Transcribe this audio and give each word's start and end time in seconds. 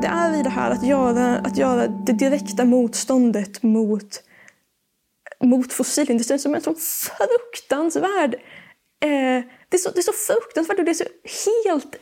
det 0.00 0.06
är 0.06 0.40
i 0.40 0.42
det 0.42 0.50
här 0.50 0.70
att 0.70 0.86
göra, 0.86 1.38
att 1.38 1.56
göra 1.56 1.86
det 1.88 2.12
direkta 2.12 2.64
motståndet 2.64 3.62
mot, 3.62 4.22
mot 5.44 5.72
fossilindustrin 5.72 6.38
som 6.38 6.54
är 6.54 6.60
så 6.60 6.74
fruktansvärd... 6.74 8.34
Eh, 9.00 9.44
det, 9.68 9.76
är 9.76 9.78
så, 9.78 9.90
det 9.90 9.98
är 9.98 10.02
så 10.02 10.12
fruktansvärt 10.12 10.78
och 10.78 10.84
det 10.84 10.90
är 10.90 10.94
så 10.94 11.04
helt 11.46 11.96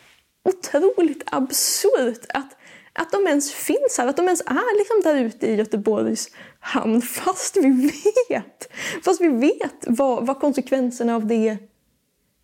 otroligt 0.44 1.22
absurt 1.26 2.26
att, 2.28 2.56
att 2.92 3.12
de 3.12 3.26
ens 3.26 3.52
finns 3.52 3.98
här, 3.98 4.06
att 4.06 4.16
de 4.16 4.24
ens 4.24 4.40
är 4.40 4.78
liksom 4.78 5.12
där 5.12 5.20
ute 5.20 5.46
i 5.46 5.54
Göteborgs 5.54 6.28
hamn 6.60 7.02
fast 7.02 7.56
vi 7.56 7.92
vet, 8.28 8.72
fast 9.04 9.20
vi 9.20 9.28
vet 9.28 9.84
vad, 9.86 10.26
vad 10.26 10.40
konsekvenserna 10.40 11.14
av 11.14 11.26
det 11.26 11.58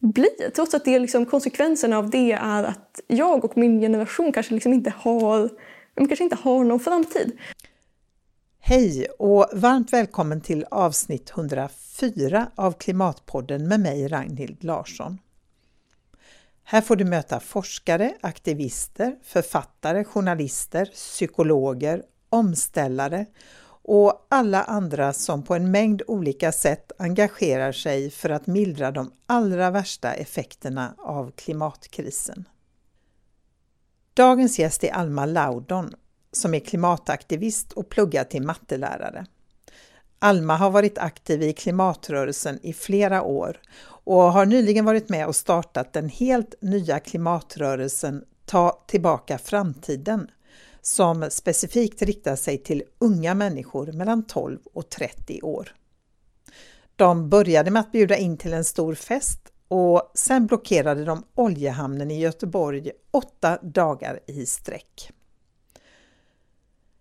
bli. 0.02 0.50
Trots 0.54 0.74
att 0.74 0.84
det 0.84 0.98
liksom, 0.98 1.26
konsekvenserna 1.26 1.98
av 1.98 2.10
det 2.10 2.32
är 2.32 2.64
att 2.64 3.00
jag 3.06 3.44
och 3.44 3.56
min 3.56 3.80
generation 3.80 4.32
kanske 4.32 4.54
liksom 4.54 4.72
inte 4.72 4.92
har, 4.96 5.50
kanske 5.96 6.24
inte 6.24 6.36
har 6.36 6.64
någon 6.64 6.80
framtid. 6.80 7.38
Hej 8.60 9.06
och 9.18 9.46
varmt 9.52 9.92
välkommen 9.92 10.40
till 10.40 10.64
avsnitt 10.70 11.30
104 11.30 12.50
av 12.54 12.72
Klimatpodden 12.72 13.68
med 13.68 13.80
mig 13.80 14.08
Ragnhild 14.08 14.64
Larsson. 14.64 15.18
Här 16.64 16.80
får 16.80 16.96
du 16.96 17.04
möta 17.04 17.40
forskare, 17.40 18.14
aktivister, 18.20 19.16
författare, 19.22 20.04
journalister, 20.04 20.84
psykologer, 20.84 22.02
omställare 22.28 23.26
och 23.82 24.26
alla 24.28 24.62
andra 24.62 25.12
som 25.12 25.42
på 25.42 25.54
en 25.54 25.70
mängd 25.70 26.02
olika 26.06 26.52
sätt 26.52 26.92
engagerar 26.98 27.72
sig 27.72 28.10
för 28.10 28.30
att 28.30 28.46
mildra 28.46 28.90
de 28.90 29.12
allra 29.26 29.70
värsta 29.70 30.12
effekterna 30.12 30.94
av 30.98 31.30
klimatkrisen. 31.30 32.48
Dagens 34.14 34.58
gäst 34.58 34.84
är 34.84 34.92
Alma 34.92 35.26
Laudon 35.26 35.94
som 36.32 36.54
är 36.54 36.60
klimataktivist 36.60 37.72
och 37.72 37.88
pluggar 37.88 38.24
till 38.24 38.42
mattelärare. 38.42 39.26
Alma 40.18 40.56
har 40.56 40.70
varit 40.70 40.98
aktiv 40.98 41.42
i 41.42 41.52
klimatrörelsen 41.52 42.58
i 42.62 42.72
flera 42.72 43.22
år 43.22 43.60
och 44.04 44.22
har 44.22 44.46
nyligen 44.46 44.84
varit 44.84 45.08
med 45.08 45.26
och 45.26 45.36
startat 45.36 45.92
den 45.92 46.08
helt 46.08 46.54
nya 46.60 47.00
klimatrörelsen 47.00 48.24
Ta 48.44 48.84
tillbaka 48.86 49.38
framtiden 49.38 50.30
som 50.82 51.30
specifikt 51.30 52.02
riktar 52.02 52.36
sig 52.36 52.58
till 52.58 52.82
unga 52.98 53.34
människor 53.34 53.92
mellan 53.92 54.22
12 54.22 54.58
och 54.72 54.90
30 54.90 55.42
år. 55.42 55.74
De 56.96 57.28
började 57.28 57.70
med 57.70 57.80
att 57.80 57.92
bjuda 57.92 58.16
in 58.16 58.36
till 58.36 58.52
en 58.52 58.64
stor 58.64 58.94
fest 58.94 59.52
och 59.68 60.12
sen 60.14 60.46
blockerade 60.46 61.04
de 61.04 61.24
oljehamnen 61.34 62.10
i 62.10 62.20
Göteborg 62.20 62.90
åtta 63.10 63.58
dagar 63.62 64.20
i 64.26 64.46
sträck. 64.46 65.12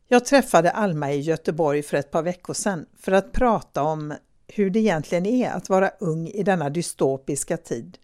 Jag 0.08 0.26
träffade 0.26 0.72
Alma 0.72 1.12
i 1.12 1.20
Göteborg 1.20 1.84
för 1.84 1.98
ett 1.98 2.12
par 2.12 2.24
veckor 2.24 2.54
sedan 2.54 2.86
för 2.98 3.12
att 3.12 3.32
prata 3.32 3.84
om 3.84 4.14
hur 4.48 4.70
det 4.70 4.80
egentligen 4.80 5.26
är 5.26 5.52
att 5.52 5.70
vara 5.70 5.92
ung 6.00 6.28
i 6.28 6.44
denna 6.44 6.70
dystopiska 6.70 7.58
tid 7.58 7.98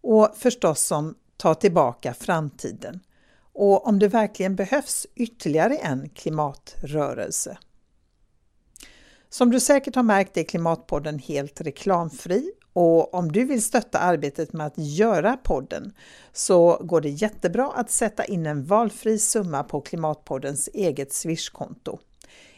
och 0.00 0.30
förstås 0.36 0.90
om 0.92 1.14
ta 1.36 1.54
tillbaka 1.54 2.14
framtiden 2.14 3.00
och 3.54 3.86
om 3.86 3.98
det 3.98 4.08
verkligen 4.08 4.56
behövs 4.56 5.06
ytterligare 5.14 5.76
en 5.76 6.08
klimatrörelse. 6.08 7.58
Som 9.28 9.50
du 9.50 9.60
säkert 9.60 9.94
har 9.94 10.02
märkt 10.02 10.36
är 10.36 10.42
Klimatpodden 10.42 11.18
helt 11.18 11.60
reklamfri 11.60 12.52
och 12.72 13.14
om 13.14 13.32
du 13.32 13.44
vill 13.44 13.62
stötta 13.62 13.98
arbetet 13.98 14.52
med 14.52 14.66
att 14.66 14.78
göra 14.78 15.36
podden 15.36 15.92
så 16.32 16.76
går 16.76 17.00
det 17.00 17.08
jättebra 17.08 17.72
att 17.72 17.90
sätta 17.90 18.24
in 18.24 18.46
en 18.46 18.64
valfri 18.64 19.18
summa 19.18 19.64
på 19.64 19.80
Klimatpoddens 19.80 20.68
eget 20.74 21.12
swishkonto 21.12 21.98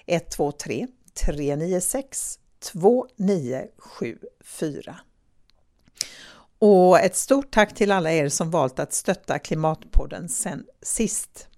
123 0.07 0.87
396 1.25 2.39
2974. 2.73 4.97
Och 6.59 7.01
ett 7.01 7.17
stort 7.17 7.51
tack 7.51 7.75
till 7.75 7.93
alla 7.93 8.13
er 8.13 8.29
som 8.29 8.51
valt 8.51 8.79
att 8.79 8.93
stötta 8.93 9.39
Klimatpodden 9.39 10.29
sen 10.29 10.65
sist. 10.83 11.49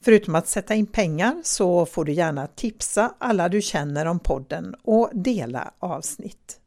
Förutom 0.00 0.34
att 0.34 0.48
sätta 0.48 0.74
in 0.74 0.86
pengar 0.86 1.40
så 1.44 1.86
får 1.86 2.04
du 2.04 2.12
gärna 2.12 2.46
tipsa 2.46 3.14
alla 3.18 3.48
du 3.48 3.62
känner 3.62 4.06
om 4.06 4.18
podden 4.18 4.74
och 4.82 5.10
dela 5.12 5.72
avsnitt. 5.78 6.60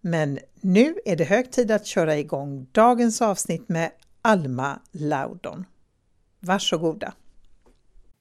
Men 0.00 0.38
nu 0.60 0.94
är 1.04 1.16
det 1.16 1.24
hög 1.24 1.52
tid 1.52 1.70
att 1.70 1.86
köra 1.86 2.16
igång 2.16 2.66
dagens 2.72 3.22
avsnitt 3.22 3.68
med 3.68 3.90
Alma 4.22 4.80
Laudon. 4.90 5.64
Varsågoda! 6.40 7.14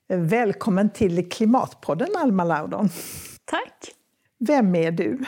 Välkommen 0.07 0.89
till 0.89 1.29
Klimatpodden 1.29 2.15
Alma 2.17 2.43
Laudon! 2.43 2.89
Tack! 3.45 3.95
Vem 4.39 4.75
är 4.75 4.91
du? 4.91 5.25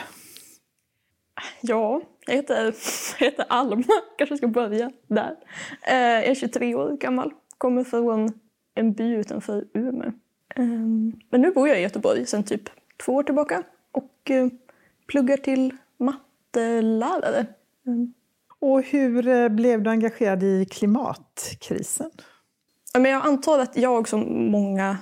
Ja, 1.60 2.02
jag 2.26 2.34
heter, 2.34 2.64
jag 3.18 3.26
heter 3.26 3.46
Alma, 3.48 3.84
kanske 4.18 4.36
ska 4.36 4.48
börja 4.48 4.90
där. 5.06 5.36
Eh, 5.82 5.96
jag 5.96 6.24
är 6.24 6.34
23 6.34 6.74
år 6.74 6.96
gammal, 6.96 7.32
kommer 7.58 7.84
från 7.84 8.32
en 8.74 8.92
by 8.92 9.14
utanför 9.14 9.64
Umeå. 9.74 10.12
Ehm, 10.56 11.12
men 11.30 11.40
nu 11.40 11.50
bor 11.50 11.68
jag 11.68 11.78
i 11.78 11.82
Göteborg 11.82 12.26
sedan 12.26 12.44
typ 12.44 12.62
två 13.04 13.14
år 13.14 13.22
tillbaka 13.22 13.62
och 13.92 14.30
eh, 14.30 14.48
pluggar 15.06 15.36
till 15.36 15.76
mattelärare. 15.98 17.46
Ehm. 17.86 18.14
Och 18.58 18.82
hur 18.82 19.28
eh, 19.28 19.48
blev 19.48 19.82
du 19.82 19.90
engagerad 19.90 20.42
i 20.42 20.66
klimatkrisen? 20.70 22.10
jag 22.92 23.26
antar 23.26 23.58
att 23.58 23.76
jag 23.76 24.08
som 24.08 24.50
många, 24.50 24.98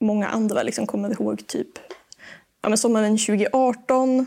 många 0.00 0.28
andra 0.28 0.62
liksom 0.62 0.86
kommer 0.86 1.10
ihåg 1.10 1.46
typ 1.46 1.68
ja, 2.62 2.76
sommaren 2.76 3.18
2018 3.18 4.26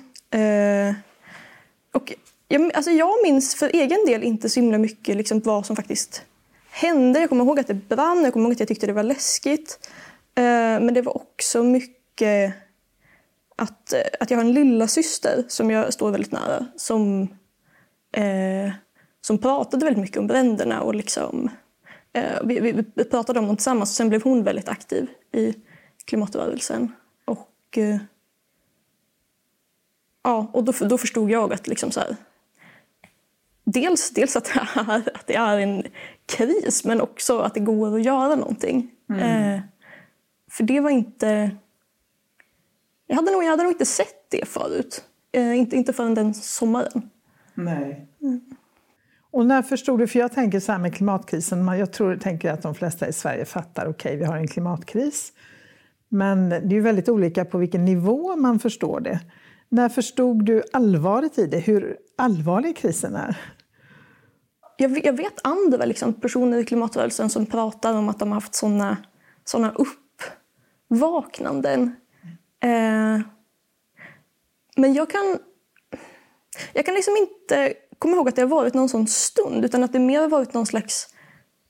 och 1.94 2.14
jag, 2.52 2.74
alltså 2.74 2.92
jag 2.92 3.24
minns 3.24 3.56
för 3.56 3.70
egen 3.74 4.06
del 4.06 4.24
inte 4.24 4.50
så 4.50 4.60
himla 4.60 4.78
mycket 4.78 5.18
liksom 5.18 5.40
vad 5.40 5.66
som 5.66 5.76
faktiskt 5.76 6.24
hände. 6.72 7.20
Jag 7.20 7.30
kommer 7.30 7.46
ihåg 7.46 7.60
att 7.60 7.68
det 7.68 7.74
brann, 7.74 8.24
jag 8.24 8.34
kommer 8.34 8.46
ihåg 8.46 8.54
att 8.54 8.60
jag 8.60 8.68
tyckte 8.68 8.88
det 8.88 8.94
var 8.94 9.04
läskigt. 9.04 9.90
Eh, 10.36 10.44
men 10.44 10.94
det 10.94 11.02
var 11.02 11.18
också 11.18 11.64
mycket 11.64 12.54
att, 13.56 13.94
eh, 13.94 14.02
att 14.20 14.32
jag 14.32 14.38
har 14.38 14.46
en 14.46 14.54
lilla 14.54 14.88
syster 14.88 15.44
som 15.48 15.72
jag 15.72 15.94
står 15.94 16.12
väldigt 16.12 16.32
nära 16.32 16.66
som, 16.76 17.22
eh, 18.12 18.72
som 19.22 19.38
pratade 19.38 19.86
väldigt 19.86 20.02
mycket 20.02 20.18
om 20.18 20.28
bränderna 20.28 20.82
och 20.82 20.96
liksom, 20.96 21.50
eh, 22.14 22.40
vi, 22.44 22.60
vi, 22.60 22.84
vi, 22.96 23.04
pratade 23.04 23.40
om 23.40 23.48
dem 23.48 23.56
tillsammans 23.56 23.90
och 23.92 23.96
sen 23.96 24.10
blev 24.10 24.24
hon 24.24 24.44
väldigt 24.44 24.70
aktiv 24.70 25.08
i 25.32 25.54
klimatrörelsen. 26.06 26.92
Och, 27.26 27.78
eh, 27.78 27.98
ja, 30.24 30.52
och 30.54 30.64
då, 30.64 30.72
då 30.72 30.98
förstod 30.98 31.32
jag 31.32 31.54
att 31.54 31.68
liksom 31.68 31.92
så 31.92 32.00
här, 32.00 32.16
dels, 33.72 34.10
dels 34.10 34.36
att, 34.36 34.46
det 34.46 34.60
är, 34.76 35.16
att 35.16 35.28
det 35.28 35.36
är 35.36 35.60
en 35.60 35.84
kris 36.26 36.86
men 36.86 37.02
också 37.02 37.40
att 37.40 37.54
det 37.54 37.60
går 37.60 37.96
att 37.96 38.04
göra 38.04 38.36
någonting. 38.36 38.92
Mm. 39.10 39.54
Eh, 39.56 39.62
för 40.52 40.64
det 40.64 40.80
var 40.80 40.90
inte... 40.90 41.52
Jag 43.08 43.16
hade, 43.16 43.32
nog, 43.32 43.44
jag 43.44 43.50
hade 43.50 43.64
nog 43.64 43.72
inte 43.72 43.86
sett 43.86 44.30
det 44.30 44.48
förut. 44.48 45.04
Eh, 45.32 45.58
inte, 45.58 45.76
inte 45.76 45.94
förrän 45.94 46.14
den 46.14 46.34
sommaren. 46.34 47.10
Nej. 47.54 48.08
Mm. 48.22 48.42
Och 49.32 49.46
när 49.46 49.62
förstod 49.62 50.00
du, 50.00 50.08
för 50.08 50.20
jag 50.20 50.32
tänker 50.32 50.60
så 50.60 50.72
här 50.72 50.80
med 50.80 50.96
klimatkrisen, 50.96 51.68
jag 51.68 51.94
tror, 51.94 52.16
tänker 52.16 52.52
att 52.52 52.62
de 52.62 52.76
flesta 52.76 53.08
i 53.08 53.14
Sverige 53.14 53.46
fattar, 53.46 53.82
okej 53.82 53.92
okay, 53.92 54.18
vi 54.18 54.26
har 54.26 54.38
en 54.38 54.48
klimatkris. 54.48 55.34
Men 56.10 56.50
det 56.50 56.56
är 56.56 56.74
ju 56.74 56.82
väldigt 56.82 57.10
olika 57.10 57.46
på 57.46 57.58
vilken 57.58 57.86
nivå 57.86 58.36
man 58.36 58.60
förstår 58.60 59.00
det. 59.00 59.20
När 59.70 59.90
förstod 59.90 60.46
du 60.46 60.64
allvaret 60.74 61.38
i 61.38 61.46
det, 61.46 61.60
hur 61.60 61.98
allvarlig 62.16 62.78
krisen 62.78 63.16
är? 63.16 63.38
Jag, 64.82 65.06
jag 65.06 65.14
vet 65.14 65.40
andra 65.44 65.86
liksom, 65.86 66.14
personer 66.14 66.58
i 66.58 66.66
klimatrörelsen 66.66 67.30
som 67.30 67.46
pratar 67.46 67.94
om 67.94 68.10
att 68.10 68.20
de 68.20 68.28
har 68.28 68.36
haft 68.36 68.56
såna, 68.56 68.98
såna 69.46 69.76
uppvaknanden. 70.90 71.96
Eh, 72.64 73.20
men 74.76 74.94
jag 74.94 75.10
kan, 75.10 75.40
jag 76.74 76.86
kan 76.86 76.96
liksom 76.96 77.18
inte 77.18 77.74
komma 78.00 78.16
ihåg 78.16 78.30
att 78.30 78.36
det 78.36 78.42
har 78.42 78.50
varit 78.50 78.74
någon 78.74 78.90
sån 78.90 79.08
stund 79.08 79.66
utan 79.66 79.84
att 79.84 79.94
det 79.94 80.00
mer 80.00 80.22
har 80.22 80.28
varit 80.28 80.54
någon 80.54 80.66
slags 80.66 81.08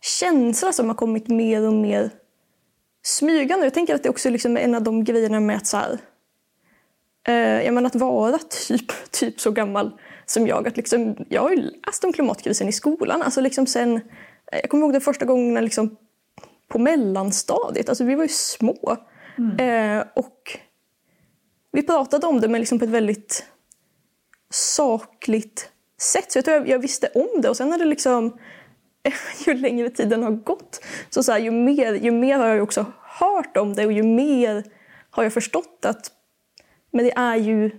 känsla 0.01 0.73
som 0.73 0.87
har 0.87 0.95
kommit 0.95 1.27
mer 1.27 1.67
och 1.67 1.73
mer 1.73 2.09
smygande. 3.03 3.65
Jag 3.65 3.73
tänker 3.73 3.95
att 3.95 4.03
det 4.03 4.09
också 4.09 4.29
liksom 4.29 4.57
är 4.57 4.61
en 4.61 4.75
av 4.75 4.83
de 4.83 5.03
grejerna 5.03 5.39
med 5.39 5.57
att 5.57 5.67
så 5.67 5.77
här, 5.77 5.99
Eh, 7.29 7.65
jag 7.65 7.73
menar 7.73 7.87
att 7.87 7.95
vara 7.95 8.37
typ, 8.37 9.11
typ 9.11 9.39
så 9.39 9.51
gammal 9.51 9.91
som 10.31 10.47
jag. 10.47 10.67
Att 10.67 10.77
liksom, 10.77 11.15
jag 11.29 11.41
har 11.41 11.49
ju 11.49 11.55
läst 11.55 12.03
om 12.03 12.13
klimatkrisen 12.13 12.67
i 12.67 12.71
skolan. 12.71 13.21
Alltså 13.21 13.41
liksom 13.41 13.67
sen, 13.67 14.01
jag 14.51 14.69
kommer 14.69 14.83
ihåg 14.83 14.93
den 14.93 15.01
första 15.01 15.25
gången 15.25 15.63
liksom 15.63 15.97
på 16.67 16.79
mellanstadiet. 16.79 17.89
Alltså 17.89 18.03
vi 18.03 18.15
var 18.15 18.23
ju 18.23 18.29
små. 18.29 18.97
Mm. 19.37 19.57
Eh, 19.99 20.05
och 20.15 20.59
vi 21.71 21.83
pratade 21.83 22.27
om 22.27 22.41
det 22.41 22.47
men 22.47 22.61
liksom 22.61 22.79
på 22.79 22.85
ett 22.85 22.91
väldigt 22.91 23.45
sakligt 24.49 25.69
sätt. 26.01 26.31
Så 26.31 26.37
jag 26.37 26.45
tror 26.45 26.57
jag, 26.57 26.69
jag 26.69 26.79
visste 26.79 27.07
om 27.07 27.41
det. 27.41 27.49
Och 27.49 27.57
sen 27.57 27.69
när 27.69 27.77
det 27.77 27.85
liksom 27.85 28.37
ju 29.45 29.53
längre 29.53 29.89
tiden 29.89 30.23
har 30.23 30.31
gått, 30.31 30.85
så, 31.09 31.23
så 31.23 31.31
här, 31.31 31.39
ju, 31.39 31.51
mer, 31.51 31.93
ju 31.93 32.11
mer 32.11 32.39
har 32.39 32.47
jag 32.47 32.63
också 32.63 32.85
hört 33.01 33.57
om 33.57 33.75
det 33.75 33.85
och 33.85 33.91
ju 33.91 34.03
mer 34.03 34.63
har 35.09 35.23
jag 35.23 35.33
förstått 35.33 35.85
att 35.85 36.11
men 36.91 37.05
det 37.05 37.11
är 37.15 37.35
ju 37.35 37.71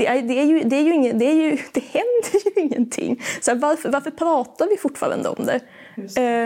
det, 0.00 0.06
är, 0.06 0.22
det, 0.22 0.34
är 0.40 0.44
ju, 0.44 0.64
det, 0.64 0.76
är 0.76 0.82
ju 0.82 0.94
ingen, 0.94 1.18
det, 1.18 1.24
är 1.24 1.34
ju, 1.34 1.50
det 1.72 1.80
händer 1.80 2.44
ju 2.44 2.62
ingenting. 2.62 3.22
Så 3.40 3.50
här, 3.50 3.58
varför, 3.58 3.90
varför 3.92 4.10
pratar 4.10 4.68
vi 4.68 4.76
fortfarande 4.76 5.28
om 5.28 5.46
det? 5.46 5.60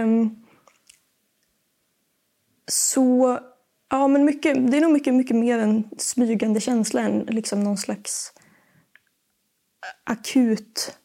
Um, 0.02 0.44
så 2.66 3.38
ja, 3.90 4.08
men 4.08 4.24
mycket, 4.24 4.70
det 4.70 4.76
är 4.76 4.80
nog 4.80 4.92
mycket, 4.92 5.14
mycket 5.14 5.36
mer 5.36 5.58
en 5.58 5.90
smygande 5.98 6.60
känsla 6.60 7.00
än 7.00 7.20
liksom 7.20 7.64
någon 7.64 7.76
slags 7.76 8.32
akut, 10.04 10.98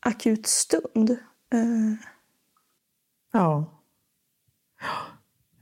akut 0.00 0.46
stund. 0.46 1.10
Uh. 1.54 1.94
Ja. 3.32 3.80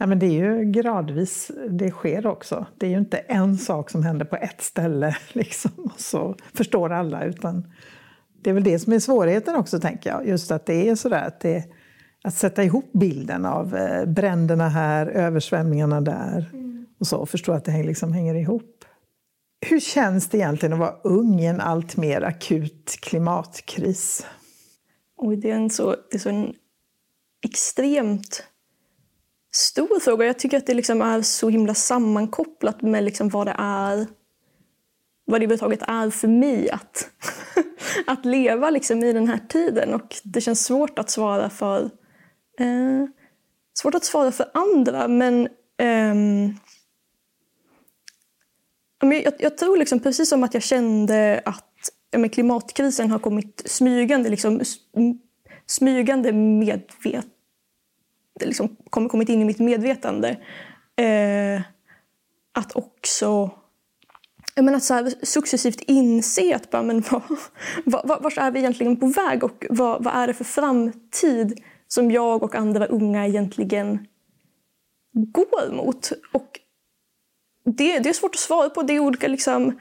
Ja, 0.03 0.07
men 0.07 0.19
det 0.19 0.27
är 0.27 0.31
ju 0.31 0.65
gradvis 0.65 1.51
det 1.71 1.91
sker 1.91 2.27
också. 2.27 2.67
Det 2.79 2.87
är 2.87 2.91
ju 2.91 2.99
inte 2.99 3.17
en 3.17 3.59
sak 3.59 3.91
som 3.91 4.03
händer 4.03 4.25
på 4.25 4.37
ett 4.37 4.63
ställe 4.63 5.17
liksom, 5.33 5.71
och 5.95 6.01
så 6.01 6.37
förstår 6.55 6.93
alla. 6.93 7.25
Utan 7.25 7.73
det 8.43 8.51
är 8.51 8.55
väl 8.55 8.65
det 8.65 8.79
som 8.79 8.93
är 8.93 8.99
svårigheten 8.99 9.57
också, 9.57 9.81
tänker 9.81 10.11
jag. 10.11 10.29
Just 10.29 10.51
att 10.51 10.67
det 10.67 10.89
är 10.89 10.95
sådär 10.95 11.27
att, 11.27 11.41
det, 11.41 11.65
att 12.25 12.35
sätta 12.35 12.65
ihop 12.65 12.93
bilden 12.93 13.47
av 13.47 13.77
eh, 13.77 14.07
bränderna 14.07 14.69
här, 14.69 15.07
översvämningarna 15.07 16.01
där 16.01 16.51
mm. 16.53 16.87
och 17.01 17.07
så, 17.07 17.17
och 17.17 17.29
förstå 17.29 17.53
att 17.53 17.65
det 17.65 17.83
liksom 17.83 18.13
hänger 18.13 18.35
ihop. 18.35 18.85
Hur 19.67 19.81
känns 19.81 20.29
det 20.29 20.39
egentligen 20.39 20.73
att 20.73 20.79
vara 20.79 20.97
ung 21.05 21.41
i 21.41 21.47
en 21.47 21.61
allt 21.61 21.97
mer 21.97 22.23
akut 22.23 22.99
klimatkris? 23.03 24.27
Oj, 25.17 25.37
det 25.37 25.51
är 25.51 25.57
en 25.57 25.71
så, 25.71 25.97
det 26.11 26.17
är 26.17 26.19
så 26.19 26.29
en 26.29 26.55
extremt 27.45 28.45
stor 29.55 30.01
fråga. 30.01 30.27
Jag 30.27 30.39
tycker 30.39 30.57
att 30.59 30.67
det 30.67 30.75
liksom 30.75 31.03
är 31.03 31.23
så 31.23 31.49
himla 31.49 31.75
sammankopplat 31.75 32.83
med 32.83 33.05
liksom 33.05 33.29
vad 33.29 33.47
det 33.47 33.57
är 33.59 34.07
vad 35.25 35.41
det 35.41 35.45
överhuvudtaget 35.45 35.83
är 35.89 36.11
för 36.11 36.29
mig 36.29 36.71
att, 36.71 37.11
att 38.07 38.25
leva 38.25 38.71
liksom 38.71 39.05
i 39.05 39.13
den 39.13 39.29
här 39.29 39.39
tiden. 39.49 39.95
Och 39.95 40.17
det 40.25 40.41
känns 40.41 40.65
svårt 40.65 40.99
att 40.99 41.11
svara 41.11 41.51
för 41.51 41.83
eh, 42.59 43.07
svårt 43.75 43.95
att 43.95 44.05
svara 44.05 44.33
för 44.33 44.51
andra, 44.55 45.09
men 45.09 45.49
eh, 45.79 46.15
jag, 49.01 49.35
jag, 49.39 49.59
tror 49.59 49.77
liksom 49.77 50.01
precis 50.01 50.29
som 50.29 50.45
att 50.45 50.55
jag 50.55 50.63
kände 50.63 51.43
att 51.45 51.75
ja, 52.11 52.29
klimatkrisen 52.29 53.11
har 53.11 53.19
kommit 53.19 53.63
smygande, 53.67 54.29
liksom, 54.29 54.61
smygande 55.67 56.33
medvet, 56.33 57.42
liksom 58.47 58.77
kommit 58.91 59.29
in 59.29 59.43
i 59.43 59.45
mitt 59.45 59.59
medvetande. 59.59 60.29
Eh, 60.97 61.63
att 62.55 62.77
också 62.77 63.51
jag 64.55 64.65
menar, 64.65 64.79
så 64.79 64.95
här, 64.95 65.15
successivt 65.23 65.81
inse 65.81 66.57
att 66.57 66.71
bara, 66.71 66.83
men 66.83 67.03
vad, 67.85 68.09
vad, 68.09 68.23
vart 68.23 68.39
är 68.39 68.51
vi 68.51 68.59
egentligen 68.59 68.97
på 68.97 69.07
väg 69.07 69.45
och 69.45 69.67
vad, 69.71 70.05
vad 70.05 70.15
är 70.15 70.27
det 70.27 70.35
för 70.35 70.45
framtid 70.45 71.61
som 71.89 72.11
jag 72.11 72.43
och 72.43 72.55
andra 72.55 72.87
unga 72.87 73.27
egentligen 73.27 74.07
går 75.13 75.73
mot? 75.73 76.13
Och 76.33 76.61
det, 77.65 77.99
det 77.99 78.09
är 78.09 78.13
svårt 78.13 78.35
att 78.35 78.41
svara 78.41 78.71
på. 78.71 78.83
Det 78.83 78.93
är 78.93 79.01
olika 79.01 79.29
liksom, 79.29 79.79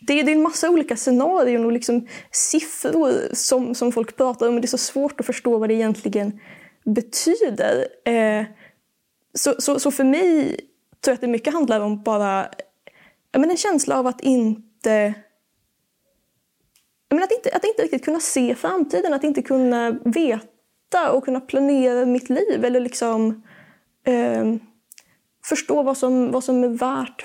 det, 0.00 0.22
det 0.22 0.32
är 0.32 0.36
en 0.36 0.42
massa 0.42 0.70
olika 0.70 0.96
scenarion 0.96 1.64
och 1.64 1.72
liksom 1.72 2.06
siffror 2.30 3.34
som, 3.34 3.74
som 3.74 3.92
folk 3.92 4.16
pratar 4.16 4.48
om. 4.48 4.54
Men 4.54 4.60
det 4.60 4.66
är 4.66 4.78
så 4.78 4.78
svårt 4.78 5.20
att 5.20 5.26
förstå 5.26 5.58
vad 5.58 5.68
det 5.68 5.74
egentligen 5.74 6.40
betyder. 6.86 7.88
Eh, 8.04 8.44
så, 9.34 9.54
så, 9.58 9.80
så, 9.80 9.90
för 9.90 10.04
mig 10.04 10.48
tror 11.00 11.12
jag 11.12 11.14
att 11.14 11.20
det 11.20 11.26
mycket 11.26 11.52
handlar 11.52 11.80
om 11.80 12.02
bara 12.02 12.48
men 13.36 13.50
en 13.50 13.56
känsla 13.56 13.98
av 13.98 14.06
att 14.06 14.20
inte 14.20 15.14
men 17.10 17.22
att, 17.22 17.32
inte, 17.32 17.50
att 17.56 17.64
inte 17.64 17.82
riktigt 17.82 18.04
kunna 18.04 18.20
se 18.20 18.54
framtiden, 18.54 19.14
att 19.14 19.24
inte 19.24 19.42
kunna 19.42 19.90
veta 19.90 21.12
och 21.12 21.24
kunna 21.24 21.40
planera 21.40 22.06
mitt 22.06 22.30
liv 22.30 22.64
eller 22.64 22.80
liksom 22.80 23.42
eh, 24.04 24.54
förstå 25.44 25.82
vad 25.82 25.96
som, 25.96 26.30
vad 26.30 26.44
som 26.44 26.64
är 26.64 26.68
värt 26.68 27.22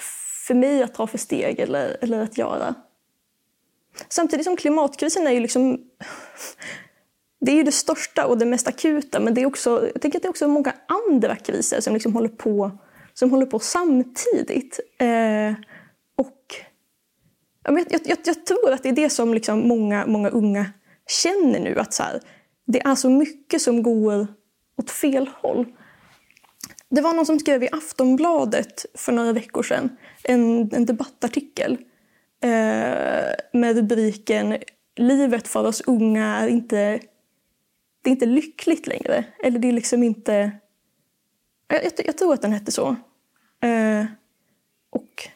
för 0.47 0.53
mig 0.53 0.83
att 0.83 0.93
ta 0.93 1.07
för 1.07 1.17
steg 1.17 1.59
eller, 1.59 1.97
eller 2.01 2.23
att 2.23 2.37
göra. 2.37 2.75
Samtidigt 4.09 4.45
som 4.45 4.57
klimatkrisen 4.57 5.27
är 5.27 5.31
ju 5.31 5.39
liksom 5.39 5.89
det 7.41 7.51
är 7.51 7.55
ju 7.55 7.63
det 7.63 7.71
största 7.71 8.25
och 8.25 8.37
det 8.37 8.45
mest 8.45 8.67
akuta 8.67 9.19
men 9.19 9.33
det 9.33 9.41
är 9.41 9.45
också, 9.45 9.89
jag 9.93 10.01
tänker 10.01 10.19
att 10.19 10.23
det 10.23 10.27
är 10.27 10.29
också 10.29 10.47
många 10.47 10.73
andra 11.09 11.35
kriser 11.35 11.81
som 11.81 11.93
liksom 11.93 12.13
håller 12.13 12.29
på, 12.29 12.71
som 13.13 13.31
håller 13.31 13.45
på 13.45 13.59
samtidigt. 13.59 14.79
Eh, 14.99 15.53
och 16.17 16.55
jag, 17.63 17.79
jag, 17.79 18.01
jag, 18.03 18.17
jag, 18.23 18.45
tror 18.45 18.71
att 18.71 18.83
det 18.83 18.89
är 18.89 18.93
det 18.93 19.09
som 19.09 19.33
liksom 19.33 19.67
många, 19.67 20.05
många 20.05 20.29
unga 20.29 20.65
känner 21.23 21.59
nu. 21.59 21.79
Att 21.79 21.93
så 21.93 22.03
här, 22.03 22.21
det 22.67 22.81
är 22.81 22.95
så 22.95 23.09
mycket 23.09 23.61
som 23.61 23.83
går 23.83 24.27
åt 24.77 24.91
fel 24.91 25.29
håll. 25.41 25.65
Det 26.89 27.01
var 27.01 27.13
någon 27.13 27.25
som 27.25 27.39
skrev 27.39 27.63
i 27.63 27.69
Aftonbladet 27.71 28.85
för 28.93 29.11
några 29.11 29.33
veckor 29.33 29.63
sedan 29.63 29.97
en, 30.23 30.69
en 30.73 30.85
debattartikel 30.85 31.77
eh, 32.43 33.33
med 33.53 33.75
rubriken 33.75 34.57
Livet 34.95 35.47
för 35.47 35.67
oss 35.67 35.81
unga 35.81 36.37
är 36.37 36.47
inte, 36.47 36.99
det 38.01 38.09
är 38.09 38.11
inte 38.11 38.25
lyckligt 38.25 38.87
längre. 38.87 39.23
Eller 39.43 39.59
det 39.59 39.67
är 39.67 39.71
liksom 39.71 40.03
inte... 40.03 40.51
Jag, 41.67 41.91
jag 42.05 42.17
tror 42.17 42.33
att 42.33 42.41
den 42.41 42.53
hette 42.53 42.71
så. 42.71 42.95
Eh, 43.63 44.05
och 44.89 45.29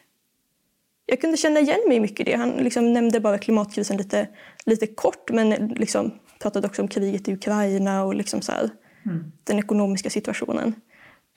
jag 1.06 1.20
kunde 1.20 1.36
känna 1.36 1.60
igen 1.60 1.80
mig 1.88 2.00
mycket 2.00 2.20
i 2.20 2.30
det. 2.30 2.36
Han 2.36 2.50
liksom 2.50 2.92
nämnde 2.92 3.20
bara 3.20 3.38
klimatkrisen 3.38 3.96
lite, 3.96 4.28
lite 4.64 4.86
kort 4.86 5.30
men 5.30 5.50
liksom 5.68 6.12
pratade 6.38 6.66
också 6.66 6.82
om 6.82 6.88
kriget 6.88 7.28
i 7.28 7.32
Ukraina 7.32 8.04
och 8.04 8.14
liksom 8.14 8.42
så 8.42 8.52
här, 8.52 8.70
mm. 9.04 9.32
den 9.44 9.58
ekonomiska 9.58 10.10
situationen. 10.10 10.74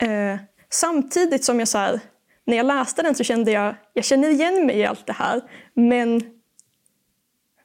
Eh, 0.02 0.38
samtidigt 0.70 1.44
som 1.44 1.60
jag 1.60 1.68
så 1.68 1.78
här, 1.78 2.00
när 2.46 2.58
jag 2.58 2.66
läste 2.66 3.02
den 3.02 3.16
så 3.16 3.24
kände 3.24 3.52
jag 3.52 3.76
jag 3.94 4.06
känner 4.06 4.30
igen 4.30 4.66
mig 4.66 4.78
i 4.78 4.86
allt 4.86 5.08
det 5.08 5.14
här 5.14 5.42
men, 5.74 6.22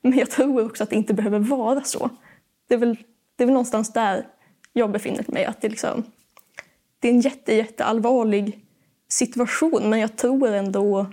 men 0.02 0.18
jag 0.18 0.30
tror 0.30 0.66
också 0.66 0.82
att 0.82 0.90
det 0.90 0.96
inte 0.96 1.14
behöver 1.14 1.38
vara 1.38 1.82
så. 1.82 2.10
Det 2.68 2.74
är 2.74 2.78
väl, 2.78 2.96
det 3.36 3.44
är 3.44 3.46
väl 3.46 3.54
någonstans 3.54 3.92
där 3.92 4.26
jag 4.72 4.92
befinner 4.92 5.24
mig. 5.28 5.44
Att 5.44 5.60
det, 5.60 5.68
liksom, 5.68 6.04
det 6.98 7.08
är 7.08 7.12
en 7.12 7.20
jätte, 7.20 7.54
jätte 7.54 7.84
allvarlig 7.84 8.60
situation 9.08 9.90
men 9.90 10.00
jag 10.00 10.16
tror 10.16 10.48
ändå 10.48 11.06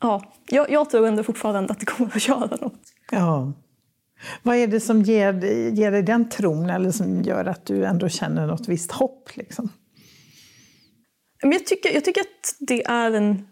ja, 0.00 0.32
jag, 0.48 0.70
jag 0.70 0.90
tror 0.90 1.06
ändå 1.06 1.22
fortfarande 1.22 1.72
att 1.72 1.80
det 1.80 1.86
kommer 1.86 2.16
att 2.16 2.28
göra 2.28 2.56
något. 2.60 2.92
Ja. 3.10 3.52
Vad 4.42 4.56
är 4.56 4.66
det 4.66 4.80
som 4.80 5.02
ger, 5.02 5.32
ger 5.70 5.90
dig 5.90 6.02
den 6.02 6.28
tron 6.28 6.70
eller 6.70 6.90
som 6.90 7.22
gör 7.22 7.44
att 7.44 7.66
du 7.66 7.84
ändå 7.84 8.08
känner 8.08 8.46
något 8.46 8.68
visst 8.68 8.92
hopp? 8.92 9.36
Liksom? 9.36 9.68
jag, 11.42 11.66
tycker, 11.66 11.94
jag 11.94 12.04
tycker 12.04 12.20
att 12.20 12.56
det 12.58 12.84
är 12.84 13.12
en 13.12 13.48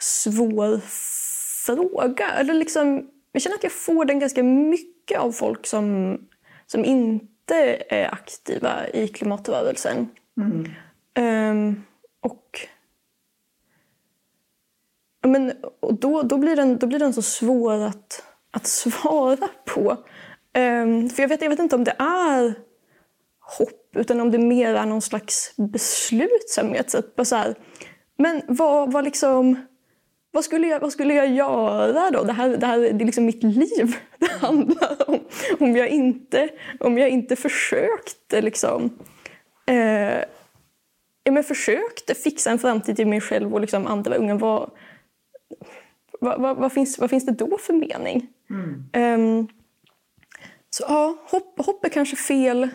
svår 0.00 0.80
fråga. 1.66 2.30
Eller 2.30 2.54
liksom, 2.54 3.10
jag 3.32 3.42
känner 3.42 3.56
att 3.56 3.62
jag 3.62 3.72
får 3.72 4.04
den 4.04 4.18
ganska 4.18 4.42
mycket 4.42 4.95
av 5.12 5.32
folk 5.32 5.66
som, 5.66 6.18
som 6.66 6.84
inte 6.84 7.82
är 7.88 8.14
aktiva 8.14 8.88
i 8.88 9.08
klimatrörelsen. 9.08 10.08
Mm. 10.36 10.66
Um, 11.18 11.84
och 12.20 12.60
men, 15.26 15.52
och 15.80 15.94
då, 15.94 16.22
då, 16.22 16.38
blir 16.38 16.56
den, 16.56 16.78
då 16.78 16.86
blir 16.86 16.98
den 16.98 17.12
så 17.12 17.22
svår 17.22 17.80
att, 17.82 18.22
att 18.50 18.66
svara 18.66 19.48
på. 19.64 19.90
Um, 20.58 21.10
för 21.10 21.22
jag 21.22 21.28
vet, 21.28 21.42
jag 21.42 21.50
vet 21.50 21.58
inte 21.58 21.76
om 21.76 21.84
det 21.84 21.96
är 21.98 22.54
hopp 23.58 23.96
utan 23.96 24.20
om 24.20 24.30
det 24.30 24.38
mer 24.38 24.74
är 24.74 24.86
någon 24.86 25.02
slags 25.02 25.54
beslutsamhet. 25.56 26.90
Så 26.90 26.98
att 26.98 27.16
bara 27.16 27.24
så 27.24 27.36
här, 27.36 27.54
men 28.18 28.42
vad, 28.48 28.92
vad, 28.92 29.04
liksom, 29.04 29.66
vad, 30.36 30.44
skulle 30.44 30.66
jag, 30.66 30.80
vad 30.80 30.92
skulle 30.92 31.14
jag 31.14 31.28
göra 31.28 32.10
då? 32.10 32.22
Det 32.22 32.32
här, 32.32 32.48
det 32.48 32.66
här 32.66 32.78
det 32.78 33.04
är 33.04 33.06
liksom 33.06 33.24
mitt 33.24 33.42
liv 33.42 33.96
det 34.18 34.32
handlar 34.32 35.10
om. 35.10 35.20
Om 35.58 35.76
jag 35.76 35.88
inte, 35.88 36.48
om 36.80 36.98
jag 36.98 37.08
inte 37.08 37.36
försökte 37.36 38.40
liksom, 38.40 38.98
eh, 39.66 40.24
men 41.30 41.44
försökte 41.44 42.14
fixa 42.14 42.50
en 42.50 42.58
framtid 42.58 42.96
till 42.96 43.06
mig 43.06 43.20
själv 43.20 43.54
och 43.54 43.60
liksom 43.60 43.86
andra 43.86 44.16
unga. 44.16 44.34
Vad, 44.34 44.70
vad, 46.20 46.40
vad, 46.40 46.56
vad, 46.56 46.72
finns, 46.72 46.98
vad 46.98 47.10
finns 47.10 47.26
det 47.26 47.32
då 47.32 47.58
för 47.58 47.72
mening? 47.72 48.28
Mm. 48.50 49.20
Um, 49.20 49.48
så 50.70 50.84
ja, 50.88 51.16
hopp, 51.30 51.66
hopp 51.66 51.84
är 51.84 51.88
kanske 51.88 52.16
fel. 52.16 52.68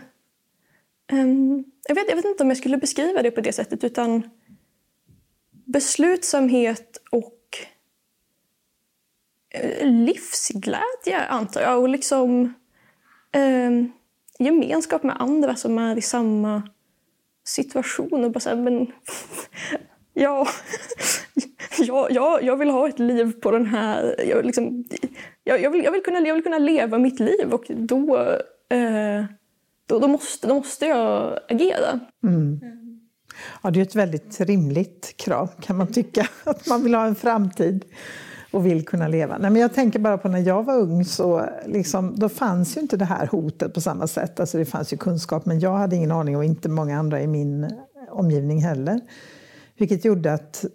Um, 1.12 1.64
jag, 1.88 1.96
vet, 1.96 2.10
jag 2.10 2.16
vet 2.16 2.26
inte 2.26 2.44
om 2.44 2.50
jag 2.50 2.58
skulle 2.58 2.78
beskriva 2.78 3.22
det 3.22 3.32
på 3.32 3.42
det 3.42 3.54
sättet 3.54 3.84
utan 3.84 4.30
beslutsamhet 5.66 7.02
och 7.12 7.38
Eh, 9.54 9.88
livsglädje 9.88 11.26
antar 11.30 11.62
jag. 11.62 11.80
Och 11.80 11.90
liksom, 11.90 12.54
eh, 13.32 13.72
gemenskap 14.40 15.04
med 15.04 15.22
andra 15.22 15.56
som 15.56 15.78
är 15.78 15.98
i 15.98 16.02
samma 16.02 16.64
situation 17.46 18.24
och 18.24 18.32
bara 18.32 18.40
säga 18.40 18.56
men 18.56 18.88
ja, 20.14 20.48
ja, 21.78 22.08
ja, 22.12 22.40
jag 22.42 22.58
vill 22.58 22.70
ha 22.70 22.90
ett 22.90 23.00
liv 23.00 23.32
på 23.42 23.52
den 23.52 23.66
här... 23.66 24.16
Jag, 24.30 24.46
liksom, 24.46 24.86
jag, 25.44 25.62
jag, 25.62 25.72
vill, 25.72 25.84
jag, 25.84 25.92
vill, 25.92 26.04
kunna, 26.04 26.20
jag 26.20 26.34
vill 26.34 26.44
kunna 26.44 26.60
leva 26.60 26.98
mitt 26.98 27.20
liv 27.20 27.54
och 27.54 27.66
då, 27.68 28.18
eh, 28.70 29.26
då, 29.86 30.00
då, 30.00 30.08
måste, 30.08 30.48
då 30.48 30.56
måste 30.56 30.86
jag 30.86 31.40
agera. 31.50 32.00
Mm. 32.24 32.60
Ja, 33.64 33.72
det 33.72 33.80
är 33.80 33.84
ett 33.84 33.96
väldigt 33.96 34.42
rimligt 34.42 35.18
krav 35.18 35.50
kan 35.62 35.78
man 35.78 35.94
tycka, 35.94 36.28
att 36.44 36.68
man 36.68 36.84
vill 36.84 36.96
ha 36.96 37.06
en 37.06 37.16
framtid 37.16 37.86
och 38.52 38.66
vill 38.66 38.86
kunna 38.86 39.08
leva. 39.08 39.38
Nej, 39.38 39.52
men 39.52 39.62
jag 39.62 39.74
tänker 39.74 40.00
bara 40.00 40.18
på 40.18 40.28
när 40.28 40.40
jag 40.40 40.64
var 40.64 40.78
ung, 40.78 41.06
så 41.06 41.46
liksom, 41.66 42.16
då 42.16 42.30
fanns 42.30 42.78
ju 42.78 42.82
inte 42.82 42.98
det 42.98 43.06
här 43.06 43.28
hotet 43.28 43.74
på 43.74 43.82
samma 43.82 44.08
sätt. 44.08 44.40
Alltså 44.40 44.58
det 44.58 44.66
fanns 44.66 44.94
ju 44.94 44.98
kunskap, 44.98 45.46
men 45.46 45.60
jag 45.60 45.76
hade 45.76 45.96
ingen 45.96 46.12
aning 46.12 46.38
och 46.38 46.44
inte 46.44 46.70
många 46.70 47.00
andra 47.00 47.22
i 47.22 47.28
min 47.28 47.72
omgivning 48.12 48.62
heller. 48.62 49.00
Vilket 49.78 50.06
gjorde 50.06 50.34
att 50.34 50.66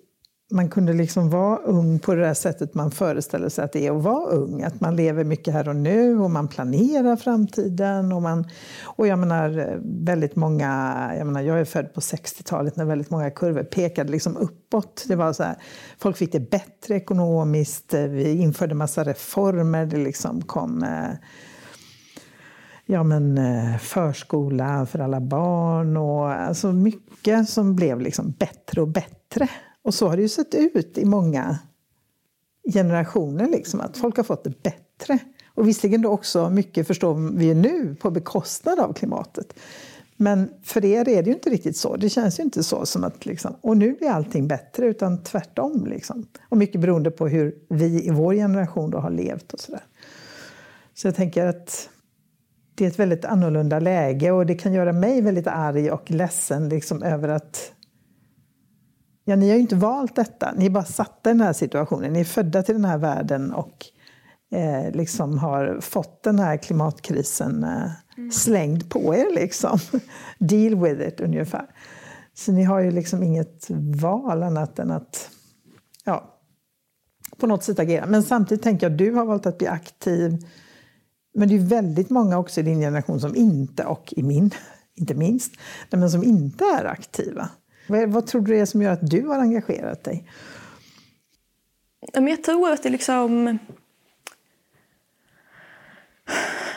man 0.51 0.69
kunde 0.69 0.93
liksom 0.93 1.31
vara 1.31 1.59
ung 1.59 1.99
på 1.99 2.15
det 2.15 2.21
där 2.21 2.35
sättet 2.35 2.75
man 2.75 2.91
föreställer 2.91 3.49
sig 3.49 3.65
att 3.65 3.73
det 3.73 3.87
är 3.87 3.97
att 3.97 4.03
vara 4.03 4.31
ung. 4.31 4.63
Att 4.63 4.81
man 4.81 4.97
lever 4.97 5.25
mycket 5.25 5.55
här 5.55 5.69
och 5.69 5.77
nu 5.77 6.19
och 6.19 6.31
man 6.31 6.49
planerar 6.49 7.17
framtiden. 7.17 8.13
Och, 8.13 8.23
man, 8.23 8.49
och 8.85 9.07
jag 9.07 9.19
menar, 9.19 9.79
väldigt 10.05 10.37
många, 10.37 11.13
jag 11.19 11.27
menar, 11.27 11.41
jag 11.41 11.61
är 11.61 11.65
född 11.65 11.95
på 11.95 12.01
60-talet 12.01 12.77
när 12.77 12.85
väldigt 12.85 13.11
många 13.11 13.31
kurvor 13.31 13.63
pekade 13.63 14.11
liksom 14.11 14.37
uppåt. 14.37 15.05
Det 15.09 15.17
var 15.17 15.33
så 15.33 15.43
här, 15.43 15.57
folk 15.99 16.17
fick 16.17 16.33
det 16.33 16.51
bättre 16.51 16.95
ekonomiskt, 16.95 17.95
vi 17.95 18.37
införde 18.37 18.75
massa 18.75 19.05
reformer, 19.05 19.87
det 19.87 19.97
liksom 19.97 20.43
kom 20.43 20.83
eh, 20.83 21.15
ja, 22.87 23.03
men, 23.03 23.39
eh, 23.39 23.77
förskola 23.79 24.87
för 24.87 24.99
alla 24.99 25.21
barn 25.21 25.97
och 25.97 26.31
alltså 26.31 26.73
mycket 26.73 27.49
som 27.49 27.77
blev 27.77 28.01
liksom 28.01 28.31
bättre 28.31 28.81
och 28.81 28.89
bättre. 28.89 29.49
Och 29.87 29.95
så 29.95 30.09
har 30.09 30.17
det 30.17 30.23
ju 30.23 30.29
sett 30.29 30.55
ut 30.55 30.99
i 30.99 31.05
många 31.05 31.59
generationer, 32.73 33.49
liksom, 33.49 33.81
att 33.81 33.97
folk 33.97 34.17
har 34.17 34.25
fått 34.25 34.45
det 34.45 34.63
bättre. 34.63 35.19
Och 35.55 35.69
visserligen 35.69 36.03
då 36.03 36.09
också 36.11 36.51
mycket, 36.51 36.87
förstår 36.87 37.15
vi 37.37 37.55
nu, 37.55 37.95
på 37.95 38.11
bekostnad 38.11 38.81
av 38.81 38.93
klimatet. 38.93 39.55
Men 40.17 40.51
för 40.63 40.85
er 40.85 41.09
är 41.09 41.23
det 41.23 41.31
ju 41.31 41.35
inte 41.35 41.51
riktigt 41.51 41.77
så. 41.77 41.97
Det 41.97 42.09
känns 42.09 42.39
ju 42.39 42.43
inte 42.43 42.63
så 42.63 42.87
som 42.87 43.05
att 43.05 43.27
liksom, 43.27 43.55
och 43.61 43.77
nu 43.77 43.93
blir 43.93 44.09
allting 44.09 44.49
bättre, 44.49 44.87
utan 44.87 45.23
tvärtom. 45.23 45.87
Liksom. 45.87 46.27
Och 46.49 46.57
mycket 46.57 46.81
beroende 46.81 47.11
på 47.11 47.29
hur 47.29 47.55
vi 47.69 48.07
i 48.07 48.11
vår 48.11 48.35
generation 48.35 48.91
då 48.91 48.99
har 48.99 49.11
levt 49.11 49.53
och 49.53 49.61
sådär. 49.61 49.85
Så 50.95 51.07
jag 51.07 51.15
tänker 51.15 51.47
att 51.47 51.89
det 52.75 52.85
är 52.85 52.89
ett 52.89 52.99
väldigt 52.99 53.25
annorlunda 53.25 53.79
läge 53.79 54.31
och 54.31 54.47
det 54.47 54.55
kan 54.55 54.73
göra 54.73 54.93
mig 54.93 55.21
väldigt 55.21 55.47
arg 55.47 55.91
och 55.91 56.11
ledsen 56.11 56.69
liksom, 56.69 57.03
över 57.03 57.29
att 57.29 57.73
Ja, 59.29 59.37
ni 59.37 59.49
har 59.49 59.55
ju 59.55 59.61
inte 59.61 59.77
valt 59.77 60.17
detta. 60.17 60.53
Ni 60.57 60.67
är 60.67 60.71
bara 60.71 60.85
satta 60.85 61.31
i 61.31 61.33
den 61.33 61.41
här 61.41 61.53
situationen. 61.53 62.13
Ni 62.13 62.21
är 62.21 62.25
födda 62.25 62.63
till 62.63 62.75
den 62.75 62.85
här 62.85 62.99
världen 62.99 63.53
och 63.53 63.87
eh, 64.51 64.91
liksom 64.91 65.39
har 65.39 65.79
fått 65.81 66.23
den 66.23 66.39
här 66.39 66.57
klimatkrisen 66.57 67.65
eh, 67.65 67.91
mm. 68.19 68.31
slängd 68.31 68.91
på 68.91 69.15
er. 69.15 69.35
Liksom. 69.35 69.79
Deal 70.39 70.75
with 70.75 71.09
it, 71.09 71.21
ungefär. 71.21 71.67
Så 72.35 72.53
ni 72.53 72.63
har 72.63 72.81
ju 72.81 72.91
liksom 72.91 73.23
inget 73.23 73.67
val 74.01 74.43
annat 74.43 74.79
än 74.79 74.91
att 74.91 75.31
ja, 76.05 76.39
på 77.39 77.47
något 77.47 77.65
sätt 77.65 77.79
agera. 77.79 78.07
Men 78.07 78.23
samtidigt 78.23 78.65
tänker 78.65 78.87
jag 78.87 78.93
att 78.93 78.99
du 78.99 79.13
har 79.13 79.25
valt 79.25 79.47
att 79.47 79.59
bli 79.59 79.67
aktiv. 79.67 80.47
Men 81.35 81.49
det 81.49 81.55
är 81.55 81.59
väldigt 81.59 82.11
många 82.11 82.39
också 82.39 82.61
i 82.61 82.63
din 82.63 82.81
generation 82.81 83.21
som 83.21 83.37
inte, 83.37 83.85
och 83.85 84.15
i 84.17 84.23
min 84.23 84.51
inte 84.95 85.15
minst, 85.15 85.53
men 85.91 86.11
som 86.11 86.25
inte 86.25 86.65
är 86.65 86.85
aktiva. 86.85 87.51
Vad, 87.87 88.09
vad 88.09 88.27
tror 88.27 88.41
du 88.41 88.53
det 88.53 88.61
är 88.61 88.67
som 88.67 88.83
gör 88.83 88.93
att 88.93 89.11
du 89.11 89.27
har 89.27 89.39
engagerat 89.39 90.05
dig? 90.05 90.25
Jag 92.13 92.43
tror 92.43 92.71
att 92.71 92.83
det 92.83 92.91
liksom... 92.91 93.59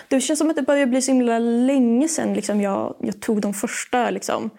Det 0.08 0.22
känns 0.22 0.40
som 0.40 0.50
att 0.50 0.56
det 0.56 0.62
börjar 0.62 0.86
bli 0.86 1.02
så 1.02 1.12
himla 1.12 1.40
länge 1.40 2.08
sedan 2.08 2.34
liksom 2.34 2.62
jag, 2.62 2.96
jag 3.00 3.20
tog 3.20 3.42
de 3.42 3.54
första 3.54 4.10
liksom, 4.10 4.50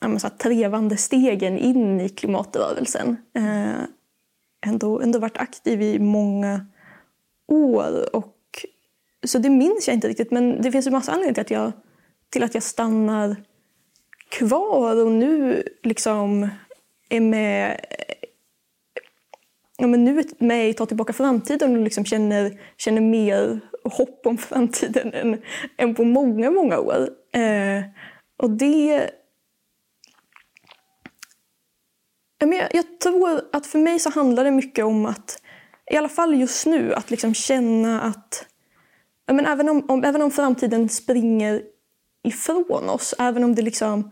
så 0.00 0.26
här, 0.26 0.36
trevande 0.36 0.96
stegen 0.96 1.58
in 1.58 2.00
i 2.00 2.08
klimatrörelsen. 2.08 3.16
Eh, 3.34 3.82
ändå, 4.66 5.00
ändå 5.00 5.18
varit 5.18 5.36
aktiv 5.36 5.82
i 5.82 5.98
många 5.98 6.66
år. 7.48 8.16
Och, 8.16 8.36
så 9.26 9.38
det 9.38 9.50
minns 9.50 9.88
jag 9.88 9.94
inte 9.94 10.08
riktigt, 10.08 10.30
men 10.30 10.62
det 10.62 10.72
finns 10.72 10.86
en 10.86 10.92
massa 10.92 11.12
anledningar 11.12 11.34
till 11.34 11.42
att 11.42 11.50
jag, 11.50 11.72
till 12.30 12.42
att 12.42 12.54
jag 12.54 12.62
stannar 12.62 13.36
kvar 14.28 15.04
och 15.04 15.12
nu 15.12 15.62
liksom 15.82 16.48
är 17.08 17.20
med 17.20 17.80
ja, 19.76 19.86
men 19.86 20.04
nu 20.04 20.18
är 20.18 20.44
med 20.44 20.68
i 20.68 20.74
Ta 20.74 20.86
tillbaka 20.86 21.12
framtiden 21.12 21.76
och 21.76 21.82
liksom 21.82 22.04
känner, 22.04 22.60
känner 22.76 23.00
mer 23.00 23.60
hopp 23.84 24.26
om 24.26 24.38
framtiden 24.38 25.14
än, 25.14 25.42
än 25.76 25.94
på 25.94 26.04
många, 26.04 26.50
många 26.50 26.78
år. 26.78 27.08
Eh, 27.32 27.82
och 28.36 28.50
det... 28.50 29.10
Men 32.40 32.52
jag, 32.52 32.68
jag, 32.74 33.00
tror 33.00 33.40
att 33.52 33.66
för 33.66 33.78
mig 33.78 33.98
så 33.98 34.10
handlar 34.10 34.44
det 34.44 34.50
mycket 34.50 34.84
om 34.84 35.06
att, 35.06 35.42
i 35.90 35.96
alla 35.96 36.08
fall 36.08 36.40
just 36.40 36.66
nu, 36.66 36.94
att 36.94 37.10
liksom 37.10 37.34
känna 37.34 38.00
att 38.00 38.46
men 39.32 39.46
även, 39.46 39.68
om, 39.68 39.90
om, 39.90 40.04
även 40.04 40.22
om 40.22 40.30
framtiden 40.30 40.88
springer 40.88 41.62
ifrån 42.26 42.90
oss. 42.90 43.14
Även 43.18 43.44
om 43.44 43.54
det 43.54 43.62
liksom 43.62 44.10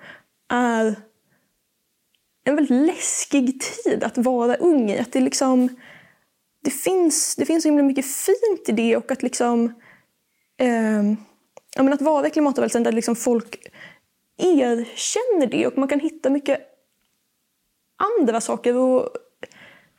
är 0.49 0.97
en 2.44 2.56
väldigt 2.56 2.87
läskig 2.87 3.61
tid 3.61 4.04
att 4.04 4.18
vara 4.18 4.56
ung 4.56 4.90
i. 4.90 4.99
Att 4.99 5.12
det, 5.12 5.21
liksom, 5.21 5.68
det, 6.62 6.71
finns, 6.71 7.37
det 7.37 7.47
finns 7.47 7.62
så 7.62 7.68
himla 7.68 7.83
mycket 7.83 8.06
fint 8.06 8.68
i 8.68 8.73
det 8.73 8.97
och 8.97 9.11
att 9.11 9.23
liksom 9.23 9.64
eh, 10.56 11.02
ja, 11.76 11.83
men 11.83 11.92
att 11.92 12.02
vara 12.02 12.26
i 12.26 12.30
klimatrörelsen 12.30 12.83
där 12.83 12.92
liksom 12.92 13.16
folk 13.16 13.66
erkänner 14.37 15.47
det 15.47 15.66
och 15.66 15.78
man 15.78 15.88
kan 15.88 16.00
hitta 16.00 16.30
mycket 16.30 16.61
andra 18.18 18.40
saker 18.40 18.76
och 18.76 19.09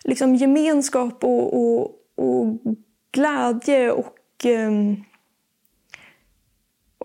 liksom 0.04 0.36
gemenskap 0.36 1.24
och, 1.24 1.54
och, 1.54 1.92
och 2.16 2.46
glädje 3.12 3.92
och 3.92 4.46
eh, 4.46 4.72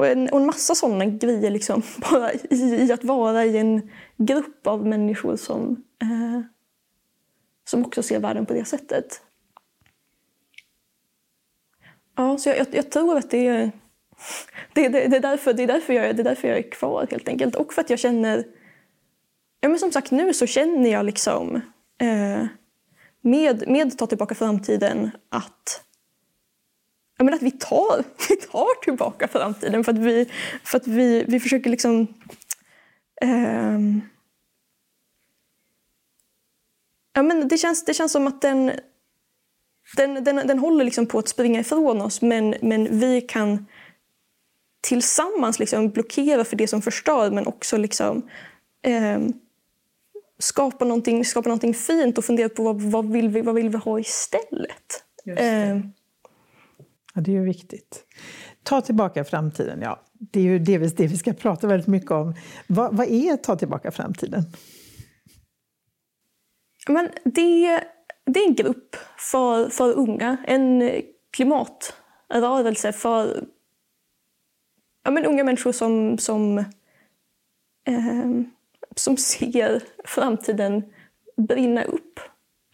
och 0.01 0.07
en, 0.07 0.29
och 0.29 0.41
en 0.41 0.47
massa 0.47 0.75
sådana 0.75 1.05
grejer 1.05 1.51
liksom, 1.51 1.83
bara 2.11 2.33
i, 2.33 2.85
i, 2.87 2.93
att 2.93 3.05
vara 3.05 3.45
i 3.45 3.59
en 3.59 3.91
grupp 4.17 4.67
av 4.67 4.87
människor 4.87 5.37
som, 5.37 5.85
eh, 6.03 6.41
som 7.65 7.85
också 7.85 8.03
ser 8.03 8.21
världen 8.21 8.47
på 8.47 8.53
det 8.53 8.65
sättet. 8.65 9.23
Ja, 12.17 12.39
så 12.39 12.49
jag, 12.49 12.59
jag, 12.59 12.67
jag 12.71 12.91
tror 12.91 13.19
att 13.19 13.31
det 13.31 13.47
är, 13.47 13.71
det, 14.73 14.89
det, 14.89 15.09
det, 15.09 15.17
är 15.17 15.21
därför, 15.21 15.53
det, 15.53 15.63
är 15.63 15.67
därför 15.67 15.93
jag, 15.93 16.17
det 16.17 16.23
är 16.23 16.25
därför 16.25 16.49
jag 16.49 16.59
är 16.59 16.71
kvar 16.71 17.07
helt 17.11 17.29
enkelt. 17.29 17.57
Och 17.57 17.73
för 17.73 17.81
att 17.81 17.91
jag 17.91 17.99
känner, 17.99 18.45
ja 19.61 19.69
men 19.69 19.79
som 19.79 19.93
sagt 19.93 20.11
nu 20.11 20.35
så 20.35 20.47
känner 20.47 20.91
jag 20.91 21.07
liksom 21.07 21.57
eh, 22.01 22.47
med, 23.21 23.69
med 23.69 23.99
Ta 23.99 24.07
tillbaka 24.07 24.35
framtiden 24.35 25.11
att 25.29 25.85
jag 27.21 27.25
menar 27.25 27.37
att 27.37 27.43
vi 27.43 27.51
tar, 27.51 28.05
vi 28.29 28.37
tar 28.37 28.83
tillbaka 28.83 29.29
framtiden 29.29 29.85
för 29.85 29.93
att 29.93 29.99
vi, 29.99 30.31
för 30.65 30.77
att 30.77 30.87
vi, 30.87 31.25
vi 31.29 31.41
försöker 31.41 31.71
liksom... 31.71 32.07
Eh, 33.23 33.79
ja, 37.13 37.23
men 37.23 37.49
det, 37.49 37.59
känns, 37.59 37.85
det 37.85 37.95
känns 37.95 38.13
som 38.13 38.27
att 38.27 38.43
den, 38.43 38.73
den, 39.97 40.25
den, 40.25 40.37
den 40.37 40.59
håller 40.59 40.85
liksom 40.85 41.07
på 41.07 41.19
att 41.19 41.29
springa 41.29 41.61
ifrån 41.61 42.01
oss 42.01 42.23
men, 42.23 42.55
men 42.63 43.01
vi 43.01 43.21
kan 43.21 43.67
tillsammans 44.81 45.59
liksom 45.59 45.91
blockera 45.91 46.45
för 46.45 46.57
det 46.57 46.69
som 46.69 46.83
förstör 46.83 47.31
men 47.31 47.47
också 47.47 47.77
liksom, 47.77 48.29
eh, 48.83 49.19
skapa, 50.39 50.85
någonting, 50.85 51.25
skapa 51.25 51.49
någonting 51.49 51.75
fint 51.75 52.19
och 52.19 52.25
fundera 52.25 52.49
på 52.49 52.63
vad, 52.63 52.83
vad, 52.83 53.13
vill, 53.13 53.29
vi, 53.29 53.41
vad 53.41 53.55
vill 53.55 53.69
vi 53.69 53.79
ha 53.79 54.01
istället. 54.01 55.05
Eh, 55.37 55.79
Ja, 57.15 57.21
det 57.21 57.31
är 57.31 57.35
ju 57.35 57.45
viktigt. 57.45 58.05
Ta 58.63 58.81
tillbaka 58.81 59.25
framtiden, 59.25 59.81
ja. 59.83 60.01
Det 60.13 60.41
är 60.41 60.45
ju 60.45 60.59
det 60.59 60.79
vi, 60.79 60.87
det 60.87 61.07
vi 61.07 61.17
ska 61.17 61.33
prata 61.33 61.67
väldigt 61.67 61.89
mycket 61.89 62.11
om. 62.11 62.35
Vad, 62.67 62.97
vad 62.97 63.07
är 63.07 63.37
Ta 63.37 63.57
tillbaka 63.57 63.91
framtiden? 63.91 64.43
Men 66.89 67.09
det, 67.25 67.81
det 68.27 68.41
är 68.41 68.49
en 68.49 68.55
grupp 68.55 68.97
för, 69.19 69.69
för 69.69 69.93
unga, 69.93 70.37
en 70.47 70.91
klimatrörelse 71.31 72.93
för 72.93 73.45
ja, 75.05 75.11
men 75.11 75.25
unga 75.25 75.45
människor 75.45 75.73
som, 75.73 76.19
som, 76.19 76.59
eh, 77.85 78.41
som 78.97 79.17
ser 79.17 79.83
framtiden 80.05 80.83
brinna 81.37 81.85
upp 81.85 82.21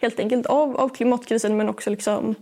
helt 0.01 0.21
enkelt 0.21 0.47
av, 0.47 0.77
av 0.77 0.89
klimatkrisen 0.89 1.57
men 1.57 1.69
också 1.69 1.91
liksom, 1.91 2.35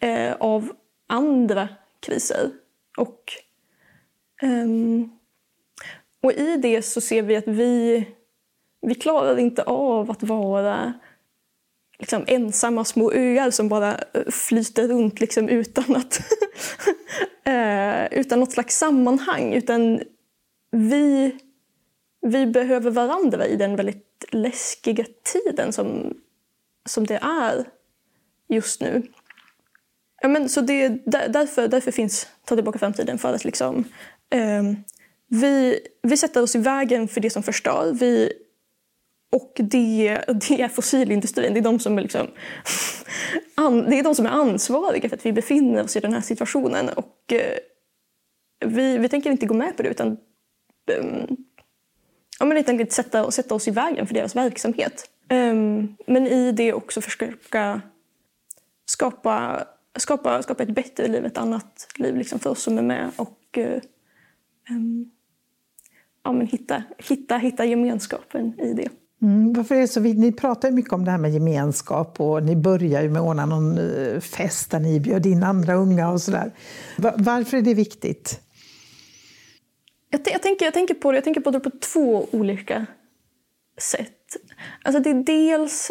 eh, 0.00 0.32
av 0.32 0.72
andra 1.08 1.68
kriser. 2.00 2.50
Och, 2.96 3.32
um, 4.42 5.18
och 6.22 6.32
i 6.32 6.56
det 6.56 6.82
så 6.82 7.00
ser 7.00 7.22
vi 7.22 7.36
att 7.36 7.48
vi, 7.48 8.04
vi 8.80 8.94
klarar 8.94 9.38
inte 9.38 9.62
av 9.62 10.10
att 10.10 10.22
vara 10.22 10.92
liksom, 11.98 12.24
ensamma 12.26 12.84
små 12.84 13.12
öar 13.12 13.50
som 13.50 13.68
bara 13.68 13.94
eh, 13.94 14.30
flyter 14.30 14.88
runt 14.88 15.20
liksom, 15.20 15.48
utan, 15.48 15.96
att 15.96 16.20
uh, 17.48 18.18
utan 18.20 18.40
något 18.40 18.52
slags 18.52 18.76
sammanhang. 18.76 19.54
Utan 19.54 20.00
vi, 20.70 21.38
vi 22.20 22.46
behöver 22.46 22.90
varandra 22.90 23.46
i 23.46 23.56
den 23.56 23.76
väldigt 23.76 24.24
läskiga 24.30 25.04
tiden 25.22 25.72
som, 25.72 26.16
som 26.84 27.06
det 27.06 27.18
är 27.22 27.64
just 28.48 28.80
nu. 28.80 29.02
Ja, 30.20 30.28
men, 30.28 30.48
så 30.48 30.60
det, 30.60 30.88
därför, 31.28 31.68
därför 31.68 31.90
finns 31.90 32.26
Ta 32.48 32.54
tillbaka 32.54 32.78
framtiden. 32.78 33.18
För 33.18 33.34
att 33.34 33.44
liksom, 33.44 33.84
eh, 34.30 34.62
vi, 35.28 35.80
vi 36.02 36.16
sätter 36.16 36.42
oss 36.42 36.54
i 36.56 36.58
vägen 36.58 37.08
för 37.08 37.20
det 37.20 37.30
som 37.30 37.42
förstör. 37.42 37.92
Vi, 37.92 38.32
och 39.32 39.52
det, 39.56 40.24
det 40.48 40.62
är 40.62 40.68
fossilindustrin. 40.68 41.54
Det 41.54 41.60
är, 41.60 41.62
de 41.62 41.78
som 41.78 41.98
är 41.98 42.02
liksom, 42.02 42.26
an, 43.54 43.90
det 43.90 43.98
är 43.98 44.02
de 44.02 44.14
som 44.14 44.26
är 44.26 44.30
ansvariga 44.30 45.08
för 45.08 45.16
att 45.16 45.26
vi 45.26 45.32
befinner 45.32 45.84
oss 45.84 45.96
i 45.96 46.00
den 46.00 46.12
här 46.12 46.20
situationen. 46.20 46.88
Och 46.88 47.32
eh, 47.32 47.58
vi, 48.66 48.98
vi 48.98 49.08
tänker 49.08 49.30
inte 49.30 49.46
gå 49.46 49.54
med 49.54 49.76
på 49.76 49.82
det 49.82 49.88
utan 49.88 50.08
um, 51.00 51.36
ja, 52.38 52.46
men 52.46 52.56
helt 52.56 52.68
enkelt 52.68 52.92
sätta, 52.92 53.30
sätta 53.30 53.54
oss 53.54 53.68
i 53.68 53.70
vägen 53.70 54.06
för 54.06 54.14
deras 54.14 54.36
verksamhet. 54.36 55.10
Um, 55.30 55.96
men 56.06 56.26
i 56.26 56.52
det 56.52 56.72
också 56.72 57.00
försöka 57.00 57.80
skapa, 58.86 59.64
skapa, 59.98 60.42
skapa 60.42 60.62
ett 60.62 60.74
bättre 60.74 61.08
liv, 61.08 61.26
ett 61.26 61.38
annat 61.38 61.88
liv 61.94 62.16
liksom 62.16 62.38
för 62.38 62.50
oss 62.50 62.62
som 62.62 62.78
är 62.78 62.82
med 62.82 63.10
och 63.16 63.58
um, 64.70 65.10
ja, 66.24 66.32
men 66.32 66.46
hitta, 66.46 66.82
hitta, 66.98 67.36
hitta 67.36 67.64
gemenskapen 67.64 68.60
i 68.60 68.72
det. 68.72 68.88
Mm, 69.22 69.52
varför 69.52 69.74
är 69.74 69.86
så 69.86 70.00
Ni 70.00 70.32
pratar 70.32 70.70
mycket 70.70 70.92
om 70.92 71.04
det 71.04 71.10
här 71.10 71.18
med 71.18 71.32
gemenskap 71.32 72.20
och 72.20 72.42
ni 72.42 72.56
börjar 72.56 73.02
ju 73.02 73.10
med 73.10 73.22
att 73.22 73.28
ordna 73.28 73.46
någon 73.46 73.78
eh, 73.78 74.20
fest 74.20 74.70
där 74.70 74.80
ni 74.80 75.00
bjöd 75.00 75.26
in 75.26 75.42
andra 75.42 75.74
unga 75.74 76.10
och 76.10 76.20
sådär. 76.20 76.52
Varför 77.16 77.56
är 77.56 77.62
det 77.62 77.74
viktigt? 77.74 78.40
Jag, 80.10 80.20
jag, 80.24 80.42
tänker, 80.42 80.64
jag, 80.64 80.74
tänker 80.74 80.94
på 80.94 81.12
det, 81.12 81.16
jag 81.16 81.24
tänker 81.24 81.40
på 81.40 81.50
det 81.50 81.60
på 81.60 81.70
två 81.70 82.28
olika 82.30 82.86
sätt. 83.78 84.36
Alltså 84.82 85.02
det 85.02 85.10
är 85.10 85.24
dels 85.24 85.90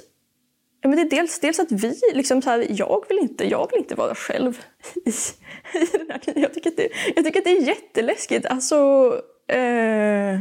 Ja, 0.81 0.89
men 0.89 0.95
det 0.95 1.01
är 1.01 1.09
dels, 1.19 1.39
dels 1.39 1.59
att 1.59 1.71
vi, 1.71 1.99
liksom 2.13 2.41
så 2.41 2.49
här, 2.49 2.65
jag, 2.69 3.05
vill 3.09 3.19
inte, 3.19 3.47
jag 3.47 3.71
vill 3.71 3.79
inte 3.79 3.95
vara 3.95 4.15
själv 4.15 4.65
i, 5.05 5.09
i 5.77 5.97
den 5.97 6.09
här 6.09 6.17
tiden. 6.17 6.41
Jag 6.41 6.53
tycker 6.53 6.69
att 6.69 6.77
det, 6.77 6.89
jag 7.15 7.25
tycker 7.25 7.39
att 7.39 7.45
det 7.45 7.57
är 7.57 7.61
jätteläskigt. 7.61 8.45
Alltså, 8.45 8.75
eh, 9.47 10.39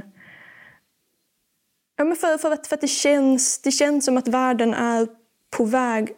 ja, 1.97 2.05
men 2.05 2.17
för, 2.17 2.39
för, 2.39 2.51
att, 2.51 2.67
för 2.67 2.75
att 2.75 2.81
det, 2.81 2.89
känns, 2.89 3.63
det 3.63 3.71
känns 3.71 4.05
som 4.05 4.17
att 4.17 4.29
världen 4.29 4.75
är 4.75 5.09
på 5.57 5.65
väg 5.65 6.15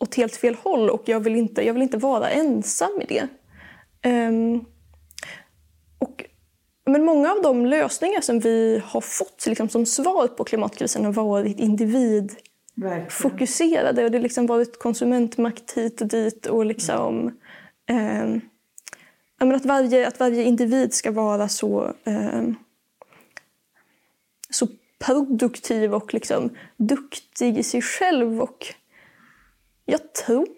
åt 0.00 0.14
helt 0.14 0.36
fel 0.36 0.54
håll 0.54 0.90
och 0.90 1.02
jag 1.04 1.20
vill 1.20 1.36
inte, 1.36 1.66
jag 1.66 1.72
vill 1.74 1.82
inte 1.82 1.98
vara 1.98 2.30
ensam 2.30 3.00
i 3.00 3.04
det. 3.04 3.28
Um, 4.10 4.64
och, 5.98 6.24
men 6.86 7.04
många 7.04 7.32
av 7.32 7.42
de 7.42 7.66
lösningar 7.66 8.20
som 8.20 8.40
vi 8.40 8.82
har 8.84 9.00
fått 9.00 9.46
liksom, 9.46 9.68
som 9.68 9.86
svar 9.86 10.28
på 10.28 10.44
klimatkrisen 10.44 11.04
har 11.04 11.12
varit 11.12 11.58
individ 11.58 12.36
Verkligen. 12.74 13.10
fokuserade. 13.10 14.04
Och 14.04 14.10
det 14.10 14.18
har 14.18 14.22
liksom 14.22 14.46
varit 14.46 14.78
konsumentmakt 14.78 15.72
hit 15.72 16.00
och 16.00 16.06
dit. 16.06 16.46
Och 16.46 16.66
liksom, 16.66 17.38
eh, 17.86 18.36
att, 19.38 19.64
varje, 19.64 20.08
att 20.08 20.20
varje 20.20 20.42
individ 20.42 20.94
ska 20.94 21.10
vara 21.10 21.48
så, 21.48 21.94
eh, 22.04 22.42
så 24.50 24.68
produktiv 24.98 25.94
och 25.94 26.14
liksom 26.14 26.50
duktig 26.76 27.58
i 27.58 27.62
sig 27.62 27.82
själv. 27.82 28.42
Och 28.42 28.66
jag 29.84 30.12
tror 30.12 30.48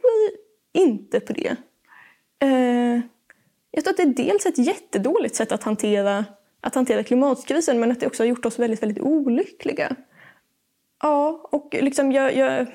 inte 0.73 1.21
på 1.21 1.33
det. 1.33 1.57
Eh, 2.39 3.01
jag 3.71 3.85
tror 3.85 3.91
att 3.91 3.97
det 3.97 4.03
är 4.03 4.27
dels 4.27 4.47
ett 4.47 4.59
jättedåligt 4.59 5.35
sätt 5.35 5.53
att 5.53 5.63
hantera, 5.63 6.25
att 6.61 6.75
hantera 6.75 7.03
klimatkrisen 7.03 7.81
men 7.81 7.93
att 7.93 8.01
det 8.01 8.07
också 8.07 8.23
har 8.23 8.29
gjort 8.29 8.47
oss 8.47 8.59
väldigt, 8.59 8.83
väldigt 8.83 9.03
olyckliga. 9.03 9.97
Ja, 11.05 11.49
och 11.51 11.75
liksom 11.81 12.13
jag, 12.13 12.37
jag, 12.37 12.67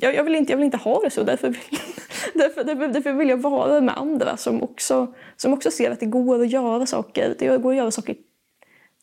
jag, 0.00 0.24
vill, 0.24 0.34
inte, 0.34 0.52
jag 0.52 0.56
vill 0.56 0.64
inte 0.64 0.76
ha 0.76 1.00
det 1.00 1.10
så. 1.10 1.22
Därför 1.22 1.48
vill, 1.48 1.78
därför, 2.34 2.64
därför, 2.64 2.88
därför 2.88 3.12
vill 3.12 3.28
jag 3.28 3.36
vara 3.36 3.80
med 3.80 3.98
andra 3.98 4.36
som 4.36 4.62
också, 4.62 5.14
som 5.36 5.52
också 5.52 5.70
ser 5.70 5.90
att 5.90 6.00
det 6.00 6.06
går 6.06 6.42
att 6.42 6.50
göra 6.50 6.86
saker. 6.86 7.36
Det 7.38 7.58
går 7.58 7.70
att 7.70 7.76
göra 7.76 7.90
saker 7.90 8.16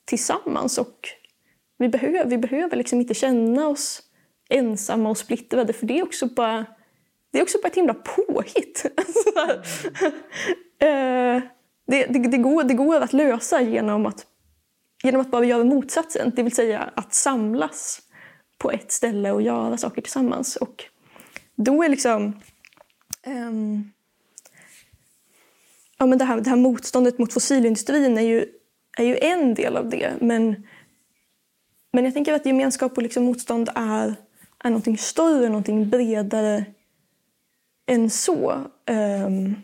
tillsammans. 0.05 0.77
Och 0.77 0.99
vi 1.77 1.89
behöver, 1.89 2.25
vi 2.25 2.37
behöver 2.37 2.77
liksom 2.77 3.01
inte 3.01 3.13
känna 3.13 3.67
oss 3.67 4.01
ensamma 4.49 5.09
och 5.09 5.17
splittrade 5.17 5.73
för 5.73 5.85
det 5.85 5.99
är 5.99 6.03
också 6.03 6.25
bara, 6.25 6.65
det 7.31 7.39
är 7.39 7.43
också 7.43 7.57
bara 7.63 7.67
ett 7.67 7.77
himla 7.77 7.93
påhitt. 7.93 8.85
Eh, 10.79 11.41
det, 11.87 12.05
det, 12.05 12.19
det, 12.19 12.37
går, 12.37 12.63
det 12.63 12.73
går 12.73 13.01
att 13.01 13.13
lösa 13.13 13.61
genom 13.61 14.05
att, 14.05 14.25
genom 15.03 15.21
att 15.21 15.31
bara 15.31 15.45
göra 15.45 15.63
motsatsen, 15.63 16.31
det 16.35 16.43
vill 16.43 16.55
säga 16.55 16.89
att 16.95 17.13
samlas 17.13 18.04
på 18.57 18.71
ett 18.71 18.91
ställe 18.91 19.31
och 19.31 19.41
göra 19.41 19.77
saker 19.77 20.01
tillsammans. 20.01 20.55
Och 20.55 20.83
då 21.55 21.83
är 21.83 21.89
liksom... 21.89 22.39
Um, 23.27 23.91
ja, 25.97 26.05
men 26.05 26.17
det, 26.17 26.25
här, 26.25 26.41
det 26.41 26.49
här 26.49 26.57
motståndet 26.57 27.19
mot 27.19 27.33
fossilindustrin 27.33 28.17
är 28.17 28.21
ju, 28.21 28.45
är 28.97 29.03
ju 29.03 29.17
en 29.17 29.53
del 29.53 29.77
av 29.77 29.89
det. 29.89 30.13
Men, 30.21 30.67
men 31.93 32.05
jag 32.05 32.13
tänker 32.13 32.33
att 32.33 32.45
gemenskap 32.45 32.97
och 32.97 33.03
liksom 33.03 33.23
motstånd 33.23 33.69
är, 33.75 34.15
är 34.63 34.69
någonting 34.69 34.97
större, 34.97 35.47
någonting 35.49 35.89
bredare 35.89 36.65
än 37.87 38.09
så. 38.09 38.61
Um, 38.89 39.55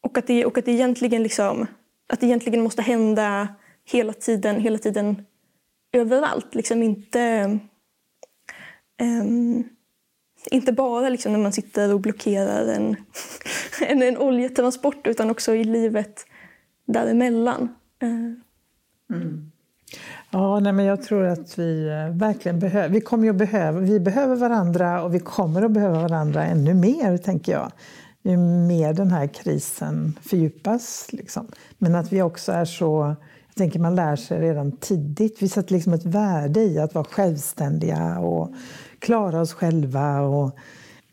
och, 0.00 0.18
att 0.18 0.26
det, 0.26 0.44
och 0.44 0.58
att 0.58 0.64
det 0.64 0.72
egentligen 0.72 1.22
liksom, 1.22 1.66
att 2.08 2.20
det 2.20 2.26
egentligen 2.26 2.62
måste 2.62 2.82
hända 2.82 3.48
hela 3.84 4.12
tiden, 4.12 4.60
hela 4.60 4.78
tiden 4.78 5.26
överallt. 5.92 6.54
Liksom 6.54 6.82
inte, 6.82 7.58
um, 9.02 9.64
inte 10.50 10.72
bara 10.72 11.08
liksom 11.08 11.32
när 11.32 11.40
man 11.40 11.52
sitter 11.52 11.94
och 11.94 12.00
blockerar 12.00 12.66
en, 12.66 12.96
en, 13.80 14.02
en 14.02 14.18
oljetransport 14.18 15.06
utan 15.06 15.30
också 15.30 15.54
i 15.54 15.64
livet 15.64 16.26
däremellan. 16.86 17.68
Uh. 18.02 18.32
Mm. 19.16 19.50
Ja, 20.30 20.60
nej, 20.60 20.72
men 20.72 20.84
jag 20.84 21.02
tror 21.02 21.24
att 21.24 21.58
vi 21.58 21.88
eh, 21.88 22.16
verkligen 22.16 22.58
behöver, 22.58 22.88
vi 22.88 23.00
kommer 23.00 23.24
ju 23.24 23.32
behöva, 23.32 23.80
vi 23.80 24.00
behöver 24.00 24.36
varandra 24.36 25.02
och 25.02 25.14
vi 25.14 25.18
kommer 25.18 25.62
att 25.62 25.70
behöva 25.70 26.00
varandra 26.00 26.44
ännu 26.44 26.74
mer, 26.74 27.16
tänker 27.16 27.52
jag. 27.52 27.72
Ju 28.22 28.36
mer 28.36 28.92
den 28.92 29.10
här 29.10 29.26
krisen 29.26 30.18
fördjupas. 30.22 31.12
Liksom. 31.12 31.46
Men 31.78 31.94
att 31.94 32.12
vi 32.12 32.22
också 32.22 32.52
är 32.52 32.64
så 32.64 33.16
jag 33.50 33.56
tänker 33.56 33.80
man 33.80 33.94
lär 33.94 34.16
sig 34.16 34.40
redan 34.40 34.72
tidigt. 34.72 35.42
Vi 35.42 35.48
sätter 35.48 35.72
liksom 35.72 35.92
ett 35.92 36.04
värde 36.04 36.60
i 36.60 36.78
att 36.78 36.94
vara 36.94 37.04
självständiga 37.04 38.18
och 38.18 38.54
klara 38.98 39.40
oss 39.40 39.52
själva. 39.52 40.20
Och, 40.20 40.58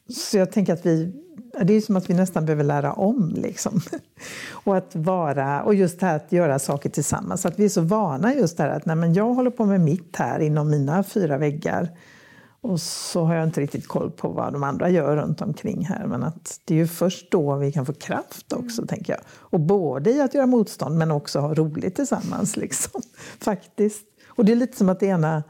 så 0.10 0.38
jag 0.38 0.52
tänker 0.52 0.74
att 0.74 0.86
vi, 0.86 1.14
det 1.62 1.74
är 1.74 1.82
som 1.82 1.96
att 1.96 2.10
vi 2.10 2.14
nästan 2.14 2.46
behöver 2.46 2.64
lära 2.64 2.94
om. 2.94 3.34
Liksom. 3.38 3.82
Och, 4.52 4.78
att 4.78 4.96
vara, 4.96 5.64
och 5.64 5.76
just 5.76 6.00
det 6.00 6.06
här 6.06 6.16
att 6.16 6.32
göra 6.32 6.60
saker 6.60 6.90
tillsammans. 6.90 7.46
Att 7.46 7.60
vi 7.60 7.66
är 7.66 7.70
så 7.70 7.82
vana 7.82 8.34
just 8.34 8.58
det 8.58 8.64
här 8.64 8.70
att 8.70 8.86
nej, 8.86 8.96
men 8.96 9.14
jag 9.14 9.34
håller 9.34 9.52
på 9.52 9.66
med 9.66 9.82
mitt 9.82 10.16
här 10.16 10.40
inom 10.40 10.70
mina 10.70 11.04
fyra 11.04 11.38
väggar. 11.38 11.90
Och 12.62 12.80
så 12.80 13.24
har 13.24 13.36
jag 13.36 13.44
inte 13.44 13.62
riktigt 13.62 13.88
koll 13.88 14.12
på 14.12 14.30
vad 14.30 14.54
de 14.54 14.64
andra 14.64 14.90
gör 14.90 15.16
runt 15.16 15.42
omkring 15.42 15.86
här. 15.86 16.08
Men 16.08 16.24
att 16.24 16.60
det 16.66 16.74
är 16.74 16.78
ju 16.78 16.88
först 16.88 17.32
då 17.32 17.56
vi 17.56 17.72
kan 17.72 17.86
få 17.86 17.94
kraft 17.94 18.54
också, 18.54 18.82
mm. 18.82 18.88
tänker 18.88 19.14
jag. 19.14 19.22
Och 19.30 19.60
både 19.60 20.12
i 20.12 20.22
att 20.22 20.34
göra 20.34 20.46
motstånd 20.46 20.98
men 20.98 21.12
också 21.12 21.40
ha 21.40 21.54
roligt 21.54 21.96
tillsammans, 21.96 22.58
liksom. 22.58 23.02
Faktiskt. 23.42 24.08
Och 24.28 24.46
det 24.46 24.52
är 24.52 24.56
lite 24.56 24.78
som 24.78 24.90
att 24.90 25.00
det 25.00 25.06
ena... 25.06 25.44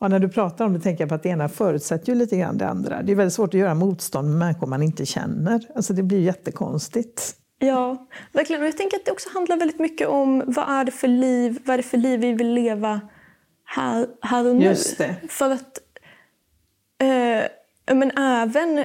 Ja, 0.00 0.08
när 0.08 0.18
du 0.18 0.28
pratar 0.28 0.64
om 0.64 0.72
det 0.72 0.80
tänker 0.80 1.02
jag 1.02 1.08
på 1.08 1.14
att 1.14 1.22
det 1.22 1.28
ena 1.28 1.48
förutsätter 1.48 2.12
ju 2.12 2.18
lite 2.18 2.36
grann 2.36 2.58
det 2.58 2.68
andra. 2.68 3.02
Det 3.02 3.12
är 3.12 3.16
väldigt 3.16 3.34
svårt 3.34 3.54
att 3.54 3.60
göra 3.60 3.74
motstånd 3.74 4.28
med 4.28 4.38
människor 4.38 4.66
man 4.66 4.82
inte 4.82 5.06
känner. 5.06 5.66
Alltså 5.74 5.92
det 5.92 6.02
blir 6.02 6.20
jättekonstigt. 6.20 7.36
Ja, 7.58 8.06
verkligen. 8.32 8.62
Och 8.62 8.68
jag 8.68 8.76
tänker 8.76 8.96
att 8.96 9.04
det 9.04 9.12
också 9.12 9.28
handlar 9.34 9.56
väldigt 9.56 9.78
mycket 9.78 10.08
om 10.08 10.42
vad 10.46 10.68
är 10.68 10.84
det 10.84 10.92
för 10.92 11.08
liv, 11.08 11.58
vad 11.64 11.74
är 11.74 11.76
det 11.76 11.82
för 11.82 11.96
liv 11.96 12.20
vi 12.20 12.32
vill 12.32 12.52
leva 12.52 13.00
här, 13.64 14.06
här 14.22 14.48
och 14.48 14.56
nu. 14.56 14.64
Just 14.64 14.98
det. 14.98 15.16
För 15.28 15.50
att 15.50 15.78
Eh, 17.02 17.46
men 17.94 18.18
även, 18.18 18.84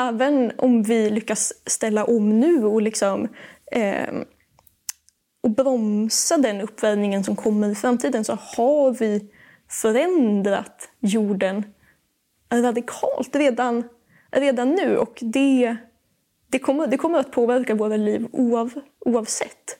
även 0.00 0.52
om 0.58 0.82
vi 0.82 1.10
lyckas 1.10 1.52
ställa 1.66 2.04
om 2.04 2.40
nu 2.40 2.64
och 2.64 2.82
liksom 2.82 3.28
eh, 3.72 4.14
och 5.40 5.50
bromsa 5.50 6.36
den 6.36 6.60
uppvärmningen 6.60 7.24
som 7.24 7.36
kommer 7.36 7.68
i 7.68 7.74
framtiden 7.74 8.24
så 8.24 8.38
har 8.56 8.92
vi 8.92 9.30
förändrat 9.70 10.90
jorden 11.00 11.64
radikalt 12.52 13.36
redan, 13.36 13.82
redan 14.30 14.70
nu. 14.70 14.96
Och 14.96 15.18
det, 15.20 15.76
det, 16.48 16.58
kommer, 16.58 16.86
det 16.86 16.96
kommer 16.96 17.18
att 17.18 17.32
påverka 17.32 17.74
våra 17.74 17.96
liv 17.96 18.28
oav, 18.32 18.72
oavsett. 19.00 19.78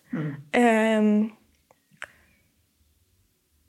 Eh, 0.52 1.02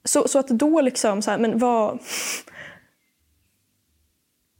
så, 0.03 0.27
så 0.27 0.39
att 0.39 0.47
då 0.47 0.81
liksom, 0.81 1.21
så 1.21 1.31
här, 1.31 1.37
men 1.37 1.59
vad... 1.59 1.99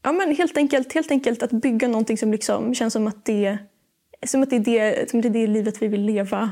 Ja, 0.06 0.12
men 0.12 0.36
helt 0.36 0.58
enkelt, 0.58 0.94
helt 0.94 1.12
enkelt 1.12 1.44
att 1.44 1.52
bygga 1.52 1.88
någonting 1.88 2.18
som 2.18 2.32
liksom 2.32 2.76
känns 2.76 2.94
som 2.94 3.08
att 3.08 3.26
det, 3.26 3.58
som 4.26 4.44
att 4.44 4.50
det, 4.50 4.56
är, 4.56 4.60
det, 4.60 5.10
som 5.10 5.22
det 5.22 5.28
är 5.28 5.30
det 5.30 5.48
livet 5.48 5.82
vi 5.82 5.88
vill 5.88 6.02
leva 6.02 6.52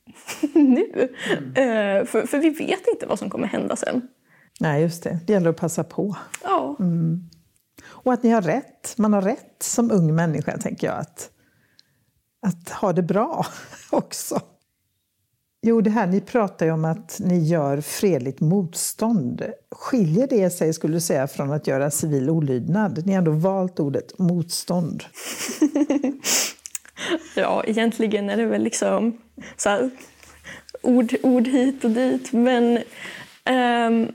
nu. 0.54 1.14
Eh, 1.54 2.04
för, 2.04 2.26
för 2.26 2.38
vi 2.38 2.50
vet 2.50 2.86
inte 2.88 3.06
vad 3.06 3.18
som 3.18 3.30
kommer 3.30 3.46
hända 3.46 3.76
sen. 3.76 4.08
Nej, 4.60 4.82
just 4.82 5.02
det. 5.02 5.18
Det 5.26 5.32
gäller 5.32 5.50
att 5.50 5.56
passa 5.56 5.84
på. 5.84 6.16
Ja. 6.42 6.76
Och 7.86 8.12
att 8.12 8.22
ni 8.22 8.30
har 8.30 8.42
rätt. 8.42 8.94
Man 8.96 9.12
har 9.12 9.22
rätt 9.22 9.62
som 9.62 9.90
ung 9.90 10.14
människa, 10.14 10.58
tänker 10.58 10.86
jag, 10.86 10.98
att, 10.98 11.30
att 12.42 12.70
ha 12.70 12.92
det 12.92 13.02
bra 13.02 13.46
också. 13.90 14.40
Jo, 15.68 15.80
det 15.80 15.90
här, 15.90 16.06
ni 16.06 16.20
pratar 16.20 16.66
ju 16.66 16.72
om 16.72 16.84
att 16.84 17.20
ni 17.20 17.38
gör 17.38 17.80
fredligt 17.80 18.40
motstånd. 18.40 19.44
Skiljer 19.70 20.26
det 20.26 20.50
sig, 20.50 20.72
skulle 20.72 20.94
du 20.94 21.00
säga, 21.00 21.28
från 21.28 21.52
att 21.52 21.66
göra 21.66 21.90
civil 21.90 22.30
olydnad? 22.30 23.06
Ni 23.06 23.12
har 23.12 23.18
ändå 23.18 23.30
valt 23.30 23.80
ordet 23.80 24.18
motstånd. 24.18 25.04
Ja, 27.36 27.64
egentligen 27.66 28.30
är 28.30 28.36
det 28.36 28.46
väl 28.46 28.62
liksom 28.62 29.18
så 29.56 29.68
här, 29.68 29.90
ord, 30.82 31.14
ord 31.22 31.48
hit 31.48 31.84
och 31.84 31.90
dit. 31.90 32.32
Men, 32.32 32.76
um... 33.50 34.12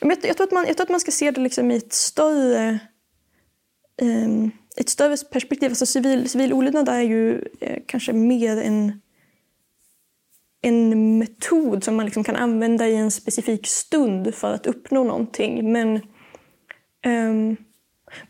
jag, 0.00 0.36
tror 0.36 0.46
att 0.46 0.52
man, 0.52 0.64
jag 0.66 0.76
tror 0.76 0.84
att 0.84 0.90
man 0.90 1.00
ska 1.00 1.10
se 1.10 1.30
det 1.30 1.40
liksom 1.40 1.70
i 1.70 1.76
ett 1.76 1.92
större, 1.92 2.78
Um, 4.02 4.50
ett 4.76 4.88
större 4.88 5.16
perspektiv. 5.16 5.70
Alltså 5.70 5.86
civil, 5.86 6.28
civil 6.28 6.52
olydnad 6.52 6.88
är 6.88 7.00
ju 7.00 7.44
eh, 7.60 7.82
kanske 7.86 8.12
mer 8.12 8.56
en, 8.56 9.00
en 10.62 11.18
metod 11.18 11.84
som 11.84 11.96
man 11.96 12.04
liksom 12.06 12.24
kan 12.24 12.36
använda 12.36 12.88
i 12.88 12.96
en 12.96 13.10
specifik 13.10 13.66
stund 13.66 14.34
för 14.34 14.52
att 14.54 14.66
uppnå 14.66 15.04
någonting. 15.04 15.72
Men, 15.72 16.00
ehm, 17.02 17.56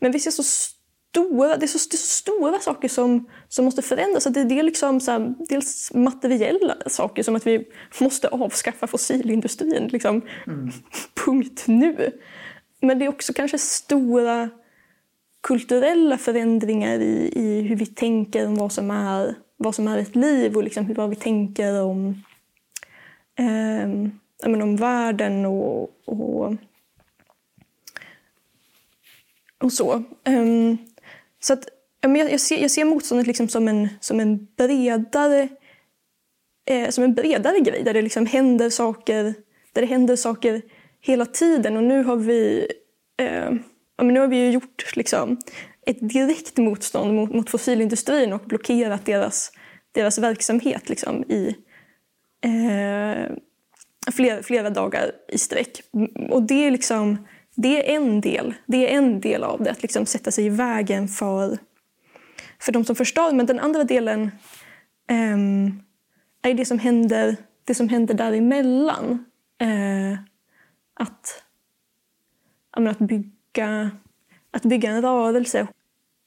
men 0.00 0.12
vi 0.12 0.20
ser 0.20 0.30
så 0.30 0.42
stora, 0.42 1.56
det 1.56 1.64
är 1.64 1.78
så, 1.78 1.78
det 1.90 1.94
är 1.94 1.98
så 1.98 2.06
stora 2.06 2.58
saker 2.58 2.88
som, 2.88 3.28
som 3.48 3.64
måste 3.64 3.82
förändras. 3.82 4.24
Det, 4.24 4.44
det 4.44 4.58
är 4.58 4.62
liksom 4.62 5.00
så 5.00 5.10
här, 5.10 5.34
dels 5.48 5.94
materiella 5.94 6.76
saker 6.86 7.22
som 7.22 7.36
att 7.36 7.46
vi 7.46 7.68
måste 8.00 8.28
avskaffa 8.28 8.86
fossilindustrin. 8.86 9.88
Liksom, 9.88 10.22
Punkt 11.24 11.64
nu. 11.66 12.20
Men 12.82 12.98
det 12.98 13.04
är 13.04 13.08
också 13.08 13.32
kanske 13.32 13.58
stora 13.58 14.50
kulturella 15.40 16.18
förändringar 16.18 17.00
i, 17.00 17.32
i 17.34 17.62
hur 17.62 17.76
vi 17.76 17.86
tänker 17.86 18.46
om 18.46 18.54
vad 18.54 18.72
som 18.72 18.90
är, 18.90 19.34
vad 19.56 19.74
som 19.74 19.88
är 19.88 19.98
ett 19.98 20.16
liv 20.16 20.56
och 20.56 20.64
liksom 20.64 20.94
vad 20.94 21.10
vi 21.10 21.16
tänker 21.16 21.82
om, 21.82 22.22
eh, 23.38 23.88
menar, 24.48 24.62
om 24.62 24.76
världen 24.76 25.46
och, 25.46 25.90
och, 26.04 26.54
och 29.58 29.72
så. 29.72 30.02
Um, 30.28 30.78
så 31.40 31.52
att, 31.52 31.68
jag, 32.00 32.40
ser, 32.40 32.58
jag 32.58 32.70
ser 32.70 32.84
motståndet 32.84 33.26
liksom 33.26 33.48
som, 33.48 33.68
en, 33.68 33.88
som 34.00 34.20
en 34.20 34.46
bredare 34.56 35.48
eh, 36.66 36.88
som 36.90 37.04
en 37.04 37.14
bredare 37.14 37.60
grej 37.60 37.82
där 37.82 37.94
det 37.94 38.02
liksom 38.02 38.26
händer 38.26 38.70
saker 38.70 39.34
där 39.72 39.82
det 39.82 39.86
händer 39.86 40.16
saker 40.16 40.62
hela 41.00 41.26
tiden. 41.26 41.76
Och 41.76 41.84
nu 41.84 42.02
har 42.02 42.16
vi, 42.16 42.72
eh, 43.16 43.50
ja, 44.00 44.04
men 44.04 44.14
nu 44.14 44.20
har 44.20 44.28
vi 44.28 44.36
ju 44.36 44.50
gjort 44.50 44.96
liksom, 44.96 45.38
ett 45.86 46.08
direkt 46.08 46.56
motstånd 46.56 47.14
mot, 47.14 47.34
mot 47.34 47.50
fossilindustrin 47.50 48.32
och 48.32 48.40
blockerat 48.40 49.06
deras, 49.06 49.52
deras 49.92 50.18
verksamhet 50.18 50.88
liksom, 50.88 51.24
i 51.24 51.56
eh, 52.44 53.36
flera, 54.12 54.42
flera 54.42 54.70
dagar 54.70 55.12
i 55.28 55.38
sträck. 55.38 55.82
Och 56.30 56.42
det 56.42 56.66
är 56.66 56.70
liksom 56.70 57.26
det 57.54 57.92
är 57.92 57.96
en 57.96 58.20
del, 58.20 58.54
det 58.66 58.92
är 58.92 58.98
en 58.98 59.20
del 59.20 59.44
av 59.44 59.62
det, 59.62 59.70
att 59.70 59.82
liksom 59.82 60.06
sätta 60.06 60.30
sig 60.30 60.46
i 60.46 60.48
vägen 60.48 61.08
för, 61.08 61.58
för 62.58 62.72
de 62.72 62.84
som 62.84 62.96
förstör. 62.96 63.32
Men 63.32 63.46
den 63.46 63.60
andra 63.60 63.84
delen 63.84 64.22
eh, 65.10 65.36
är 66.50 66.54
det 66.54 66.64
som 66.64 66.78
händer, 66.78 67.36
det 67.64 67.74
som 67.74 67.88
händer 67.88 68.14
däremellan. 68.14 69.24
Eh, 69.58 70.18
att, 70.94 71.44
menar, 72.76 72.90
att, 72.90 73.00
bygga, 73.60 73.90
att 74.50 74.62
bygga 74.62 74.90
en 74.90 75.02
rörelse. 75.02 75.66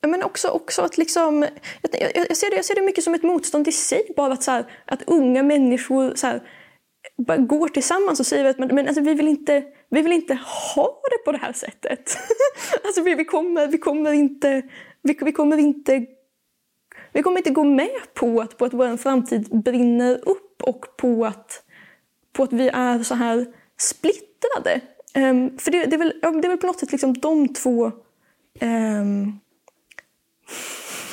Men 0.07 0.23
också, 0.23 0.47
också 0.47 0.81
att 0.81 0.97
liksom, 0.97 1.45
jag, 1.91 2.11
jag, 2.15 2.37
ser 2.37 2.49
det, 2.49 2.55
jag 2.55 2.65
ser 2.65 2.75
det 2.75 2.81
mycket 2.81 3.03
som 3.03 3.13
ett 3.13 3.23
motstånd 3.23 3.67
i 3.67 3.71
sig. 3.71 4.13
Bara 4.15 4.33
att, 4.33 4.43
så 4.43 4.51
här, 4.51 4.65
att 4.85 5.03
unga 5.07 5.43
människor 5.43 6.15
så 6.15 6.27
här, 6.27 6.41
bara 7.17 7.37
går 7.37 7.67
tillsammans 7.67 8.19
och 8.19 8.25
säger 8.25 8.45
att 8.45 8.59
men, 8.59 8.75
men 8.75 8.87
alltså, 8.87 9.01
vi, 9.01 9.13
vill 9.13 9.27
inte, 9.27 9.63
vi 9.89 10.01
vill 10.01 10.11
inte 10.11 10.33
ha 10.75 11.01
det 11.11 11.25
på 11.25 11.31
det 11.31 11.37
här 11.37 11.53
sättet. 11.53 12.17
alltså, 12.83 13.01
vi, 13.01 13.15
vi, 13.15 13.25
kommer, 13.25 13.67
vi 13.67 13.77
kommer 13.77 14.11
inte... 14.11 14.61
Vi, 15.01 15.17
vi, 15.21 15.31
kommer 15.31 15.57
inte 15.57 16.05
vi 17.13 17.23
kommer 17.23 17.37
inte 17.37 17.49
gå 17.49 17.63
med 17.63 18.13
på 18.13 18.41
att, 18.41 18.57
på 18.57 18.65
att 18.65 18.73
vår 18.73 18.97
framtid 18.97 19.63
brinner 19.63 20.29
upp 20.29 20.63
och 20.63 20.97
på 20.97 21.25
att, 21.25 21.63
på 22.33 22.43
att 22.43 22.53
vi 22.53 22.69
är 22.73 23.03
så 23.03 23.15
här 23.15 23.45
splittrade. 23.77 24.81
Um, 25.15 25.57
för 25.57 25.71
det, 25.71 25.85
det, 25.85 25.95
är 25.95 25.97
väl, 25.97 26.13
det 26.21 26.47
är 26.47 26.49
väl 26.49 26.57
på 26.57 26.67
något 26.67 26.79
sätt 26.79 26.91
liksom 26.91 27.13
de 27.13 27.53
två 27.53 27.91
um, 28.61 29.39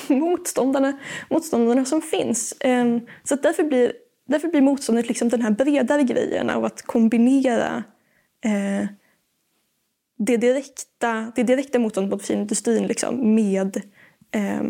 motståndarna, 0.20 0.98
motståndarna 1.30 1.84
som 1.84 2.02
finns. 2.02 2.54
Um, 2.64 3.06
så 3.24 3.36
därför 3.36 3.64
blir 3.64 3.92
Därför 4.24 4.48
blir 4.48 4.60
motståndet 4.60 5.08
liksom 5.08 5.28
den 5.28 5.42
här 5.42 5.50
bredare 5.50 6.02
grejen 6.02 6.50
av 6.50 6.64
att 6.64 6.82
kombinera 6.82 7.84
uh, 8.46 8.88
det, 10.22 10.36
direkta, 10.36 11.32
det 11.36 11.42
direkta 11.42 11.78
motståndet 11.78 12.10
mot 12.10 12.26
finindustrin 12.26 12.86
liksom, 12.86 13.34
med, 13.34 13.76
eh, 14.30 14.62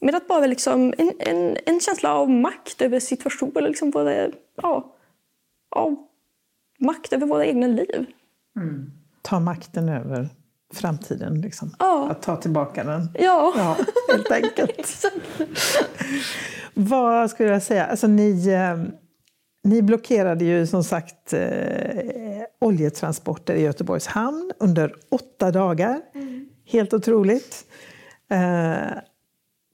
med 0.00 0.14
att 0.14 0.28
bara 0.28 0.46
liksom, 0.46 0.94
en, 0.98 1.12
en, 1.18 1.56
en 1.66 1.80
känsla 1.80 2.14
av 2.14 2.30
makt 2.30 2.82
över 2.82 3.00
situationen, 3.00 3.64
liksom 3.64 3.90
både, 3.90 4.32
ja, 4.56 4.94
av 5.70 6.06
makt 6.84 7.12
över 7.12 7.26
våra 7.26 7.46
egna 7.46 7.66
liv. 7.66 8.06
Mm. 8.56 8.92
Ta 9.22 9.40
makten 9.40 9.88
över 9.88 10.28
framtiden. 10.74 11.40
Liksom. 11.40 11.74
Ja. 11.78 12.08
Att 12.10 12.22
ta 12.22 12.36
tillbaka 12.36 12.84
den. 12.84 13.08
Ja, 13.14 13.52
ja 13.56 13.76
helt 14.12 14.30
enkelt. 14.30 15.04
Vad 16.74 17.30
skulle 17.30 17.48
jag 17.48 17.62
säga? 17.62 17.86
Alltså, 17.86 18.06
ni, 18.06 18.48
eh, 18.48 18.84
ni 19.64 19.82
blockerade 19.82 20.44
ju 20.44 20.66
som 20.66 20.84
sagt 20.84 21.32
eh, 21.32 22.42
oljetransporter 22.60 23.54
i 23.54 23.62
Göteborgs 23.62 24.06
hamn 24.06 24.52
under 24.58 24.94
åtta 25.10 25.50
dagar. 25.50 26.00
Mm. 26.14 26.48
Helt 26.66 26.94
otroligt. 26.94 27.64
Eh, 28.30 28.98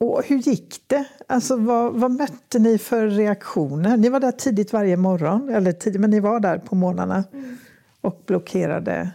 och 0.01 0.25
hur 0.25 0.39
gick 0.39 0.85
det? 0.87 1.05
Alltså, 1.27 1.57
vad, 1.57 1.93
vad, 1.93 2.11
mötte 2.11 2.59
ni 2.59 2.79
för 2.79 3.07
reaktioner? 3.07 3.97
Ni 3.97 4.09
var 4.09 4.21
där 4.21 4.33
tidigt 4.33 4.73
varje 4.73 4.97
morgon, 4.97 5.49
eller 5.49 5.73
tidigt, 5.73 6.01
men 6.01 6.11
ni 6.11 6.21
var 6.21 6.41
där 6.41 6.59
på 6.59 6.75
morgnarna 6.75 7.25
mm. 7.33 7.57
och 8.01 8.23
blockerade 8.27 9.11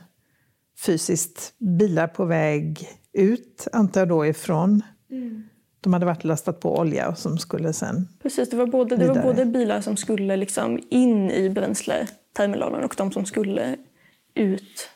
fysiskt 0.85 1.53
bilar 1.59 2.07
på 2.07 2.25
väg 2.25 2.89
ut, 3.13 3.67
antar 3.73 4.01
jag 4.01 4.07
då 4.07 4.25
ifrån. 4.25 4.81
Mm. 5.11 5.43
De 5.81 5.93
hade 5.93 6.05
varit 6.05 6.23
lastat 6.23 6.59
på 6.59 6.77
olja 6.77 7.09
och 7.09 7.17
som 7.17 7.37
skulle 7.37 7.73
sen 7.73 8.07
Precis, 8.21 8.49
det 8.49 8.57
var 8.57 8.67
både, 8.67 8.95
det 8.95 9.07
var 9.07 9.23
både 9.23 9.45
bilar 9.45 9.81
som 9.81 9.97
skulle 9.97 10.35
liksom 10.35 10.79
in 10.89 11.31
i 11.31 11.49
bränsleterminalen 11.49 12.83
och 12.83 12.95
de 12.97 13.11
som 13.11 13.25
skulle 13.25 13.77
ut 14.33 14.89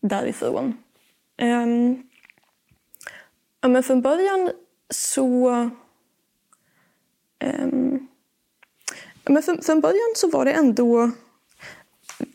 därifrån. 0.00 0.76
Um, 1.42 2.02
ja, 3.60 3.68
men 3.68 3.82
från 3.82 4.02
början 4.02 4.50
så... 4.90 5.50
Um, 7.44 8.08
men 9.24 9.42
från, 9.42 9.62
från 9.62 9.80
början 9.80 10.12
så 10.14 10.30
var 10.30 10.44
det 10.44 10.52
ändå 10.52 11.10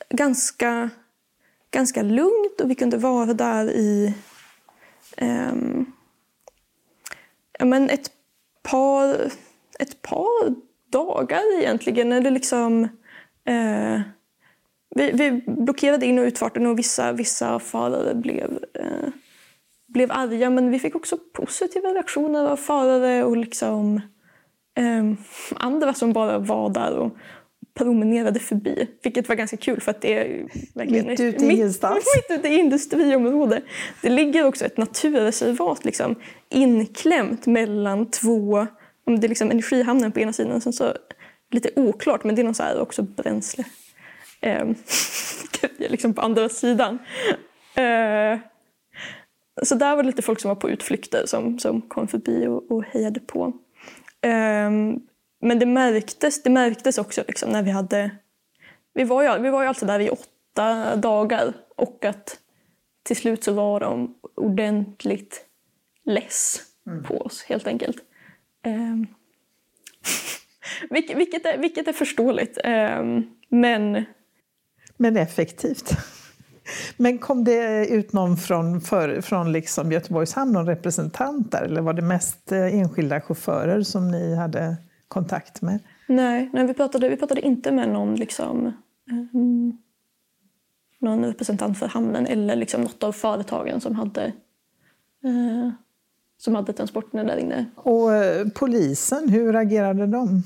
ganska 0.09 0.89
ganska 1.73 2.01
lugnt 2.01 2.61
och 2.61 2.69
vi 2.69 2.75
kunde 2.75 2.97
vara 2.97 3.33
där 3.33 3.71
i 3.71 4.13
um, 5.21 5.93
ja, 7.59 7.65
men 7.65 7.89
ett, 7.89 8.11
par, 8.63 9.31
ett 9.79 10.01
par 10.01 10.55
dagar 10.89 11.59
egentligen. 11.59 12.11
Eller 12.11 12.31
liksom, 12.31 12.83
uh, 13.49 14.01
vi, 14.95 15.11
vi, 15.11 15.43
blockerade 15.47 16.05
in 16.05 16.19
och 16.19 16.23
utfarten 16.23 16.67
och 16.67 16.79
vissa, 16.79 17.11
vissa 17.11 17.59
förare 17.59 18.15
blev, 18.15 18.51
uh, 18.79 19.09
blev 19.93 20.11
arga 20.11 20.49
men 20.49 20.71
vi 20.71 20.79
fick 20.79 20.95
också 20.95 21.17
positiva 21.33 21.89
reaktioner 21.89 22.45
av 22.45 22.57
förare 22.57 23.23
och 23.23 23.37
liksom, 23.37 24.01
um, 24.79 25.17
andra 25.55 25.93
som 25.93 26.13
bara 26.13 26.37
var 26.39 26.69
där 26.69 26.97
och 26.97 27.17
promenerade 27.73 28.39
förbi. 28.39 28.87
Vilket 29.03 29.29
var 29.29 29.35
ganska 29.35 29.57
kul 29.57 29.81
för 29.81 29.91
att 29.91 30.01
det 30.01 30.17
är 30.17 30.47
verkligen 30.73 31.07
Mitt 31.07 31.19
ute 31.19 31.45
i 31.45 31.51
ingenstans. 31.51 32.05
mitt 32.29 32.39
ute 32.39 32.47
i 32.47 32.59
industriområde. 32.59 33.61
Det 34.01 34.09
ligger 34.09 34.45
också 34.45 34.65
ett 34.65 34.77
naturreservat 34.77 35.85
liksom, 35.85 36.15
inklämt 36.49 37.45
mellan 37.45 38.11
två, 38.11 38.67
om 39.05 39.19
det 39.19 39.27
är 39.27 39.29
liksom 39.29 39.51
energihamnen 39.51 40.11
på 40.11 40.19
ena 40.19 40.33
sidan, 40.33 40.61
sen 40.61 40.73
så 40.73 40.93
lite 41.51 41.69
oklart, 41.75 42.23
men 42.23 42.35
det 42.35 42.41
är 42.41 42.43
någon 42.43 42.55
så 42.55 42.63
här 42.63 42.81
också 42.81 43.01
bränsle. 43.01 43.63
Um, 44.61 44.75
liksom 45.77 46.13
på 46.13 46.21
andra 46.21 46.49
sidan. 46.49 46.99
Uh, 47.77 48.39
så 49.61 49.75
där 49.75 49.95
var 49.95 50.03
det 50.03 50.07
lite 50.07 50.21
folk 50.21 50.39
som 50.39 50.49
var 50.49 50.55
på 50.55 50.69
utflykter 50.69 51.25
som, 51.25 51.59
som 51.59 51.81
kom 51.81 52.07
förbi 52.07 52.47
och, 52.47 52.71
och 52.71 52.83
hejade 52.83 53.19
på. 53.19 53.43
Um, 54.25 55.01
men 55.41 55.59
det 55.59 55.65
märktes, 55.65 56.43
det 56.43 56.49
märktes 56.49 56.97
också 56.97 57.23
liksom 57.27 57.51
när 57.51 57.63
vi 57.63 57.71
hade... 57.71 58.11
Vi 58.93 59.03
var, 59.03 59.23
ju, 59.23 59.43
vi 59.43 59.49
var 59.49 59.61
ju 59.61 59.67
alltså 59.67 59.85
där 59.85 59.99
i 59.99 60.09
åtta 60.09 60.95
dagar 60.95 61.53
och 61.75 62.05
att 62.05 62.39
till 63.03 63.15
slut 63.15 63.43
så 63.43 63.53
var 63.53 63.79
de 63.79 64.15
ordentligt 64.35 65.45
less 66.05 66.61
mm. 66.87 67.03
på 67.03 67.17
oss 67.17 67.43
helt 67.43 67.67
enkelt. 67.67 67.97
Um, 68.65 69.07
vilket, 70.89 71.17
vilket, 71.17 71.45
är, 71.45 71.57
vilket 71.57 71.87
är 71.87 71.93
förståeligt. 71.93 72.57
Um, 72.63 73.37
men... 73.49 74.05
Men 74.97 75.17
effektivt. 75.17 75.91
Men 76.97 77.17
kom 77.17 77.43
det 77.43 77.87
ut 77.87 78.13
någon 78.13 78.37
från, 78.37 78.81
för, 78.81 79.21
från 79.21 79.51
liksom 79.51 79.91
Göteborgs 79.91 80.33
hamn, 80.33 80.53
någon 80.53 80.65
representant 80.65 81.51
där? 81.51 81.61
Eller 81.61 81.81
var 81.81 81.93
det 81.93 82.01
mest 82.01 82.51
eh, 82.51 82.79
enskilda 82.79 83.21
chaufförer 83.21 83.81
som 83.81 84.11
ni 84.11 84.35
hade 84.35 84.75
kontakt 85.07 85.61
med? 85.61 85.79
Nej, 86.07 86.49
nej 86.53 86.67
vi, 86.67 86.73
pratade, 86.73 87.09
vi 87.09 87.17
pratade 87.17 87.41
inte 87.41 87.71
med 87.71 87.89
någon, 87.89 88.15
liksom, 88.15 88.73
um, 89.11 89.77
någon 90.99 91.25
representant 91.25 91.79
för 91.79 91.87
hamnen 91.87 92.27
eller 92.27 92.55
liksom 92.55 92.81
något 92.81 93.03
av 93.03 93.11
företagen 93.11 93.81
som 93.81 93.95
hade, 93.95 94.33
uh, 95.25 95.69
som 96.37 96.55
hade 96.55 96.73
transporterna 96.73 97.23
där 97.23 97.37
inne. 97.37 97.65
Och 97.75 98.09
uh, 98.09 98.49
polisen, 98.55 99.29
hur 99.29 99.55
agerade 99.55 100.07
de? 100.07 100.43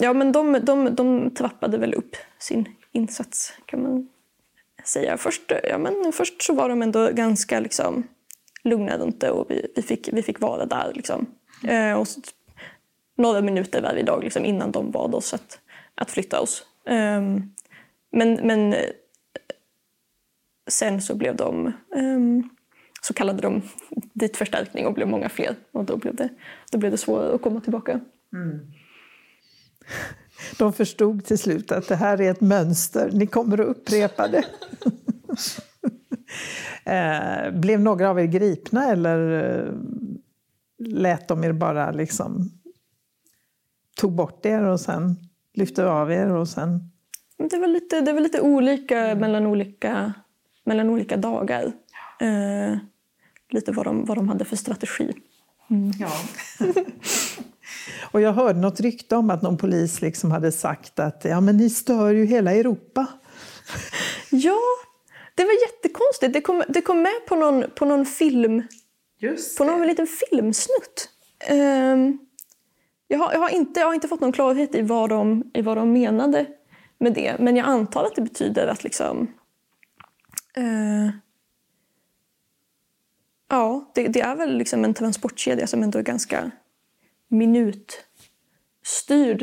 Ja, 0.00 0.12
men 0.12 0.32
de, 0.32 0.60
de, 0.62 0.94
de 0.94 1.30
trappade 1.30 1.78
väl 1.78 1.94
upp 1.94 2.16
sin 2.38 2.64
insats 2.98 3.52
kan 3.66 3.82
man 3.82 4.08
säga. 4.84 5.16
Först, 5.16 5.52
ja, 5.62 5.78
men 5.78 6.12
först 6.12 6.42
så 6.42 6.54
var 6.54 6.68
de 6.68 6.82
ändå 6.82 7.10
ganska 7.12 7.60
liksom, 7.60 8.08
lugna 8.64 8.98
runt 8.98 9.20
det 9.20 9.30
och 9.30 9.50
vi, 9.50 9.72
vi, 9.76 9.82
fick, 9.82 10.08
vi 10.12 10.22
fick 10.22 10.40
vara 10.40 10.66
där. 10.66 10.92
Liksom. 10.94 11.26
Eh, 11.64 11.92
och 11.92 12.06
några 13.16 13.40
minuter 13.40 13.82
varje 13.82 14.02
dag 14.02 14.24
liksom, 14.24 14.44
innan 14.44 14.72
de 14.72 14.90
bad 14.90 15.14
oss 15.14 15.34
att, 15.34 15.60
att 15.94 16.10
flytta 16.10 16.40
oss. 16.40 16.66
Eh, 16.86 17.22
men, 18.10 18.34
men 18.42 18.72
eh, 18.72 18.90
sen 20.70 21.02
så 21.02 21.14
blev 21.14 21.36
de 21.36 21.66
eh, 21.66 22.18
så 23.02 23.14
kallade 23.14 23.42
de 23.42 23.62
dit 24.12 24.36
förstärkning 24.36 24.86
och 24.86 24.94
blev 24.94 25.08
många 25.08 25.28
fler. 25.28 25.56
Och 25.72 25.84
då 25.84 25.96
blev 25.96 26.14
det, 26.14 26.28
då 26.72 26.78
blev 26.78 26.90
det 26.90 26.98
svårare 26.98 27.34
att 27.34 27.42
komma 27.42 27.60
tillbaka. 27.60 28.00
Mm. 28.32 28.72
De 30.58 30.72
förstod 30.72 31.24
till 31.24 31.38
slut 31.38 31.72
att 31.72 31.88
det 31.88 31.96
här 31.96 32.20
är 32.20 32.30
ett 32.30 32.40
mönster, 32.40 33.10
ni 33.12 33.26
kommer 33.26 33.60
att 33.60 33.66
upprepa 33.66 34.28
det. 34.28 34.44
Eh, 36.84 37.50
blev 37.50 37.80
några 37.80 38.10
av 38.10 38.20
er 38.20 38.24
gripna 38.24 38.92
eller 38.92 39.44
eh, 39.44 39.72
lät 40.78 41.28
de 41.28 41.44
er 41.44 41.52
bara 41.52 41.90
liksom 41.90 42.50
tog 43.96 44.12
bort 44.12 44.46
er 44.46 44.62
och 44.62 44.80
sen 44.80 45.16
lyfte 45.54 45.86
av 45.86 46.12
er 46.12 46.32
och 46.32 46.48
sen... 46.48 46.90
Det 47.50 47.58
var 47.58 47.66
lite, 47.66 48.00
det 48.00 48.12
var 48.12 48.20
lite 48.20 48.40
olika 48.40 48.98
mm. 48.98 49.18
mellan 49.18 49.46
olika, 49.46 50.12
mellan 50.64 50.90
olika 50.90 51.16
dagar. 51.16 51.72
Eh, 52.20 52.78
lite 53.50 53.72
vad 53.72 53.86
de, 53.86 54.04
vad 54.04 54.16
de 54.16 54.28
hade 54.28 54.44
för 54.44 54.56
strategi. 54.56 55.12
Mm. 55.70 55.92
Ja. 55.98 56.10
Och 58.10 58.20
jag 58.20 58.32
hörde 58.32 58.60
något 58.60 58.80
rykte 58.80 59.16
om 59.16 59.30
att 59.30 59.42
någon 59.42 59.56
polis 59.56 60.00
liksom 60.00 60.30
hade 60.30 60.52
sagt 60.52 60.98
att 60.98 61.24
ja, 61.24 61.40
men 61.40 61.56
ni 61.56 61.70
stör 61.70 62.10
ju 62.10 62.24
hela 62.24 62.54
Europa. 62.54 63.06
ja, 64.30 64.58
det 65.34 65.44
var 65.44 65.52
jättekonstigt. 65.52 66.32
Det 66.32 66.40
kom, 66.40 66.62
det 66.68 66.80
kom 66.80 67.02
med 67.02 67.26
på 67.28 67.36
någon, 67.36 67.64
på 67.74 67.84
någon 67.84 68.06
film, 68.06 68.62
Just 69.18 69.58
på 69.58 69.64
någon 69.64 69.86
liten 69.86 70.06
filmsnutt. 70.06 71.10
Um, 71.50 72.18
jag 73.08 73.18
har, 73.18 73.32
jag, 73.32 73.40
har 73.40 73.48
inte, 73.48 73.80
jag 73.80 73.86
har 73.86 73.94
inte 73.94 74.08
fått 74.08 74.20
någon 74.20 74.32
klarhet 74.32 74.74
i 74.74 74.82
vad, 74.82 75.10
de, 75.10 75.50
i 75.54 75.62
vad 75.62 75.76
de 75.76 75.92
menade 75.92 76.46
med 76.98 77.14
det. 77.14 77.36
Men 77.38 77.56
jag 77.56 77.66
antar 77.66 78.04
att 78.04 78.14
det 78.14 78.22
betyder 78.22 78.66
att 78.66 78.84
liksom... 78.84 79.32
Eh, 80.56 81.10
ja, 83.48 83.92
det, 83.94 84.08
det, 84.08 84.20
är 84.20 84.36
väl 84.36 84.58
liksom 84.58 84.84
en 84.84 84.94
transportkedja 84.94 85.66
som 85.66 85.82
ändå 85.82 85.98
är 85.98 86.02
ganska 86.02 86.50
minutstyrd 87.28 88.06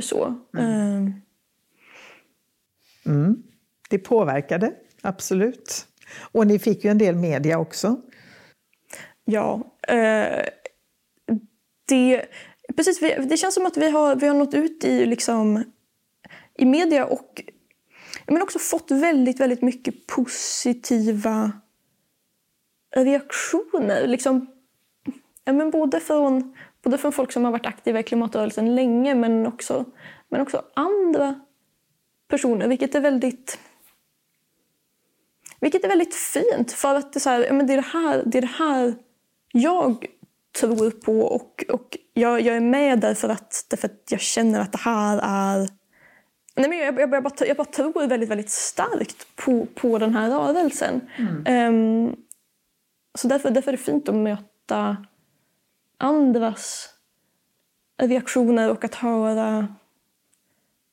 så. 0.03 0.35
Mm. 0.57 1.07
Eh. 1.07 1.11
Mm. 3.05 3.43
Det 3.89 3.99
påverkade, 3.99 4.73
absolut. 5.01 5.87
Och 6.31 6.47
ni 6.47 6.59
fick 6.59 6.83
ju 6.83 6.89
en 6.89 6.97
del 6.97 7.15
media 7.15 7.59
också. 7.59 8.01
Ja. 9.25 9.63
Eh, 9.87 10.45
det 11.87 12.25
Precis, 12.75 12.99
det 13.29 13.37
känns 13.37 13.55
som 13.55 13.65
att 13.65 13.77
vi 13.77 13.89
har, 13.89 14.15
vi 14.15 14.27
har 14.27 14.35
nått 14.35 14.53
ut 14.53 14.83
i, 14.83 15.05
liksom, 15.05 15.63
i 16.57 16.65
media 16.65 17.05
och 17.05 17.43
men 18.27 18.41
också 18.41 18.59
fått 18.59 18.91
väldigt, 18.91 19.39
väldigt 19.39 19.61
mycket 19.61 20.07
positiva 20.07 21.51
reaktioner. 22.95 24.07
Liksom, 24.07 24.47
ja, 25.43 25.53
men 25.53 25.71
både, 25.71 25.99
från, 25.99 26.57
både 26.85 26.97
från 26.97 27.11
folk 27.11 27.31
som 27.31 27.45
har 27.45 27.51
varit 27.51 27.65
aktiva 27.65 27.99
i 27.99 28.03
klimatrörelsen 28.03 28.75
länge 28.75 29.15
men 29.15 29.47
också, 29.47 29.85
men 30.29 30.41
också 30.41 30.61
andra 30.73 31.39
personer, 32.27 32.67
vilket 32.67 32.95
är 32.95 32.99
väldigt 32.99 33.59
vilket 35.59 35.83
är 35.83 35.87
väldigt 35.87 36.15
fint, 36.15 36.71
för 36.71 36.95
att 36.95 37.13
det 37.13 37.17
är, 37.17 37.21
så 37.21 37.29
här, 37.29 37.51
men 37.51 37.67
det, 37.67 37.73
är 37.73 37.77
det, 37.77 37.87
här, 37.93 38.23
det 38.25 38.37
är 38.37 38.41
det 38.41 38.47
här 38.47 38.95
jag 39.51 40.05
tror 40.59 40.91
på 40.91 41.21
och, 41.21 41.63
och 41.69 41.97
jag, 42.13 42.41
jag 42.41 42.55
är 42.55 42.61
med 42.61 42.99
därför 42.99 43.29
att, 43.29 43.65
därför 43.69 43.87
att 43.87 44.11
jag 44.11 44.21
känner 44.21 44.59
att 44.59 44.71
det 44.71 44.77
här 44.77 45.19
är... 45.23 45.69
Nej, 46.55 46.69
men 46.69 46.77
jag, 46.77 46.99
jag, 46.99 47.13
jag, 47.13 47.23
bara, 47.23 47.45
jag 47.47 47.57
bara 47.57 47.65
tror 47.65 48.07
väldigt, 48.07 48.29
väldigt 48.29 48.49
starkt 48.49 49.35
på, 49.35 49.67
på 49.75 49.97
den 49.97 50.13
här 50.13 50.29
rörelsen. 50.29 51.01
Mm. 51.17 52.05
Um, 52.07 52.15
så 53.17 53.27
därför, 53.27 53.51
därför 53.51 53.71
är 53.71 53.77
det 53.77 53.83
fint 53.83 54.09
att 54.09 54.15
möta 54.15 54.97
andras 55.97 56.89
reaktioner 57.97 58.71
och 58.71 58.83
att 58.83 58.95
höra 58.95 59.67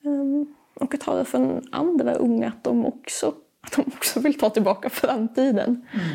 um, 0.05 0.55
och 0.75 0.95
att 0.95 1.03
höra 1.03 1.25
från 1.25 1.69
andra 1.73 2.15
unga 2.15 2.49
att 2.49 2.65
de 2.65 2.87
också, 2.87 3.35
att 3.61 3.73
de 3.73 3.83
också 3.87 4.21
vill 4.21 4.38
ta 4.38 4.51
tillbaka 4.51 4.91
framtiden. 4.91 5.87
Mm. 5.93 6.07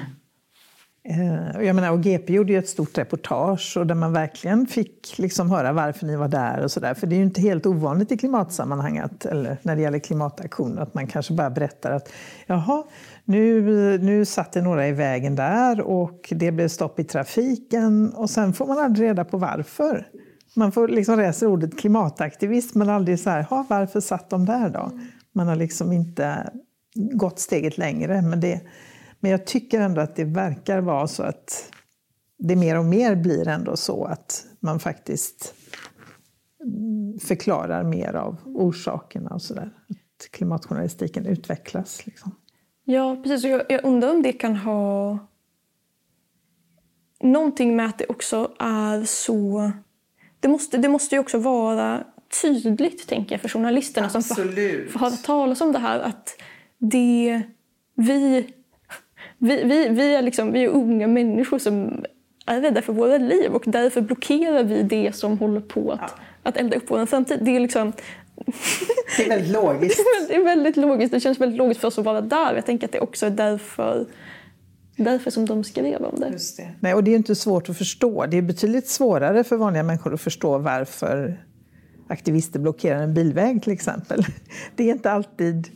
Eh, 1.03 1.65
jag 1.65 1.75
menar, 1.75 1.91
och 1.91 2.01
GP 2.03 2.33
gjorde 2.33 2.53
ju 2.53 2.59
ett 2.59 2.69
stort 2.69 2.97
reportage 2.97 3.77
och 3.77 3.87
där 3.87 3.95
man 3.95 4.13
verkligen 4.13 4.67
fick 4.67 5.13
liksom 5.17 5.51
höra 5.51 5.73
varför 5.73 6.05
ni 6.05 6.15
var 6.15 6.27
där 6.27 6.63
och 6.63 6.71
så 6.71 6.79
där. 6.79 6.93
För 6.93 7.07
det 7.07 7.15
är 7.15 7.17
ju 7.17 7.23
inte 7.23 7.41
helt 7.41 7.65
ovanligt 7.65 8.11
i 8.11 8.17
klimatsammanhang, 8.17 8.97
att, 8.97 9.25
eller 9.25 9.57
när 9.61 9.75
det 9.75 9.81
gäller 9.81 9.99
klimataktioner, 9.99 10.81
att 10.81 10.93
man 10.93 11.07
kanske 11.07 11.33
bara 11.33 11.49
berättar 11.49 11.91
att 11.91 12.09
jaha, 12.45 12.83
nu, 13.25 13.61
nu 13.97 14.25
satt 14.25 14.53
det 14.53 14.61
några 14.61 14.87
i 14.87 14.91
vägen 14.91 15.35
där 15.35 15.81
och 15.81 16.33
det 16.35 16.51
blev 16.51 16.67
stopp 16.67 16.99
i 16.99 17.03
trafiken 17.03 18.13
och 18.13 18.29
sen 18.29 18.53
får 18.53 18.67
man 18.67 18.79
aldrig 18.79 19.07
reda 19.07 19.25
på 19.25 19.37
varför. 19.37 20.07
Man 20.55 20.71
får 20.71 20.87
liksom 20.87 21.17
läsa 21.17 21.47
ordet 21.47 21.79
klimataktivist 21.79 22.75
men 22.75 22.89
aldrig 22.89 23.19
så 23.19 23.29
här, 23.29 23.45
varför 23.49 23.99
satt 23.99 24.29
de 24.29 24.45
där 24.45 24.69
då? 24.69 24.91
Man 25.33 25.47
har 25.47 25.55
liksom 25.55 25.91
inte 25.91 26.49
gått 26.95 27.39
steget 27.39 27.77
längre. 27.77 28.21
Men 28.21 28.39
det, 28.39 28.61
men 29.19 29.31
jag 29.31 29.45
tycker 29.45 29.79
ändå 29.79 30.01
att 30.01 30.15
det 30.15 30.25
verkar 30.25 30.81
vara 30.81 31.07
så 31.07 31.23
att 31.23 31.71
det 32.37 32.55
mer 32.55 32.77
och 32.79 32.85
mer 32.85 33.15
blir 33.15 33.47
ändå 33.47 33.77
så 33.77 34.05
att 34.05 34.45
man 34.59 34.79
faktiskt 34.79 35.53
förklarar 37.21 37.83
mer 37.83 38.13
av 38.13 38.37
orsakerna 38.45 39.29
och 39.29 39.41
sådär. 39.41 39.73
Att 39.89 40.31
klimatjournalistiken 40.31 41.25
utvecklas. 41.25 42.05
Liksom. 42.05 42.35
Ja, 42.83 43.21
precis. 43.23 43.45
Jag, 43.45 43.61
jag 43.69 43.85
undrar 43.85 44.11
om 44.11 44.21
det 44.21 44.33
kan 44.33 44.55
ha 44.55 45.19
någonting 47.19 47.75
med 47.75 47.85
att 47.85 47.97
det 47.97 48.05
också 48.05 48.51
är 48.59 49.05
så... 49.05 49.71
Det 50.39 50.47
måste, 50.47 50.77
det 50.77 50.89
måste 50.89 51.15
ju 51.15 51.19
också 51.19 51.37
vara 51.37 52.03
tydligt, 52.41 53.07
tänker 53.07 53.33
jag, 53.35 53.41
för 53.41 53.49
journalisterna 53.49 54.07
Absolut. 54.07 54.27
som 54.27 54.35
får, 54.35 54.91
får 54.91 54.99
höra 54.99 55.11
talas 55.11 55.61
om 55.61 55.71
det 55.71 55.79
här. 55.79 55.99
Att 55.99 56.41
det 56.77 57.41
vi 57.95 58.53
vi, 59.37 59.63
vi, 59.63 59.89
vi, 59.89 60.15
är 60.15 60.21
liksom, 60.21 60.51
vi 60.51 60.63
är 60.63 60.67
unga 60.67 61.07
människor 61.07 61.59
som 61.59 62.03
är 62.45 62.61
rädda 62.61 62.81
för 62.81 62.93
våra 62.93 63.17
liv 63.17 63.51
och 63.51 63.63
därför 63.65 64.01
blockerar 64.01 64.63
vi 64.63 64.83
det 64.83 65.15
som 65.15 65.39
håller 65.39 65.61
på 65.61 65.91
att, 65.91 65.99
ja. 66.01 66.23
att 66.43 66.57
elda 66.57 66.77
upp 66.77 66.83
vår 66.87 67.05
framtid. 67.05 67.39
Det 67.41 67.55
är 67.55 67.59
liksom, 67.59 67.93
Det 69.17 69.25
är 69.25 69.29
väldigt 69.29 69.51
logiskt. 69.51 69.99
det 70.27 70.35
är 70.35 70.43
väldigt 70.43 70.77
logiskt. 70.77 71.13
Det 71.13 71.19
känns 71.19 71.41
väldigt 71.41 71.57
logiskt 71.57 71.81
för 71.81 71.87
oss 71.87 71.99
att 71.99 72.05
vara 72.05 72.21
där. 72.21 72.55
Jag 72.55 72.65
tänker 72.65 72.87
att 72.87 72.91
det 72.91 72.99
också 72.99 73.25
är 73.25 73.29
därför, 73.29 74.05
därför 74.95 75.31
som 75.31 75.45
de 75.45 75.63
skrev 75.63 76.01
om 76.01 76.19
det. 76.19 76.29
Just 76.29 76.57
det. 76.57 76.69
Nej, 76.79 76.93
och 76.93 77.03
det 77.03 77.11
är 77.11 77.15
inte 77.15 77.35
svårt 77.35 77.69
att 77.69 77.77
förstå. 77.77 78.25
Det 78.25 78.37
är 78.37 78.41
betydligt 78.41 78.87
svårare 78.87 79.43
för 79.43 79.55
vanliga 79.55 79.83
människor 79.83 80.13
att 80.13 80.21
förstå 80.21 80.57
varför 80.57 81.43
aktivister 82.07 82.59
blockerar 82.59 83.03
en 83.03 83.13
bilväg 83.13 83.63
till 83.63 83.73
exempel. 83.73 84.25
Det 84.75 84.83
är 84.83 84.91
inte 84.91 85.11
alltid 85.11 85.67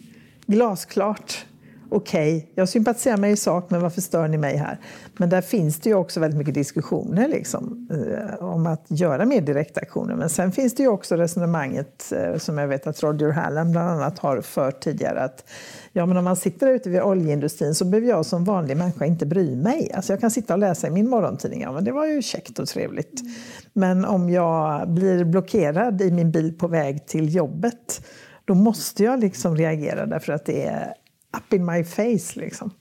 glasklart 0.46 1.46
okej, 1.92 2.38
okay, 2.38 2.50
jag 2.56 2.70
sympatiserar 2.70 3.18
med 3.18 3.32
i 3.32 3.36
sak, 3.36 3.70
men 3.70 3.82
varför 3.82 4.02
stör 4.02 4.28
ni 4.28 4.38
mig 4.38 4.58
här? 4.58 4.80
Men 5.18 5.30
där 5.30 5.42
finns 5.42 5.80
det 5.80 5.90
ju 5.90 5.96
också 5.96 6.20
väldigt 6.20 6.38
mycket 6.38 6.54
diskussioner 6.54 7.28
liksom, 7.28 7.88
eh, 7.92 8.44
om 8.44 8.68
att 8.68 8.86
göra 8.88 9.26
mer 9.26 9.42
direktaktioner. 9.42 10.16
Men 10.16 10.30
sen 10.30 10.52
finns 10.52 10.76
det 10.76 10.84
ju 10.84 10.90
också 10.90 11.16
resonemanget 11.16 12.12
eh, 12.12 12.38
som 12.38 12.58
jag 12.58 12.68
vet 12.68 12.88
att 12.88 13.04
Roger 13.04 13.30
Hallam 13.30 13.72
bland 13.72 13.90
annat 13.90 14.20
har 14.20 14.42
fört 14.42 14.80
tidigare 14.80 15.24
att 15.24 15.50
ja, 15.92 16.06
men 16.06 16.18
om 16.18 16.24
man 16.24 16.36
sitter 16.36 16.68
där 16.68 16.74
ute 16.74 16.90
vid 16.90 17.02
oljeindustrin 17.02 17.76
så 17.76 17.86
behöver 17.86 18.08
jag 18.08 18.26
som 18.26 18.44
vanlig 18.44 18.78
människa 18.78 19.06
inte 19.06 19.26
bry 19.26 19.56
mig. 19.56 19.92
Alltså 19.94 20.14
jag 20.14 20.20
kan 20.20 20.32
sitta 20.32 20.54
och 20.54 20.60
läsa 20.60 20.88
i 20.88 20.92
min 20.92 21.10
morgontidning, 21.10 21.62
ja, 21.62 21.72
men 21.72 21.84
det 21.84 21.92
var 21.92 22.06
ju 22.06 22.22
käckt 22.22 22.60
och 22.60 22.68
trevligt. 22.68 23.22
Mm. 23.22 23.34
Men 23.74 24.06
om 24.06 24.30
jag 24.30 24.90
blir 24.90 25.24
blockerad 25.24 26.02
i 26.02 26.12
min 26.12 26.32
bil 26.32 26.58
på 26.58 26.68
väg 26.68 27.08
till 27.08 27.36
jobbet 27.36 28.02
då 28.46 28.56
måste 28.56 29.04
jag 29.04 29.20
liksom 29.20 29.58
reagera 29.58 30.06
därför 30.06 30.34
att 30.34 30.46
det 30.46 30.66
är 30.66 30.94
up 31.38 31.54
in 31.54 31.66
my 31.66 31.84
face. 31.84 32.40
Liksom. 32.40 32.72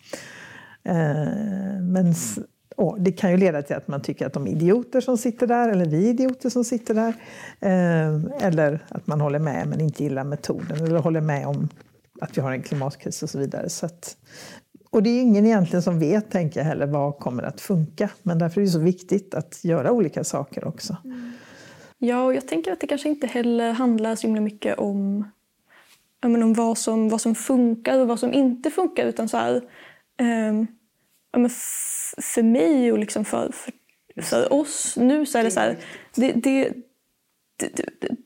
Eh, 0.82 1.82
men 1.82 2.14
oh, 2.76 2.98
det 2.98 3.12
kan 3.12 3.30
ju 3.30 3.36
leda 3.36 3.62
till 3.62 3.76
att 3.76 3.88
man 3.88 4.02
tycker 4.02 4.26
att 4.26 4.32
de 4.32 4.46
är 4.46 4.50
idioter 4.50 5.00
som 5.00 5.18
sitter 5.18 5.46
där, 5.46 5.68
eller 5.68 5.84
vi 5.84 6.06
är 6.06 6.10
idioter 6.10 6.50
som 6.50 6.64
sitter 6.64 6.94
där. 6.94 7.14
Eh, 7.60 8.46
eller 8.46 8.84
att 8.88 9.06
man 9.06 9.20
håller 9.20 9.38
med 9.38 9.68
men 9.68 9.80
inte 9.80 10.02
gillar 10.04 10.24
metoden, 10.24 10.84
eller 10.84 10.98
håller 10.98 11.20
med 11.20 11.46
om 11.46 11.68
att 12.20 12.38
vi 12.38 12.42
har 12.42 12.52
en 12.52 12.62
klimatkris 12.62 13.22
och 13.22 13.30
så 13.30 13.38
vidare. 13.38 13.68
Så 13.68 13.86
att, 13.86 14.16
och 14.90 15.02
det 15.02 15.10
är 15.10 15.20
ingen 15.20 15.46
egentligen 15.46 15.82
som 15.82 15.98
vet, 15.98 16.30
tänker 16.30 16.60
jag 16.60 16.64
heller, 16.64 16.86
vad 16.86 17.18
kommer 17.18 17.42
att 17.42 17.60
funka. 17.60 18.10
Men 18.22 18.38
därför 18.38 18.60
är 18.60 18.64
det 18.64 18.70
så 18.70 18.78
viktigt 18.78 19.34
att 19.34 19.64
göra 19.64 19.92
olika 19.92 20.24
saker 20.24 20.68
också. 20.68 20.96
Mm. 21.04 21.32
Ja, 21.98 22.24
och 22.24 22.34
jag 22.34 22.48
tänker 22.48 22.72
att 22.72 22.80
det 22.80 22.86
kanske 22.86 23.08
inte 23.08 23.26
heller 23.26 23.72
handlar 23.72 24.16
så 24.16 24.26
himla 24.26 24.40
mycket 24.40 24.78
om 24.78 25.24
men, 26.28 26.42
om 26.42 26.54
vad 26.54 26.78
som, 26.78 27.09
vad 27.09 27.20
som 27.20 27.35
funkar 27.35 27.98
och 27.98 28.09
vad 28.09 28.20
som 28.20 28.33
inte 28.33 28.70
funkar. 28.70 29.06
Utan 29.06 29.28
så 29.28 29.37
här, 29.37 29.54
um, 30.20 30.66
men 31.37 31.50
för 32.22 32.42
mig 32.42 32.92
och 32.92 32.98
liksom 32.98 33.24
för, 33.24 33.50
för, 33.52 33.72
för, 34.22 34.52
oss 34.52 34.96
nu 34.96 35.26
så 35.26 35.38
är 35.38 35.44
det 35.44 35.50
så 35.50 35.61
här, 35.61 35.76
det, 36.14 36.33
det, 36.33 36.72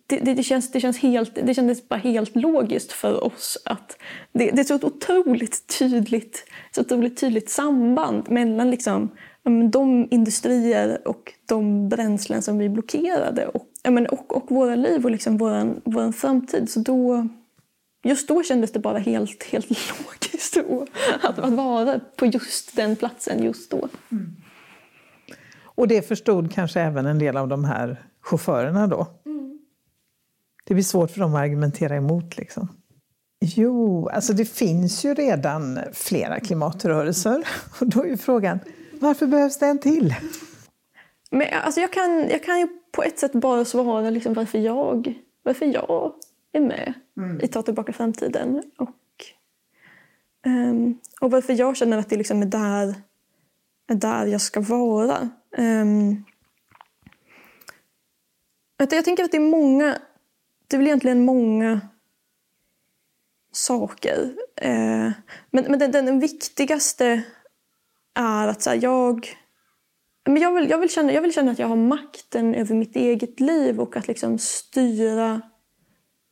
det, 0.06 0.18
det, 0.20 0.34
det, 0.34 0.42
känns, 0.42 0.72
det, 0.72 0.80
känns 0.80 0.98
helt, 0.98 1.34
det 1.34 1.54
kändes 1.54 1.88
bara 1.88 2.00
helt 2.00 2.36
logiskt 2.36 2.92
för 2.92 3.24
oss 3.24 3.58
att 3.64 3.96
det, 4.32 4.50
det 4.50 4.60
är 4.60 4.64
så 4.64 4.74
ett 4.74 4.84
otroligt 4.84 5.78
tydligt, 5.78 6.44
så 6.74 6.80
otroligt 6.80 7.20
tydligt 7.20 7.50
samband 7.50 8.30
mellan 8.30 8.70
liksom, 8.70 9.10
de 9.72 10.08
industrier 10.10 11.08
och 11.08 11.32
de 11.46 11.88
bränslen 11.88 12.42
som 12.42 12.58
vi 12.58 12.68
blockerade 12.68 13.46
och, 13.46 13.68
och, 14.10 14.36
och 14.36 14.50
våra 14.50 14.74
liv 14.74 15.04
och 15.04 15.10
liksom 15.10 15.36
vår, 15.36 15.80
vår 15.84 16.12
framtid. 16.12 16.70
Så 16.70 16.80
då, 16.80 17.28
just 18.04 18.28
då 18.28 18.42
kändes 18.42 18.72
det 18.72 18.78
bara 18.78 18.98
helt, 18.98 19.42
helt 19.42 19.70
logiskt 19.70 20.56
att, 21.22 21.38
att 21.38 21.52
vara 21.52 22.00
på 22.16 22.26
just 22.26 22.76
den 22.76 22.96
platsen 22.96 23.42
just 23.42 23.70
då. 23.70 23.88
Mm. 24.12 24.36
Och 25.62 25.88
det 25.88 26.08
förstod 26.08 26.54
kanske 26.54 26.80
även 26.80 27.06
en 27.06 27.18
del 27.18 27.36
av 27.36 27.48
de 27.48 27.64
här 27.64 28.06
chaufförerna 28.20 28.86
då? 28.86 29.06
Mm. 29.26 29.58
Det 30.64 30.74
blir 30.74 30.84
svårt 30.84 31.10
för 31.10 31.20
dem 31.20 31.34
att 31.34 31.40
argumentera 31.40 31.96
emot 31.96 32.36
liksom. 32.36 32.68
Jo, 33.40 34.08
alltså 34.08 34.32
det 34.32 34.44
finns 34.44 35.04
ju 35.04 35.14
redan 35.14 35.78
flera 35.92 36.40
klimatrörelser. 36.40 37.48
Och 37.80 37.86
då 37.86 38.02
är 38.02 38.06
ju 38.06 38.16
frågan, 38.16 38.58
varför 38.92 39.26
behövs 39.26 39.58
det 39.58 39.66
en 39.66 39.78
till? 39.78 40.14
Men, 41.30 41.46
alltså 41.64 41.80
jag, 41.80 41.92
kan, 41.92 42.28
jag 42.30 42.42
kan 42.42 42.60
ju 42.60 42.68
på 42.92 43.02
ett 43.02 43.18
sätt 43.18 43.32
bara 43.32 43.64
svara 43.64 44.10
liksom 44.10 44.34
varför, 44.34 44.58
jag, 44.58 45.14
varför 45.42 45.66
jag 45.66 46.12
är 46.52 46.60
med 46.60 46.94
mm. 47.16 47.40
i 47.40 47.48
Ta 47.48 47.62
tillbaka 47.62 47.92
framtiden. 47.92 48.62
Och, 48.76 49.24
um, 50.46 51.00
och 51.20 51.30
varför 51.30 51.52
jag 51.52 51.76
känner 51.76 51.98
att 51.98 52.10
det 52.10 52.16
liksom 52.16 52.42
är, 52.42 52.46
där, 52.46 52.94
är 53.86 53.94
där 53.94 54.26
jag 54.26 54.40
ska 54.40 54.60
vara. 54.60 55.28
Um, 55.58 56.24
jag 58.76 59.04
tänker 59.04 59.24
att 59.24 59.30
det 59.30 59.36
är 59.36 59.50
många, 59.50 59.98
det 60.68 60.76
är 60.76 60.78
väl 60.78 60.86
egentligen 60.86 61.24
många 61.24 61.80
saker. 63.52 64.34
Uh, 64.64 65.12
men 65.50 65.64
men 65.68 65.78
den, 65.78 65.90
den 65.90 66.20
viktigaste 66.20 67.22
är 68.14 68.48
att 68.48 68.62
så 68.62 68.70
här, 68.70 68.78
jag 68.82 69.36
men 70.24 70.42
jag, 70.42 70.52
vill, 70.52 70.70
jag, 70.70 70.78
vill 70.78 70.90
känna, 70.90 71.12
jag 71.12 71.22
vill 71.22 71.32
känna 71.32 71.52
att 71.52 71.58
jag 71.58 71.68
har 71.68 71.76
makten 71.76 72.54
över 72.54 72.74
mitt 72.74 72.96
eget 72.96 73.40
liv 73.40 73.80
och 73.80 73.96
att 73.96 74.08
liksom 74.08 74.38
styra 74.38 75.40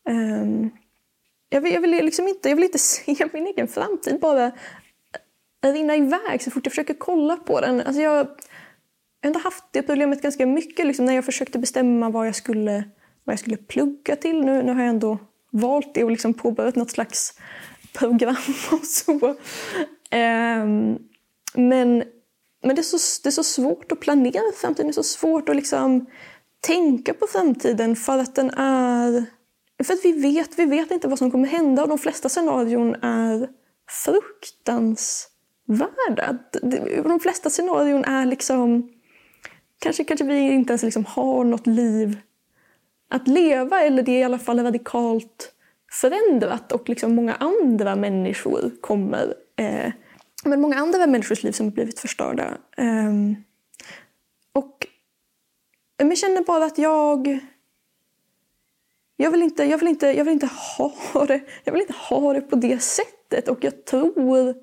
Um, 0.08 0.70
jag, 1.48 1.60
vill, 1.60 1.72
jag, 1.72 1.80
vill 1.80 1.90
liksom 1.90 2.28
inte, 2.28 2.48
jag 2.48 2.56
vill 2.56 2.64
inte 2.64 2.78
se 2.78 3.28
min 3.32 3.46
egen 3.46 3.68
framtid 3.68 4.20
bara 4.20 4.52
rinna 5.66 5.96
iväg 5.96 6.42
så 6.42 6.50
fort 6.50 6.66
jag 6.66 6.72
försöker 6.72 6.94
kolla 6.94 7.36
på 7.36 7.60
den. 7.60 7.80
Alltså 7.80 8.02
jag, 8.02 8.16
jag 8.16 8.24
har 8.24 8.36
ändå 9.26 9.38
haft 9.38 9.64
det 9.70 9.82
problemet 9.82 10.22
ganska 10.22 10.46
mycket 10.46 10.86
liksom, 10.86 11.04
när 11.04 11.14
jag 11.14 11.24
försökte 11.24 11.58
bestämma 11.58 12.10
vad 12.10 12.26
jag 12.26 12.34
skulle, 12.34 12.84
vad 13.24 13.32
jag 13.32 13.38
skulle 13.38 13.56
plugga 13.56 14.16
till. 14.16 14.44
Nu, 14.44 14.62
nu 14.62 14.72
har 14.72 14.80
jag 14.80 14.88
ändå 14.88 15.18
valt 15.50 15.94
det 15.94 16.04
och 16.04 16.10
liksom 16.10 16.34
påbörjat 16.34 16.76
något 16.76 16.90
slags 16.90 17.38
program 17.92 18.36
och 18.72 18.86
så. 18.86 19.36
Um, 20.12 20.98
men 21.54 22.04
men 22.62 22.76
det, 22.76 22.80
är 22.80 22.98
så, 22.98 23.20
det 23.22 23.28
är 23.28 23.30
så 23.30 23.44
svårt 23.44 23.92
att 23.92 24.00
planera 24.00 24.52
framtiden. 24.56 24.86
Det 24.86 24.90
är 24.90 24.92
så 24.92 25.02
svårt 25.02 25.48
att 25.48 25.56
liksom 25.56 26.06
tänka 26.60 27.14
på 27.14 27.26
framtiden 27.26 27.96
för 27.96 28.18
att 28.18 28.34
den 28.34 28.50
är 28.50 29.24
för 29.84 29.94
att 29.94 30.04
vi 30.04 30.12
vet, 30.12 30.58
vi 30.58 30.66
vet 30.66 30.90
inte 30.90 31.08
vad 31.08 31.18
som 31.18 31.30
kommer 31.30 31.48
hända 31.48 31.82
och 31.82 31.88
de 31.88 31.98
flesta 31.98 32.28
scenarion 32.28 32.94
är 33.02 33.48
fruktansvärda. 34.04 36.38
De 37.04 37.20
flesta 37.20 37.50
scenarion 37.50 38.04
är 38.04 38.26
liksom... 38.26 38.92
Kanske, 39.78 40.04
kanske 40.04 40.24
vi 40.24 40.38
inte 40.38 40.72
ens 40.72 40.82
liksom 40.82 41.04
har 41.04 41.44
något 41.44 41.66
liv 41.66 42.20
att 43.10 43.28
leva 43.28 43.82
eller 43.82 44.02
det 44.02 44.12
är 44.12 44.20
i 44.20 44.24
alla 44.24 44.38
fall 44.38 44.60
radikalt 44.60 45.52
förändrat 45.92 46.72
och 46.72 46.88
liksom 46.88 47.14
många 47.14 47.34
andra 47.34 47.96
människor 47.96 48.70
kommer... 48.80 49.34
Eh, 49.56 49.92
men 50.44 50.60
många 50.60 50.76
andra 50.76 51.06
människors 51.06 51.42
liv 51.42 51.52
som 51.52 51.66
har 51.66 51.72
blivit 51.72 51.98
förstörda. 51.98 52.58
Eh, 52.76 53.12
och 54.52 54.86
jag 55.96 56.18
känner 56.18 56.44
bara 56.44 56.64
att 56.64 56.78
jag 56.78 57.40
jag 59.16 59.30
vill 59.30 59.42
inte, 59.42 59.64
jag 59.64 59.78
vill 59.78 59.88
inte, 59.88 60.06
jag 60.06 60.24
vill 60.24 60.32
inte 60.32 60.50
ha 60.76 61.26
det. 61.26 61.40
Jag 61.64 61.72
vill 61.72 61.82
inte 61.82 61.94
ha 62.08 62.32
det 62.32 62.40
på 62.40 62.56
det 62.56 62.82
sättet 62.82 63.48
och 63.48 63.64
jag 63.64 63.84
tror, 63.84 64.54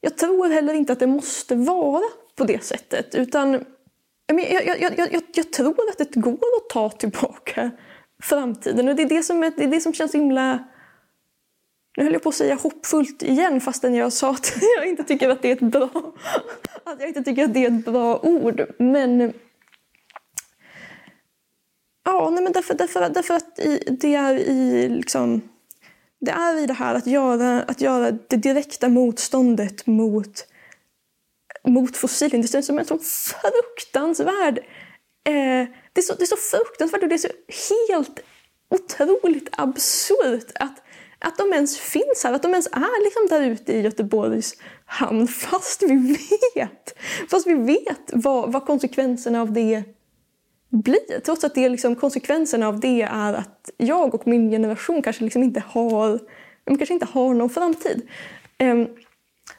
jag 0.00 0.16
tror 0.16 0.48
heller 0.48 0.74
inte 0.74 0.92
att 0.92 1.00
det 1.00 1.06
måste 1.06 1.54
vara 1.54 2.04
på 2.36 2.44
det 2.44 2.64
sättet 2.64 3.14
utan 3.14 3.64
jag, 4.26 4.52
jag, 4.52 4.80
jag, 4.80 4.98
jag, 4.98 5.22
jag 5.34 5.52
tror 5.52 5.90
att 5.90 5.98
det 5.98 6.14
går 6.14 6.32
att 6.32 6.70
ta 6.70 6.90
tillbaka 6.90 7.70
framtiden 8.22 8.88
och 8.88 8.96
det 8.96 9.02
är 9.02 9.08
det 9.08 9.22
som, 9.22 9.42
är, 9.42 9.52
det 9.56 9.64
är 9.64 9.68
det 9.68 9.80
som 9.80 9.92
känns 9.92 10.14
himla 10.14 10.64
nu 11.96 12.04
höll 12.04 12.12
jag 12.12 12.22
på 12.22 12.28
att 12.28 12.34
säga 12.34 12.54
hoppfullt 12.54 13.22
igen 13.22 13.60
fastän 13.60 13.94
jag 13.94 14.12
sa 14.12 14.30
att 14.30 14.52
jag 14.76 14.88
inte 14.88 15.04
tycker 15.04 15.28
att 15.28 15.42
det 15.42 15.48
är 15.48 15.52
ett 15.52 15.60
bra, 15.60 15.90
att 16.84 17.00
jag 17.00 17.08
inte 17.08 17.22
tycker 17.22 17.44
att 17.44 17.54
det 17.54 17.64
är 17.64 17.68
ett 17.68 17.84
bra 17.84 18.18
ord. 18.22 18.66
Men 18.78 19.32
Ja, 22.10 22.30
nej 22.30 22.44
men 22.44 22.52
därför, 22.52 22.74
därför, 22.74 23.08
därför 23.08 23.34
att 23.34 23.58
i, 23.58 23.96
det 24.00 24.14
är 24.14 24.34
i 24.34 24.88
liksom, 24.88 25.42
det 26.20 26.30
är 26.30 26.58
i 26.62 26.66
det 26.66 26.72
här 26.72 26.94
att 26.94 27.06
göra, 27.06 27.62
att 27.62 27.80
göra 27.80 28.10
det 28.10 28.36
direkta 28.36 28.88
motståndet 28.88 29.86
mot, 29.86 30.46
mot 31.64 31.96
fossilindustrin 31.96 32.62
som 32.62 32.78
är 32.78 32.84
så 32.84 32.98
fruktansvärd. 32.98 34.58
Eh, 35.24 35.68
det, 35.92 36.00
är 36.00 36.02
så, 36.02 36.14
det 36.14 36.22
är 36.22 36.26
så 36.26 36.36
fruktansvärt 36.36 37.02
och 37.02 37.08
det 37.08 37.14
är 37.14 37.18
så 37.18 37.28
helt 37.70 38.20
otroligt 38.70 39.48
absurt 39.52 40.52
att, 40.54 40.82
att 41.18 41.38
de 41.38 41.52
ens 41.52 41.78
finns 41.78 42.24
här, 42.24 42.32
att 42.32 42.42
de 42.42 42.50
ens 42.50 42.66
är 42.66 43.04
liksom 43.04 43.26
där 43.30 43.50
ute 43.50 43.72
i 43.72 43.80
Göteborgs 43.80 44.54
hamn 44.86 45.28
fast 45.28 45.82
vi 45.82 46.18
vet, 46.54 46.98
fast 47.30 47.46
vi 47.46 47.54
vet 47.54 48.10
vad, 48.12 48.52
vad 48.52 48.66
konsekvenserna 48.66 49.40
av 49.40 49.52
det 49.52 49.84
bli. 50.68 51.20
Trots 51.24 51.44
att 51.44 51.54
det 51.54 51.68
liksom, 51.68 51.96
konsekvenserna 51.96 52.68
av 52.68 52.80
det 52.80 53.02
är 53.02 53.32
att 53.32 53.70
jag 53.76 54.14
och 54.14 54.26
min 54.26 54.50
generation 54.50 55.02
kanske 55.02 55.24
liksom 55.24 55.42
inte 55.42 55.62
har 55.66 56.20
kanske 56.76 56.94
inte 56.94 57.06
har 57.06 57.34
någon 57.34 57.50
framtid. 57.50 58.08
Um, 58.58 58.88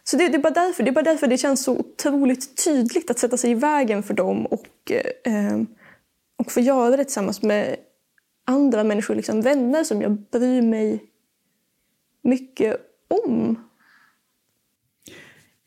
så 0.03 0.17
det, 0.17 0.27
det, 0.27 0.37
är 0.37 0.41
bara 0.41 0.53
därför, 0.53 0.83
det 0.83 0.89
är 0.89 0.93
bara 0.93 1.03
därför 1.03 1.27
det 1.27 1.37
känns 1.37 1.63
så 1.63 1.77
otroligt 1.77 2.63
tydligt 2.63 3.11
att 3.11 3.19
sätta 3.19 3.37
sig 3.37 3.51
i 3.51 3.53
vägen 3.53 4.03
för 4.03 4.13
dem 4.13 4.45
och, 4.45 4.91
um, 5.27 5.67
och 6.37 6.51
få 6.51 6.59
göra 6.59 6.97
det 6.97 7.03
tillsammans 7.03 7.41
med 7.41 7.75
andra 8.45 8.83
människor, 8.83 9.15
liksom 9.15 9.41
vänner 9.41 9.83
som 9.83 10.01
jag 10.01 10.11
bryr 10.11 10.61
mig 10.61 11.03
mycket 12.21 12.77
om. 13.07 13.68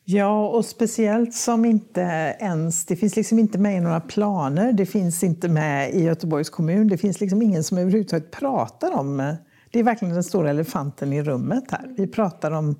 Ja, 0.04 0.48
och 0.48 0.64
speciellt 0.64 1.34
som 1.34 1.64
inte 1.64 2.00
ens, 2.40 2.86
det 2.86 2.96
finns 2.96 3.16
liksom 3.16 3.38
inte 3.38 3.58
med 3.58 3.76
i 3.76 3.80
några 3.80 4.00
planer, 4.00 4.72
det 4.72 4.86
finns 4.86 5.22
inte 5.22 5.48
med 5.48 5.94
i 5.94 6.02
Göteborgs 6.02 6.50
kommun, 6.50 6.88
det 6.88 6.98
finns 6.98 7.20
liksom 7.20 7.42
ingen 7.42 7.64
som 7.64 7.78
överhuvudtaget 7.78 8.30
pratar 8.30 8.92
om, 8.92 9.36
det 9.70 9.78
är 9.78 9.84
verkligen 9.84 10.14
den 10.14 10.24
stora 10.24 10.50
elefanten 10.50 11.12
i 11.12 11.22
rummet 11.22 11.64
här. 11.70 11.94
Vi 11.96 12.06
pratar 12.06 12.50
om 12.50 12.76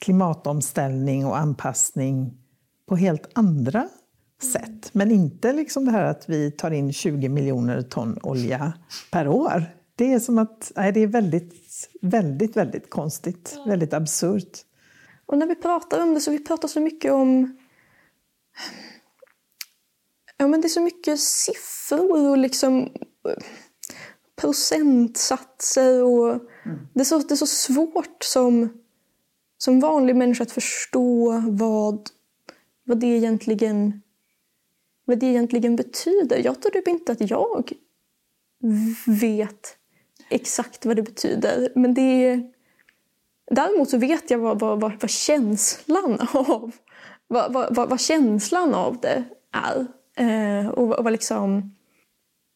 klimatomställning 0.00 1.26
och 1.26 1.38
anpassning 1.38 2.38
på 2.88 2.96
helt 2.96 3.28
andra 3.32 3.88
sätt. 4.52 4.90
Men 4.92 5.10
inte 5.10 5.52
liksom 5.52 5.84
det 5.84 5.90
här 5.90 6.04
att 6.04 6.28
vi 6.28 6.50
tar 6.50 6.70
in 6.70 6.92
20 6.92 7.28
miljoner 7.28 7.82
ton 7.82 8.18
olja 8.22 8.72
per 9.10 9.28
år. 9.28 9.64
Det 9.96 10.12
är 10.12 10.18
som 10.18 10.38
att, 10.38 10.72
nej, 10.76 10.92
det 10.92 11.00
är 11.00 11.06
väldigt, 11.06 11.54
väldigt, 12.00 12.56
väldigt 12.56 12.90
konstigt, 12.90 13.56
väldigt 13.66 13.92
absurt. 13.92 14.64
Och 15.26 15.38
när 15.38 15.46
vi 15.46 15.54
pratar 15.54 16.00
om 16.00 16.14
det 16.14 16.20
så 16.20 16.30
vi 16.30 16.38
pratar 16.38 16.68
så 16.68 16.80
mycket 16.80 17.12
om 17.12 17.56
Ja, 20.36 20.48
men 20.48 20.60
det 20.60 20.66
är 20.66 20.68
så 20.68 20.80
mycket 20.80 21.20
siffror 21.20 22.30
och 22.30 22.38
liksom 22.38 22.92
procentsatser. 24.36 26.02
Och 26.02 26.28
mm. 26.30 26.88
det, 26.94 27.00
är 27.00 27.04
så, 27.04 27.18
det 27.18 27.34
är 27.34 27.36
så 27.36 27.46
svårt 27.46 28.24
som, 28.24 28.82
som 29.58 29.80
vanlig 29.80 30.16
människa 30.16 30.42
att 30.42 30.52
förstå 30.52 31.42
vad, 31.48 32.08
vad, 32.84 33.00
det 33.00 33.06
egentligen, 33.06 34.02
vad 35.04 35.18
det 35.18 35.26
egentligen 35.26 35.76
betyder. 35.76 36.38
Jag 36.44 36.62
tror 36.62 36.72
typ 36.72 36.88
inte 36.88 37.12
att 37.12 37.30
jag 37.30 37.72
vet 39.06 39.76
exakt 40.30 40.86
vad 40.86 40.96
det 40.96 41.02
betyder. 41.02 41.72
Men 41.74 41.94
det 41.94 42.26
är, 42.26 42.51
däremot 43.50 43.90
så 43.90 43.98
vet 43.98 44.30
jag 44.30 44.38
vad, 44.38 44.60
vad, 44.60 44.80
vad, 44.80 44.92
vad 45.00 45.10
känslan 45.10 46.18
av 46.32 46.72
vad, 47.26 47.52
vad, 47.52 47.88
vad, 47.90 48.00
känslan 48.00 48.74
av 48.74 49.00
det 49.00 49.24
är. 49.52 49.86
Eh, 50.16 50.68
och, 50.68 50.98
och 50.98 51.04
vad 51.04 51.12
liksom... 51.12 51.76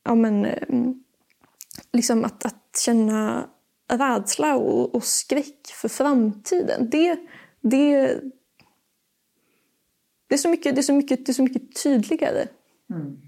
Ja, 0.04 0.14
men, 0.14 0.44
ehm, 0.44 1.04
liksom 1.92 2.24
att, 2.24 2.46
att 2.46 2.78
känna 2.84 3.50
rädsla 3.88 4.56
och, 4.56 4.94
och 4.94 5.04
skräck 5.04 5.66
för 5.66 5.88
framtiden. 5.88 6.90
Det, 6.90 7.18
det, 7.60 8.20
det, 10.28 10.34
är 10.34 10.38
så 10.38 10.48
mycket, 10.48 10.74
det, 10.74 10.80
är 10.80 10.82
så 10.82 10.92
mycket, 10.92 11.26
det 11.26 11.32
är 11.32 11.34
så 11.34 11.42
mycket 11.42 11.82
tydligare. 11.82 12.48
Mm. 12.90 13.20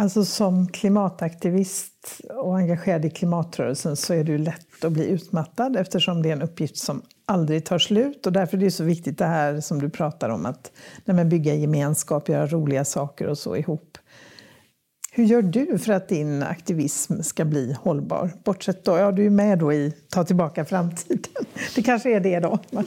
Alltså 0.00 0.24
som 0.24 0.68
klimataktivist 0.68 2.20
och 2.30 2.56
engagerad 2.56 3.04
i 3.04 3.10
klimatrörelsen 3.10 3.96
så 3.96 4.14
är 4.14 4.24
det 4.24 4.32
ju 4.32 4.38
lätt 4.38 4.84
att 4.84 4.92
bli 4.92 5.06
utmattad 5.06 5.76
eftersom 5.76 6.22
det 6.22 6.28
är 6.28 6.32
en 6.32 6.42
uppgift 6.42 6.76
som 6.76 7.02
aldrig 7.26 7.64
tar 7.64 7.78
slut. 7.78 8.26
Och 8.26 8.32
därför 8.32 8.56
är 8.56 8.60
det 8.60 8.70
så 8.70 8.84
viktigt 8.84 9.18
det 9.18 9.26
här 9.26 9.60
som 9.60 9.80
du 9.80 9.90
pratar 9.90 10.28
om, 10.28 10.46
att 10.46 10.72
nej, 11.04 11.24
bygga 11.24 11.54
gemenskap, 11.54 12.28
göra 12.28 12.46
roliga 12.46 12.84
saker 12.84 13.26
och 13.26 13.38
så 13.38 13.56
ihop. 13.56 13.98
Hur 15.12 15.24
gör 15.24 15.42
du 15.42 15.78
för 15.78 15.92
att 15.92 16.08
din 16.08 16.42
aktivism 16.42 17.22
ska 17.22 17.44
bli 17.44 17.72
hållbar? 17.72 18.30
Bortsett 18.44 18.84
då, 18.84 18.98
ja 18.98 19.12
du 19.12 19.26
är 19.26 19.30
med 19.30 19.58
då 19.58 19.72
i 19.72 19.92
Ta 20.08 20.24
tillbaka 20.24 20.64
framtiden. 20.64 21.44
Det 21.74 21.82
kanske 21.82 22.16
är 22.16 22.20
det 22.20 22.40
då. 22.40 22.58
Jag 22.70 22.84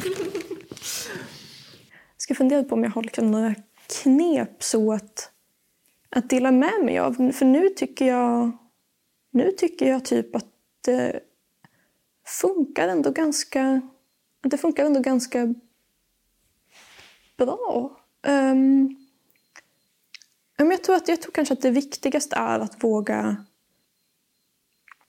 ska 2.17 2.35
fundera 2.35 2.63
på 2.63 2.75
om 2.75 2.83
jag 2.83 2.91
har 2.91 3.03
liksom 3.03 3.31
några 3.31 3.55
knep 4.03 4.63
så 4.63 4.93
att, 4.93 5.30
att 6.11 6.29
dela 6.29 6.51
med 6.51 6.83
mig 6.85 6.99
av. 6.99 7.31
För 7.31 7.45
nu 7.45 7.69
tycker 7.69 8.05
jag, 8.07 8.51
nu 9.31 9.51
tycker 9.51 9.89
jag 9.89 10.05
typ 10.05 10.35
att 10.35 10.45
det 10.85 11.19
funkar 12.25 12.87
ändå 12.87 13.11
ganska, 13.11 13.81
det 14.41 14.57
funkar 14.57 14.85
ändå 14.85 14.99
ganska 14.99 15.53
bra. 17.37 17.97
Um, 18.27 18.97
jag, 20.57 20.83
tror 20.83 20.95
att, 20.95 21.07
jag 21.07 21.21
tror 21.21 21.31
kanske 21.31 21.53
att 21.53 21.61
det 21.61 21.71
viktigaste 21.71 22.35
är 22.35 22.59
att 22.59 22.83
våga 22.83 23.45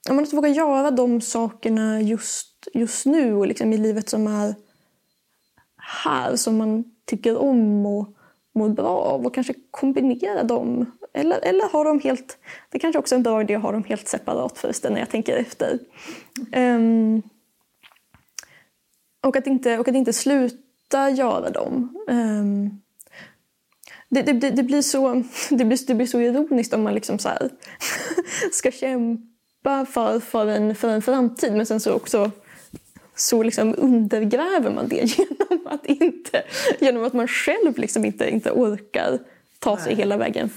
att 0.09 0.33
våga 0.33 0.49
göra 0.49 0.91
de 0.91 1.21
sakerna 1.21 2.01
just, 2.01 2.67
just 2.73 3.05
nu 3.05 3.33
och 3.33 3.47
liksom 3.47 3.73
i 3.73 3.77
livet 3.77 4.09
som 4.09 4.27
är 4.27 4.55
här, 5.77 6.35
som 6.35 6.57
man 6.57 6.83
tycker 7.05 7.37
om 7.37 7.85
och 7.85 8.12
mår 8.53 8.69
bra 8.69 8.97
av 8.97 9.25
och 9.25 9.33
kanske 9.33 9.53
kombinera 9.71 10.43
dem. 10.43 10.91
Eller, 11.13 11.39
eller 11.39 11.71
ha 11.71 11.83
dem 11.83 11.99
helt... 11.99 12.37
Det 12.69 12.79
kanske 12.79 12.99
också 12.99 13.15
är 13.15 13.17
en 13.17 13.23
bra 13.23 13.41
idé 13.41 13.55
att 13.55 13.61
ha 13.61 13.71
dem 13.71 13.83
helt 13.83 14.07
separat 14.07 14.57
förresten 14.57 14.93
när 14.93 14.99
jag 14.99 15.09
tänker 15.09 15.37
efter. 15.37 15.79
Um, 16.55 17.21
och, 19.21 19.35
att 19.35 19.47
inte, 19.47 19.79
och 19.79 19.87
att 19.87 19.95
inte 19.95 20.13
sluta 20.13 21.09
göra 21.09 21.49
dem. 21.49 21.97
Um, 22.07 22.81
det, 24.09 24.21
det, 24.21 24.49
det, 24.49 24.63
blir 24.63 24.81
så, 24.81 25.13
det, 25.49 25.65
blir, 25.65 25.87
det 25.87 25.95
blir 25.95 26.07
så 26.07 26.19
ironiskt 26.19 26.73
om 26.73 26.83
man 26.83 26.93
liksom 26.93 27.19
så 27.19 27.29
här, 27.29 27.49
ska 28.51 28.71
kämpa 28.71 29.85
för, 29.85 30.19
för, 30.19 30.47
en, 30.47 30.75
för 30.75 30.89
en 30.89 31.01
framtid 31.01 31.53
men 31.53 31.65
sen 31.65 31.79
så 31.79 31.93
också 31.93 32.31
så 33.15 33.43
liksom 33.43 33.75
undergräver 33.77 34.71
man 34.71 34.87
det 34.87 34.95
genom 35.17 35.67
att, 35.67 35.85
inte, 35.85 36.43
genom 36.79 37.03
att 37.03 37.13
man 37.13 37.27
själv 37.27 37.77
liksom 37.77 38.05
inte, 38.05 38.29
inte 38.29 38.51
orkar 38.51 39.19
ta 39.59 39.77
sig 39.77 39.87
Nej. 39.87 39.95
hela 39.95 40.17
vägen 40.17 40.49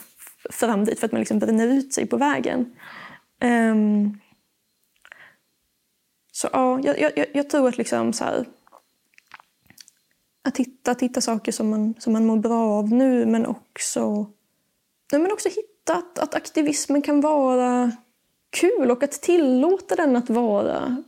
fram 0.50 0.84
dit 0.84 0.98
för 0.98 1.06
att 1.06 1.12
man 1.12 1.20
liksom 1.20 1.38
bränner 1.38 1.66
ut 1.66 1.94
sig 1.94 2.06
på 2.06 2.16
vägen. 2.16 2.76
Um, 3.44 4.20
så 6.32 6.48
ja, 6.52 6.80
jag, 6.82 7.00
jag, 7.00 7.26
jag 7.34 7.50
tror 7.50 7.68
att 7.68 7.78
liksom 7.78 8.12
så 8.12 8.24
här, 8.24 8.46
att 10.44 10.56
hitta, 10.56 10.90
att 10.90 11.02
hitta 11.02 11.20
saker 11.20 11.52
som 11.52 11.70
man, 11.70 11.94
som 11.98 12.12
man 12.12 12.26
mår 12.26 12.36
bra 12.36 12.70
av 12.70 12.92
nu 12.92 13.26
men 13.26 13.46
också, 13.46 14.30
ja, 15.12 15.18
men 15.18 15.32
också 15.32 15.48
hitta 15.48 15.94
att, 15.94 16.18
att 16.18 16.34
aktivismen 16.34 17.02
kan 17.02 17.20
vara 17.20 17.92
kul 18.50 18.90
och 18.90 19.02
att 19.02 19.12
tillåta 19.12 19.96
den 19.96 20.16
att 20.16 20.30
vara 20.30 21.04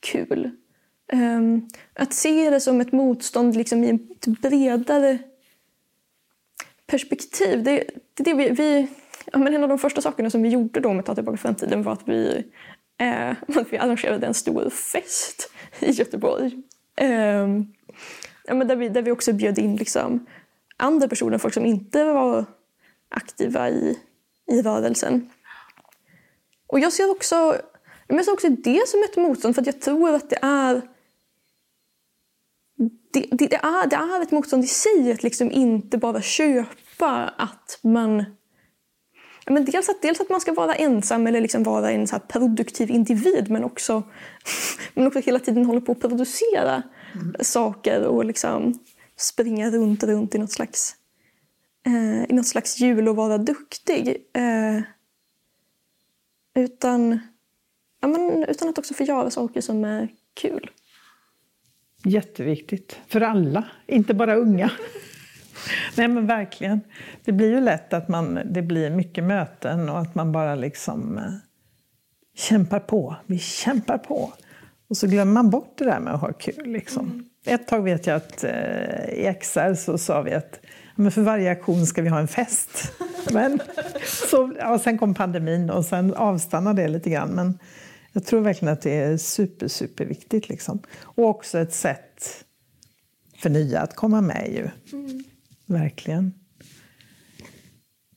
kul. 0.00 0.50
Um, 1.12 1.68
att 1.94 2.12
se 2.12 2.50
det 2.50 2.60
som 2.60 2.80
ett 2.80 2.92
motstånd 2.92 3.56
liksom 3.56 3.84
i 3.84 3.90
ett 3.90 4.26
bredare 4.26 5.18
perspektiv. 6.86 7.62
Det, 7.62 7.84
det, 8.14 8.22
det 8.24 8.34
vi, 8.34 8.50
vi, 8.50 8.88
ja, 9.32 9.38
men 9.38 9.54
en 9.54 9.62
av 9.62 9.68
de 9.68 9.78
första 9.78 10.00
sakerna 10.00 10.30
som 10.30 10.42
vi 10.42 10.48
gjorde 10.48 10.80
då 10.80 10.92
med 10.92 11.04
Ta 11.04 11.14
tillbaka 11.14 11.38
framtiden 11.38 11.82
var 11.82 11.92
att 11.92 12.08
vi, 12.08 12.44
eh, 12.98 13.30
att 13.56 13.72
vi 13.72 13.78
arrangerade 13.78 14.26
en 14.26 14.34
stor 14.34 14.70
fest 14.70 15.50
i 15.80 15.90
Göteborg. 15.90 16.62
Um, 17.00 17.74
ja, 18.44 18.54
men 18.54 18.68
där, 18.68 18.76
vi, 18.76 18.88
där 18.88 19.02
vi 19.02 19.10
också 19.10 19.32
bjöd 19.32 19.58
in 19.58 19.76
liksom 19.76 20.26
andra 20.76 21.08
personer, 21.08 21.38
folk 21.38 21.54
som 21.54 21.66
inte 21.66 22.04
var 22.04 22.44
aktiva 23.08 23.70
i, 23.70 23.98
i 24.46 24.62
rörelsen. 24.62 25.30
Och 26.66 26.80
jag 26.80 26.92
ser 26.92 27.10
också, 27.10 27.56
jag 28.06 28.24
ser 28.24 28.32
också 28.32 28.48
det 28.48 28.88
som 28.88 29.02
ett 29.02 29.16
motstånd 29.16 29.54
för 29.54 29.62
att 29.62 29.66
jag 29.66 29.80
tror 29.80 30.14
att 30.14 30.30
det 30.30 30.38
är 30.42 30.82
det, 33.20 33.26
det, 33.30 33.46
det, 33.46 33.56
är, 33.56 33.86
det 33.86 33.96
är 33.96 34.22
ett 34.22 34.30
motstånd 34.30 34.64
i 34.64 34.66
sig 34.66 35.12
att 35.12 35.22
liksom 35.22 35.50
inte 35.52 35.98
bara 35.98 36.22
köpa 36.22 37.34
att 37.36 37.78
man... 37.82 38.24
Men 39.46 39.64
dels, 39.64 39.88
att, 39.88 40.02
dels 40.02 40.20
att 40.20 40.30
man 40.30 40.40
ska 40.40 40.52
vara 40.52 40.74
ensam 40.74 41.26
eller 41.26 41.40
liksom 41.40 41.62
vara 41.62 41.90
en 41.90 42.06
så 42.06 42.18
produktiv 42.18 42.90
individ 42.90 43.50
men 43.50 43.64
också, 43.64 44.02
men 44.94 45.06
också 45.06 45.20
hela 45.20 45.38
tiden 45.38 45.66
hålla 45.66 45.80
på 45.80 45.92
att 45.92 46.00
producera 46.00 46.82
mm. 47.14 47.34
saker 47.40 48.04
och 48.04 48.24
liksom 48.24 48.78
springa 49.16 49.70
runt, 49.70 50.02
runt 50.02 50.34
i 50.34 50.38
något 50.38 50.52
slags, 50.52 50.96
eh, 51.86 52.30
i 52.30 52.32
något 52.32 52.46
slags 52.46 52.80
hjul 52.80 53.08
och 53.08 53.16
vara 53.16 53.38
duktig. 53.38 54.16
Eh, 54.32 54.82
utan, 56.54 57.18
ja, 58.00 58.08
men, 58.08 58.44
utan 58.44 58.68
att 58.68 58.78
också 58.78 58.94
få 58.94 59.04
göra 59.04 59.30
saker 59.30 59.60
som 59.60 59.84
är 59.84 60.08
kul. 60.34 60.70
Jätteviktigt. 62.04 63.00
För 63.08 63.20
alla, 63.20 63.64
inte 63.86 64.14
bara 64.14 64.34
unga. 64.34 64.70
Nej 65.96 66.08
men 66.08 66.26
verkligen. 66.26 66.80
Det 67.24 67.32
blir 67.32 67.50
ju 67.50 67.60
lätt 67.60 67.92
att 67.92 68.08
man, 68.08 68.40
det 68.44 68.62
blir 68.62 68.90
mycket 68.90 69.24
möten 69.24 69.88
och 69.88 69.98
att 69.98 70.14
man 70.14 70.32
bara 70.32 70.54
liksom 70.54 71.18
eh, 71.18 71.24
kämpar 72.36 72.80
på. 72.80 73.16
Vi 73.26 73.38
kämpar 73.38 73.98
på. 73.98 74.32
Och 74.88 74.96
så 74.96 75.06
glömmer 75.06 75.32
man 75.32 75.50
bort 75.50 75.74
det 75.78 75.84
där 75.84 76.00
med 76.00 76.14
att 76.14 76.20
ha 76.20 76.32
kul. 76.32 76.72
Liksom. 76.72 77.06
Mm. 77.06 77.24
Ett 77.46 77.68
tag 77.68 77.82
vet 77.82 78.06
jag 78.06 78.16
att 78.16 78.44
eh, 78.44 79.08
i 79.08 79.34
XR 79.40 79.74
så 79.74 79.98
sa 79.98 80.22
vi 80.22 80.34
att 80.34 80.60
men 81.00 81.12
för 81.12 81.22
varje 81.22 81.50
aktion 81.50 81.86
ska 81.86 82.02
vi 82.02 82.08
ha 82.08 82.18
en 82.18 82.28
fest. 82.28 82.92
Men, 83.32 83.60
så, 84.04 84.52
ja, 84.58 84.78
sen 84.78 84.98
kom 84.98 85.14
pandemin 85.14 85.70
och 85.70 85.84
sen 85.84 86.14
avstannade 86.14 86.82
det 86.82 86.88
lite 86.88 87.10
grann. 87.10 87.28
Men 87.28 87.58
jag 88.18 88.26
tror 88.26 88.40
verkligen 88.40 88.72
att 88.72 88.82
det 88.82 88.94
är 88.94 89.16
super, 89.16 89.68
superviktigt. 89.68 90.48
Liksom. 90.48 90.82
Och 91.02 91.24
också 91.24 91.58
ett 91.58 91.72
sätt 91.72 92.44
för 93.36 93.50
nya 93.50 93.80
att 93.80 93.96
komma 93.96 94.20
med 94.20 94.48
ju. 94.52 94.68
Mm. 94.98 95.24
Verkligen. 95.66 96.32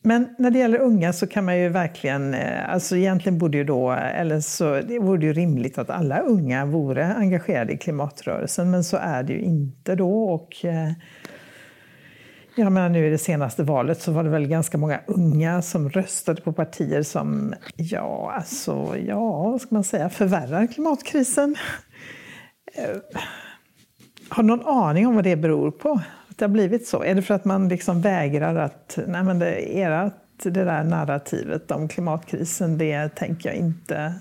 Men 0.03 0.35
när 0.37 0.51
det 0.51 0.59
gäller 0.59 0.79
unga 0.79 1.13
så 1.13 1.27
kan 1.27 1.45
man 1.45 1.59
ju 1.59 1.69
verkligen, 1.69 2.33
eh, 2.33 2.69
alltså 2.73 2.97
egentligen 2.97 3.37
borde 3.37 3.57
ju 3.57 3.63
då, 3.63 3.91
eller 3.91 4.39
så, 4.39 4.81
det 4.81 4.99
vore 4.99 5.25
ju 5.25 5.33
rimligt 5.33 5.77
att 5.77 5.89
alla 5.89 6.19
unga 6.19 6.65
vore 6.65 7.05
engagerade 7.05 7.73
i 7.73 7.77
klimatrörelsen, 7.77 8.71
men 8.71 8.83
så 8.83 8.97
är 8.97 9.23
det 9.23 9.33
ju 9.33 9.39
inte 9.39 9.95
då. 9.95 10.23
Och, 10.23 10.65
eh, 10.65 10.91
jag 12.55 12.71
menar 12.71 12.89
nu 12.89 13.07
i 13.07 13.09
det 13.09 13.17
senaste 13.17 13.63
valet 13.63 14.01
så 14.01 14.11
var 14.11 14.23
det 14.23 14.29
väl 14.29 14.47
ganska 14.47 14.77
många 14.77 14.99
unga 15.07 15.61
som 15.61 15.89
röstade 15.89 16.41
på 16.41 16.53
partier 16.53 17.03
som, 17.03 17.53
ja, 17.75 18.33
alltså, 18.35 18.97
ja, 18.97 19.43
vad 19.43 19.61
ska 19.61 19.75
man 19.75 19.83
säga, 19.83 20.09
förvärrar 20.09 20.67
klimatkrisen. 20.67 21.55
Eh, 22.75 22.97
har 24.29 24.43
du 24.43 24.47
någon 24.47 24.67
aning 24.67 25.07
om 25.07 25.15
vad 25.15 25.23
det 25.23 25.35
beror 25.35 25.71
på? 25.71 26.01
Att 26.29 26.37
det 26.37 26.45
har 26.45 26.49
blivit 26.49 26.87
så? 26.87 27.03
Är 27.03 27.15
det 27.15 27.21
för 27.21 27.33
att 27.33 27.45
man 27.45 27.69
liksom 27.69 28.01
vägrar 28.01 28.55
att, 28.55 28.99
nej 29.07 29.23
men 29.23 29.39
det, 29.39 29.75
erat, 29.75 30.15
det 30.43 30.49
där 30.49 30.83
narrativet 30.83 31.71
om 31.71 31.87
klimatkrisen, 31.87 32.77
det 32.77 33.09
tänker 33.09 33.49
jag 33.49 33.57
inte 33.57 34.13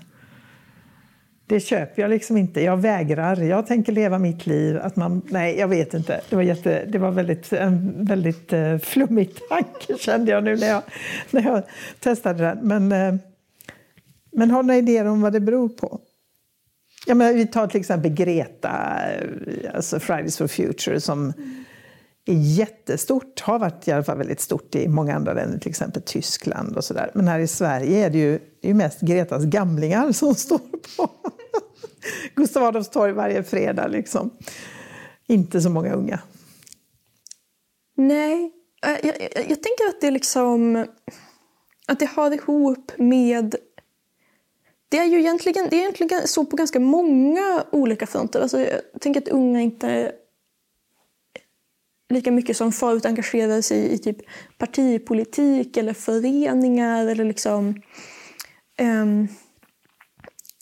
det 1.51 1.59
köper 1.59 2.01
jag 2.01 2.09
liksom 2.09 2.37
inte. 2.37 2.61
Jag 2.61 2.77
vägrar. 2.77 3.41
Jag 3.41 3.67
tänker 3.67 3.91
leva 3.91 4.19
mitt 4.19 4.45
liv. 4.45 4.77
Att 4.77 4.95
man, 4.95 5.21
nej, 5.29 5.59
jag 5.59 5.67
vet 5.67 5.93
inte. 5.93 6.21
Det 6.29 6.35
var, 6.35 6.43
jätte, 6.43 6.85
det 6.85 6.97
var 6.97 7.11
väldigt, 7.11 7.53
en 7.53 8.05
väldigt 8.05 8.53
uh, 8.53 8.77
flummig 8.77 9.29
tanke 9.49 9.97
kände 9.97 10.31
jag 10.31 10.43
nu 10.43 10.55
när 10.55 10.67
jag, 10.67 10.81
när 11.31 11.43
jag 11.43 11.63
testade 11.99 12.43
den. 12.43 12.59
Men, 12.61 12.91
uh, 12.91 13.19
men 14.31 14.51
har 14.51 14.63
du 14.63 14.67
några 14.67 14.77
idéer 14.77 15.05
om 15.05 15.21
vad 15.21 15.33
det 15.33 15.39
beror 15.39 15.69
på? 15.69 15.99
Ja, 17.05 17.15
men 17.15 17.35
vi 17.35 17.47
tar 17.47 17.67
till 17.67 17.79
exempel 17.79 18.11
Greta, 18.11 18.99
eh, 19.11 19.75
alltså 19.75 19.99
Fridays 19.99 20.37
for 20.37 20.47
Future, 20.47 21.01
som 21.01 21.33
är 22.31 22.57
jättestort, 22.57 23.39
har 23.39 23.59
varit 23.59 23.87
i 23.87 23.91
alla 23.91 24.03
fall 24.03 24.17
väldigt 24.17 24.41
stort 24.41 24.75
i 24.75 24.87
många 24.87 25.15
andra 25.15 25.33
länder, 25.33 25.59
till 25.59 25.69
exempel 25.69 26.01
Tyskland 26.01 26.77
och 26.77 26.83
sådär. 26.83 27.11
Men 27.13 27.27
här 27.27 27.39
i 27.39 27.47
Sverige 27.47 28.05
är 28.05 28.09
det 28.09 28.17
ju, 28.17 28.39
det 28.61 28.69
är 28.69 28.73
mest 28.73 29.01
Gretas 29.01 29.45
gamlingar 29.45 30.11
som 30.11 30.35
står 30.35 30.57
på 30.97 31.09
Gustav 32.35 32.63
Adolfs 32.63 32.89
torg 32.89 33.11
varje 33.13 33.43
fredag. 33.43 33.87
Liksom. 33.87 34.29
Inte 35.27 35.61
så 35.61 35.69
många 35.69 35.93
unga. 35.93 36.19
Nej, 37.97 38.51
jag, 38.81 39.05
jag, 39.05 39.15
jag 39.35 39.63
tänker 39.63 39.87
att 39.89 40.01
det 40.01 40.11
liksom 40.11 40.85
att 41.87 41.99
det 41.99 42.05
hör 42.05 42.33
ihop 42.33 42.91
med 42.97 43.55
det 44.89 44.97
är 44.97 45.05
ju 45.05 45.19
egentligen, 45.19 45.67
det 45.69 45.75
är 45.75 45.79
egentligen 45.79 46.27
så 46.27 46.45
på 46.45 46.55
ganska 46.55 46.79
många 46.79 47.63
olika 47.71 48.07
fronter. 48.07 48.41
Alltså, 48.41 48.59
jag 48.59 48.81
tänker 49.01 49.21
att 49.21 49.27
unga 49.27 49.61
inte 49.61 50.11
lika 52.11 52.31
mycket 52.31 52.57
som 52.57 52.71
förut 52.71 53.05
engagerar 53.05 53.61
sig 53.61 53.77
i, 53.77 53.93
i 53.93 53.97
typ 53.97 54.17
partipolitik 54.57 55.77
eller 55.77 55.93
föreningar 55.93 57.07
eller 57.07 57.25
liksom 57.25 57.81
um, 58.81 59.27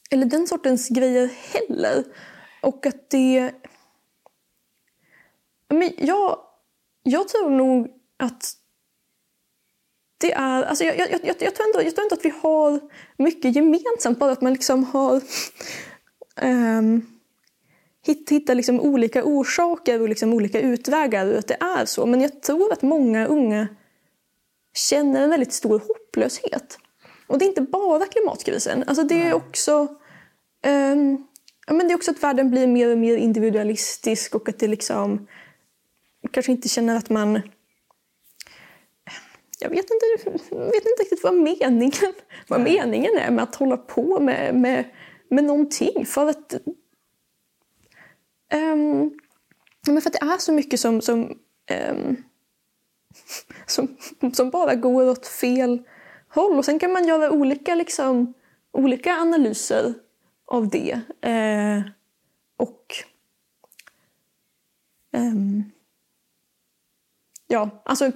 eller 0.10 0.26
den 0.26 0.48
sortens 0.48 0.90
grejer 0.90 1.30
heller. 1.54 2.04
Och 2.62 2.86
att 2.86 3.10
det... 3.10 3.52
Men 5.70 5.92
jag, 5.98 6.40
jag 7.04 7.28
tror 7.28 7.50
nog 7.50 7.88
att 8.18 8.54
det 10.18 10.32
är... 10.32 10.64
Alltså 10.64 10.84
jag, 10.84 11.00
jag, 11.00 11.10
jag, 11.12 11.36
jag, 11.40 11.56
tror 11.56 11.66
ändå, 11.66 11.82
jag 11.84 11.96
tror 11.96 12.04
ändå 12.04 12.16
att 12.16 12.26
vi 12.26 12.34
har 12.42 12.80
mycket 13.18 13.56
gemensamt, 13.56 14.20
bara 14.20 14.32
att 14.32 14.42
man 14.42 14.54
liksom 14.54 14.84
har... 14.84 15.22
Um, 16.42 17.19
hittar 18.06 18.56
liksom 18.56 18.80
olika 18.80 19.24
orsaker 19.24 20.02
och 20.02 20.10
liksom 20.10 20.34
olika 20.34 20.62
utvägar 20.62 21.28
ur 21.28 21.38
att 21.38 21.48
det 21.48 21.58
är 21.60 21.86
så. 21.86 22.06
Men 22.06 22.22
jag 22.22 22.42
tror 22.42 22.74
att 22.74 22.82
många 22.82 23.26
unga 23.26 23.68
känner 24.74 25.24
en 25.24 25.30
väldigt 25.30 25.54
stor 25.54 25.80
hopplöshet. 25.80 26.80
Och 27.28 27.40
det 27.40 27.46
är 27.46 27.50
inte 27.50 27.62
bara 27.62 28.06
klimatkrisen. 28.06 28.84
Alltså 28.88 29.04
det 29.04 29.22
är 29.22 29.34
också 29.34 29.82
um, 30.68 31.28
ja, 31.68 31.74
men 31.74 31.88
det 31.88 31.94
är 31.94 31.96
också 31.96 32.12
att 32.12 32.24
världen 32.24 32.52
blir 32.52 32.68
mer 32.68 32.92
och 32.92 32.98
mer 32.98 33.18
individualistisk 33.18 34.36
och 34.36 34.50
att 34.50 34.60
det 34.60 34.68
liksom 34.68 35.28
kanske 36.32 36.52
inte 36.52 36.70
känner 36.70 36.98
att 36.98 37.10
man 37.10 37.42
jag 39.60 39.70
vet 39.70 39.86
inte, 39.92 40.30
vet 40.56 40.86
inte 40.86 41.02
riktigt 41.02 41.24
vad 41.24 41.34
meningen, 41.34 42.14
vad 42.48 42.62
meningen 42.62 43.18
är 43.18 43.32
med 43.32 43.44
att 43.44 43.56
hålla 43.56 43.78
på 43.78 44.20
med, 44.20 44.56
med, 44.56 44.86
med 45.30 45.44
någonting. 45.44 46.06
För 46.06 46.30
att, 46.30 46.54
um, 48.54 49.20
men 49.88 50.02
för 50.02 50.10
att 50.10 50.14
det 50.22 50.26
är 50.26 50.38
så 50.38 50.52
mycket 50.54 50.80
som, 50.80 51.02
som, 51.02 51.40
um, 51.92 52.24
som, 53.66 53.98
som 54.34 54.50
bara 54.50 54.76
går 54.76 55.10
åt 55.10 55.28
fel 55.28 55.84
håll. 56.30 56.58
Och 56.58 56.66
sen 56.66 56.80
kan 56.80 56.92
man 56.92 57.08
göra 57.08 57.32
olika, 57.32 57.76
liksom, 57.76 58.34
olika 58.72 59.14
analyser 59.14 59.94
av 60.46 60.70
det. 60.70 61.02
Uh, 61.26 61.92
och 62.58 62.86
um, 65.18 65.72
Ja, 67.52 67.82
alltså 67.86 68.12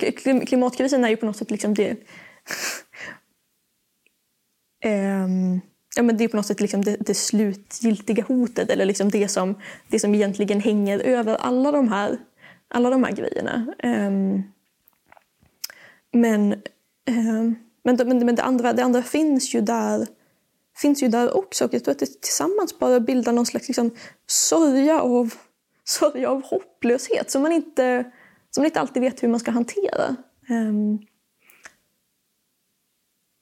klimatkrisen 0.46 1.04
är 1.04 1.10
ju 1.10 1.18
på 1.18 1.26
något 1.26 1.38
sätt 1.38 1.52
liksom 1.52 1.74
det 1.74 1.98
um, 4.86 5.62
ja, 5.96 6.04
men 6.04 6.18
det 6.18 6.24
är 6.24 6.28
på 6.28 6.38
något 6.38 6.46
sätt 6.46 6.62
liksom 6.62 6.84
det, 6.84 6.98
det 7.00 7.14
slutgiltiga 7.14 8.24
hotet 8.24 8.70
eller 8.70 8.86
liksom 8.86 9.10
det, 9.10 9.28
som, 9.28 9.56
det 9.88 10.00
som 10.00 10.16
egentligen 10.16 10.62
hänger 10.62 11.00
över 11.00 11.36
alla 11.36 11.72
de 11.72 11.88
här, 11.88 12.18
alla 12.68 12.90
de 12.90 13.04
här 13.04 13.12
grejerna. 13.12 13.74
Um, 13.84 14.44
men, 16.12 16.54
um, 17.10 17.56
men, 17.84 17.96
men, 17.96 18.26
men 18.26 18.36
det, 18.36 18.44
andra, 18.44 18.74
det 18.74 18.84
andra 18.84 19.04
finns 19.04 19.56
ju 19.56 19.62
där 19.62 20.08
finns 20.76 21.04
ju 21.04 21.08
där 21.08 21.38
också. 21.38 21.66
Och 21.66 21.74
jag 21.74 21.84
tror 21.84 21.92
att 21.92 22.00
det 22.00 22.22
tillsammans 22.22 22.80
bara 22.80 23.00
bildar 23.00 23.34
någon 23.34 23.46
slags 23.46 23.68
liksom, 23.68 23.92
sörja, 24.28 25.02
av, 25.02 25.34
sörja 25.84 26.30
av 26.30 26.44
hopplöshet 26.44 27.32
som 27.32 27.42
man, 27.42 27.52
inte, 27.52 28.12
som 28.52 28.62
man 28.62 28.66
inte 28.66 28.80
alltid 28.80 29.02
vet 29.02 29.24
hur 29.24 29.28
man 29.28 29.40
ska 29.40 29.52
hantera. 29.52 30.16
Um, 30.50 31.00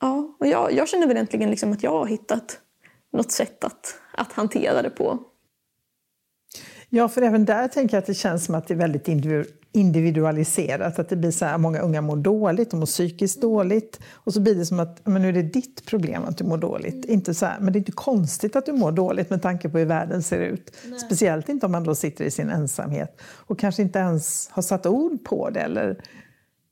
ja, 0.01 0.35
och 0.39 0.47
jag, 0.47 0.73
jag 0.73 0.89
känner 0.89 1.07
väl 1.07 1.17
egentligen 1.17 1.49
liksom 1.49 1.71
att 1.71 1.83
jag 1.83 1.91
har 1.91 2.05
hittat 2.05 2.59
något 3.13 3.31
sätt 3.31 3.63
att, 3.63 3.95
att 4.13 4.31
hantera 4.31 4.81
det 4.81 4.89
på. 4.89 5.19
Ja, 6.89 7.09
för 7.09 7.21
även 7.21 7.45
där 7.45 7.67
tänker 7.67 7.97
jag 7.97 8.01
att 8.01 8.07
det 8.07 8.13
känns 8.13 8.45
som 8.45 8.55
att 8.55 8.67
det 8.67 8.73
är 8.73 8.77
väldigt 8.77 9.07
individualiserat. 9.71 10.99
Att 10.99 11.09
det 11.09 11.15
blir 11.15 11.31
så 11.31 11.45
här, 11.45 11.57
många 11.57 11.79
unga 11.79 12.01
mår 12.01 12.15
dåligt, 12.15 12.71
de 12.71 12.79
mår 12.79 12.85
psykiskt 12.85 13.41
dåligt. 13.41 13.99
Och 14.13 14.33
så 14.33 14.41
blir 14.41 14.55
det 14.55 14.65
som 14.65 14.79
att 14.79 15.05
men 15.05 15.21
nu 15.21 15.29
är 15.29 15.33
det 15.33 15.41
ditt 15.41 15.85
problem 15.85 16.23
att 16.23 16.37
du 16.37 16.43
mår 16.43 16.57
dåligt. 16.57 16.93
Mm. 17.05 17.09
Inte 17.09 17.33
så 17.33 17.45
här, 17.45 17.59
men 17.59 17.73
det 17.73 17.77
är 17.77 17.79
inte 17.79 17.91
konstigt 17.91 18.55
att 18.55 18.65
du 18.65 18.73
mår 18.73 18.91
dåligt 18.91 19.29
med 19.29 19.41
tanke 19.41 19.69
på 19.69 19.77
hur 19.77 19.85
världen 19.85 20.23
ser 20.23 20.39
ut. 20.39 20.75
Nej. 20.85 20.99
Speciellt 20.99 21.49
inte 21.49 21.65
om 21.65 21.71
man 21.71 21.83
då 21.83 21.95
sitter 21.95 22.25
i 22.25 22.31
sin 22.31 22.49
ensamhet 22.49 23.21
och 23.21 23.59
kanske 23.59 23.81
inte 23.81 23.99
ens 23.99 24.49
har 24.51 24.61
satt 24.61 24.85
ord 24.85 25.23
på 25.23 25.49
det 25.49 25.59
eller 25.59 26.03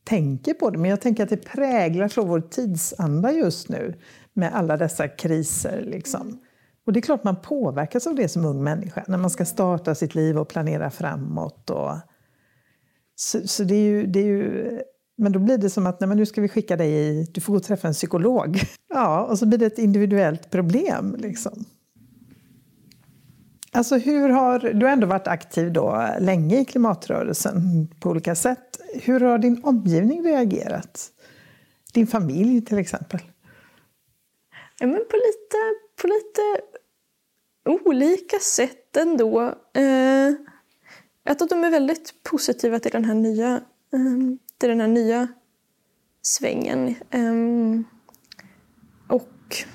tänker 0.10 0.54
på 0.54 0.70
det. 0.70 0.78
Men 0.78 0.90
jag 0.90 1.02
tänker 1.02 1.24
att 1.24 1.30
det 1.30 1.38
präglar 1.38 2.08
så 2.08 2.26
vår 2.26 2.42
tidsanda 2.42 3.32
just 3.32 3.70
nu 3.70 4.00
med 4.34 4.56
alla 4.56 4.78
dessa 4.78 5.08
kriser. 5.08 5.84
Liksom. 5.86 6.22
Mm. 6.22 6.40
Och 6.86 6.94
det 6.94 7.00
är 7.00 7.02
klart 7.02 7.24
man 7.24 7.42
påverkas 7.42 8.08
av 8.08 8.16
det 8.16 8.30
som 8.30 8.46
ung 8.46 8.64
människa 8.64 9.04
när 9.08 9.18
man 9.18 9.30
ska 9.30 9.46
starta 9.46 9.96
sitt 9.96 10.16
liv 10.16 10.38
och 10.38 10.50
planera 10.50 10.90
framåt. 10.90 11.70
Och... 11.70 11.92
Så, 13.16 13.48
så 13.48 13.64
det, 13.64 13.76
är 13.76 13.84
ju, 13.84 14.06
det 14.06 14.20
är 14.20 14.26
ju... 14.26 14.80
Men 15.18 15.32
då 15.32 15.40
blir 15.40 15.58
det 15.58 15.70
som 15.70 15.88
att 15.88 16.00
nej, 16.00 16.08
men 16.08 16.18
nu 16.18 16.26
ska 16.26 16.42
vi 16.42 16.48
skicka 16.48 16.78
dig 16.78 16.92
i, 16.92 17.28
du 17.34 17.42
får 17.42 17.54
gå 17.54 17.58
och 17.58 17.64
träffa 17.64 17.88
en 17.88 17.94
psykolog. 17.94 18.60
Ja, 18.94 19.24
och 19.24 19.40
så 19.40 19.46
blir 19.46 19.58
det 19.58 19.66
ett 19.66 19.78
individuellt 19.78 20.50
problem. 20.50 21.16
Liksom. 21.20 21.66
Alltså 23.72 23.98
hur 23.98 24.30
har, 24.30 24.60
du 24.60 24.86
har 24.86 24.94
ändå 24.94 25.08
varit 25.08 25.28
aktiv 25.28 25.74
då 25.74 26.10
länge 26.20 26.60
i 26.60 26.66
klimatrörelsen 26.66 27.88
på 28.00 28.10
olika 28.10 28.36
sätt. 28.36 28.80
Hur 28.94 29.20
har 29.20 29.38
din 29.38 29.64
omgivning 29.64 30.24
reagerat? 30.24 31.12
Din 31.94 32.08
familj 32.08 32.62
till 32.66 32.78
exempel? 32.78 33.20
Ja, 34.80 34.88
men 34.88 35.06
på, 35.10 35.16
lite, 35.16 35.58
på 36.02 36.08
lite 36.08 36.62
olika 37.86 38.40
sätt 38.40 38.98
ändå. 38.98 39.42
Eh, 39.74 40.34
jag 41.24 41.38
tror 41.38 41.46
att 41.46 41.50
de 41.50 41.64
är 41.64 41.72
väldigt 41.72 42.24
positiva 42.24 42.80
till 42.80 42.92
den 42.92 43.06
här 43.06 43.14
nya, 43.14 43.56
eh, 43.94 44.38
till 44.58 44.70
den 44.70 44.82
här 44.82 44.88
nya 44.88 45.28
svängen. 46.22 46.88
Eh, 46.88 47.84
och 49.08 49.66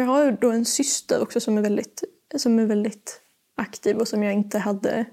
jag 0.00 0.06
har 0.06 0.32
då 0.40 0.50
en 0.50 0.64
syster 0.64 1.22
också 1.22 1.40
som 1.40 1.58
är 1.58 1.62
väldigt, 1.62 2.04
som 2.36 2.58
är 2.58 2.66
väldigt 2.66 3.20
aktiv 3.54 3.96
och 3.96 4.08
som 4.08 4.22
jag 4.22 4.32
inte 4.32 4.58
hade, 4.58 5.06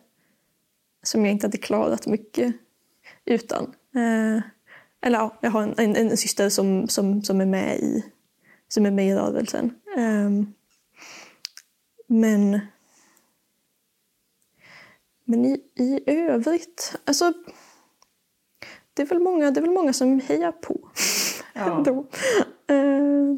som 1.04 1.26
jag 1.26 1.32
inte 1.32 1.48
hade 1.48 1.58
klarat 1.58 2.08
mycket 2.08 2.56
utan. 3.26 3.64
Eh, 3.96 4.44
eller 5.02 5.18
ja, 5.18 5.38
jag 5.42 5.52
har 5.52 5.64
en, 5.64 5.74
en, 5.78 5.96
en, 5.96 6.18
syster 6.18 6.50
som, 6.50 6.88
som, 6.88 7.22
som, 7.22 7.42
är 7.42 7.46
med 7.46 7.80
i, 7.80 8.06
som 8.68 8.86
är 8.86 8.92
med 8.92 9.08
i 9.08 9.16
rörelsen. 9.16 9.76
Um, 9.98 10.54
men 12.08 12.60
men 15.30 15.46
i, 15.46 15.64
i 15.76 16.04
övrigt, 16.06 16.96
alltså 17.06 17.34
det 18.94 19.02
är 19.02 19.06
väl 19.06 19.20
många, 19.20 19.52
det 19.52 19.60
är 19.60 19.62
väl 19.62 19.72
många 19.72 19.94
som 19.94 20.20
hejar 20.20 20.52
på. 20.52 20.90
Ja. 21.54 21.84
Då. 21.86 22.08
Eh, 22.74 23.36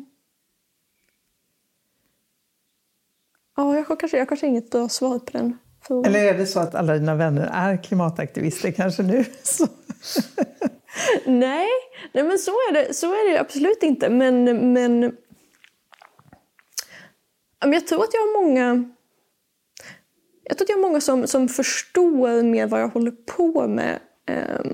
ja, 3.57 3.75
jag 3.75 3.83
har 3.83 3.95
kanske, 3.95 4.17
jag 4.17 4.21
har 4.21 4.27
kanske 4.27 4.47
inget 4.47 4.69
bra 4.69 4.89
svar 4.89 5.19
på 5.19 5.31
den 5.31 5.57
frågan. 5.87 6.05
Eller 6.05 6.33
är 6.33 6.37
det 6.37 6.45
så 6.45 6.59
att 6.59 6.75
alla 6.75 6.93
dina 6.93 7.15
vänner 7.15 7.49
är 7.53 7.83
klimataktivister 7.83 8.71
kanske 8.71 9.03
nu? 9.03 9.25
Nej, 11.25 11.67
nej 12.13 12.23
men 12.23 12.37
så 12.37 12.51
är, 12.51 12.73
det, 12.73 12.93
så 12.93 13.07
är 13.07 13.31
det 13.31 13.39
absolut 13.39 13.83
inte. 13.83 14.09
Men, 14.09 14.43
men, 14.73 15.03
ja, 17.59 17.67
men 17.67 17.73
jag 17.73 17.87
tror 17.87 18.03
att 18.03 18.13
jag 18.13 18.21
har 18.21 18.43
många 18.43 18.91
jag 20.43 20.57
tror 20.57 20.65
att 20.65 20.69
jag 20.69 20.77
har 20.77 20.81
många 20.81 21.01
som, 21.01 21.27
som 21.27 21.47
förstår 21.47 22.43
mer 22.43 22.67
vad 22.67 22.81
jag 22.81 22.87
håller 22.87 23.11
på 23.11 23.67
med 23.67 23.99
eh, 24.25 24.71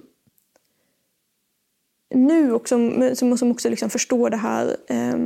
nu 2.15 2.53
och 2.53 2.67
som, 2.67 3.11
som, 3.13 3.37
som 3.37 3.51
också 3.51 3.69
liksom 3.69 3.89
förstår 3.89 4.29
det 4.29 4.37
här 4.37 4.77
eh, 4.87 5.17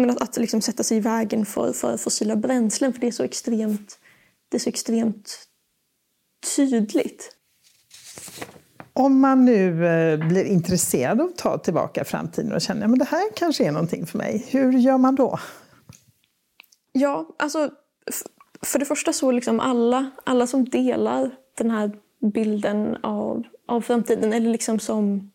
menar, 0.00 0.14
att, 0.14 0.22
att 0.22 0.36
liksom 0.36 0.60
sätta 0.60 0.82
sig 0.82 0.96
i 0.96 1.00
vägen 1.00 1.46
för, 1.46 1.72
för 1.72 1.96
fossila 1.96 2.36
bränslen 2.36 2.92
för 2.92 3.00
det 3.00 3.06
är 3.06 3.12
så 3.12 3.22
extremt, 3.22 3.98
det 4.48 4.56
är 4.56 4.58
så 4.58 4.68
extremt 4.68 5.48
tydligt. 6.56 7.32
Om 8.92 9.20
man 9.20 9.44
nu 9.44 9.86
eh, 9.86 10.28
blir 10.28 10.44
intresserad 10.44 11.20
av 11.20 11.26
att 11.26 11.36
ta 11.36 11.58
tillbaka 11.58 12.04
framtiden 12.04 12.52
och 12.52 12.60
känner 12.60 12.86
att 12.86 12.98
det 12.98 13.04
här 13.04 13.30
kanske 13.36 13.64
är 13.64 13.72
någonting 13.72 14.06
för 14.06 14.18
mig, 14.18 14.46
hur 14.50 14.72
gör 14.72 14.98
man 14.98 15.14
då? 15.14 15.38
Ja, 16.92 17.28
alltså 17.38 17.70
för 18.62 18.78
det 18.78 18.84
första 18.84 19.12
så 19.12 19.30
liksom 19.32 19.60
alla, 19.60 20.10
alla 20.24 20.46
som 20.46 20.64
delar 20.64 21.30
den 21.58 21.70
här 21.70 21.90
bilden 22.32 22.96
av, 23.02 23.42
av 23.68 23.80
framtiden 23.80 24.32
eller 24.32 24.50
liksom 24.50 24.78
som, 24.78 25.30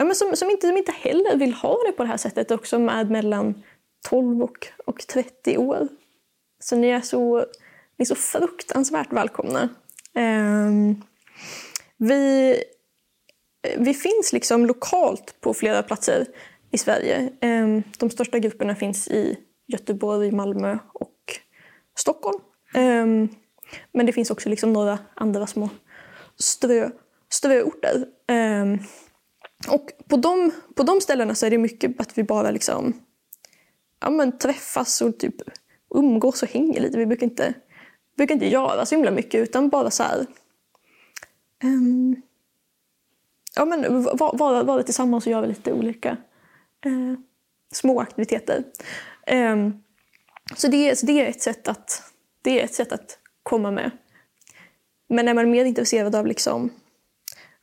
ja, 0.00 0.04
men 0.04 0.14
som, 0.14 0.36
som, 0.36 0.50
inte, 0.50 0.66
som 0.66 0.76
inte 0.76 0.92
heller 0.92 1.36
vill 1.36 1.52
ha 1.52 1.78
det 1.86 1.92
på 1.92 2.02
det 2.02 2.08
här 2.08 2.16
sättet 2.16 2.50
och 2.50 2.66
som 2.66 2.88
är 2.88 3.04
mellan 3.04 3.62
12 4.08 4.42
och, 4.42 4.68
och 4.84 5.06
30 5.06 5.58
år. 5.58 5.88
Så 6.60 6.76
ni 6.76 6.88
är 6.88 7.00
så, 7.00 7.38
ni 7.96 8.02
är 8.02 8.04
så 8.04 8.14
fruktansvärt 8.14 9.12
välkomna. 9.12 9.68
Um, 10.14 11.02
vi, 11.96 12.56
vi 13.78 13.94
finns 13.94 14.32
liksom 14.32 14.66
lokalt 14.66 15.40
på 15.40 15.54
flera 15.54 15.82
platser 15.82 16.26
i 16.70 16.78
Sverige. 16.78 17.32
Um, 17.42 17.82
de 17.98 18.10
största 18.10 18.38
grupperna 18.38 18.74
finns 18.74 19.08
i 19.08 19.38
Göteborg, 19.66 20.30
Malmö 20.30 20.78
och 20.92 21.40
Stockholm. 21.98 22.40
Um, 22.74 23.28
men 23.92 24.06
det 24.06 24.12
finns 24.12 24.30
också 24.30 24.48
liksom 24.48 24.72
några 24.72 24.98
andra 25.14 25.46
små 25.46 25.68
strö, 26.38 26.90
ströorter. 27.28 28.06
Och 29.68 29.90
på 30.08 30.16
de, 30.16 30.50
på 30.74 30.82
de 30.82 31.00
ställena 31.00 31.34
så 31.34 31.46
är 31.46 31.50
det 31.50 31.58
mycket 31.58 32.00
att 32.00 32.18
vi 32.18 32.24
bara 32.24 32.50
liksom, 32.50 32.94
ja, 34.00 34.10
men 34.10 34.38
träffas 34.38 35.02
och 35.02 35.18
typ 35.18 35.34
umgås 35.94 36.42
och 36.42 36.48
hänger 36.48 36.80
lite. 36.80 36.98
Vi 36.98 37.06
brukar 37.06 37.26
inte, 37.26 37.54
brukar 38.16 38.34
inte 38.34 38.46
göra 38.46 38.86
så 38.86 38.94
himla 38.94 39.10
mycket 39.10 39.40
utan 39.48 39.68
bara 39.68 39.90
så 39.90 40.02
här, 40.02 40.26
um, 41.64 42.22
ja, 43.56 43.64
men 43.64 44.02
vara, 44.12 44.62
vara 44.62 44.82
tillsammans 44.82 45.26
och 45.26 45.32
göra 45.32 45.46
lite 45.46 45.72
olika 45.72 46.16
uh, 46.86 47.14
små 47.72 48.00
aktiviteter. 48.00 48.64
Um, 49.32 49.82
så 50.56 50.68
det, 50.68 50.98
så 50.98 51.06
det, 51.06 51.20
är 51.20 51.28
ett 51.28 51.42
sätt 51.42 51.68
att, 51.68 52.02
det 52.42 52.60
är 52.60 52.64
ett 52.64 52.74
sätt 52.74 52.92
att 52.92 53.18
komma 53.42 53.70
med. 53.70 53.90
Men 55.08 55.28
är 55.28 55.34
man 55.34 55.50
mer 55.50 55.64
intresserad 55.64 56.14
av, 56.14 56.26
liksom, 56.26 56.70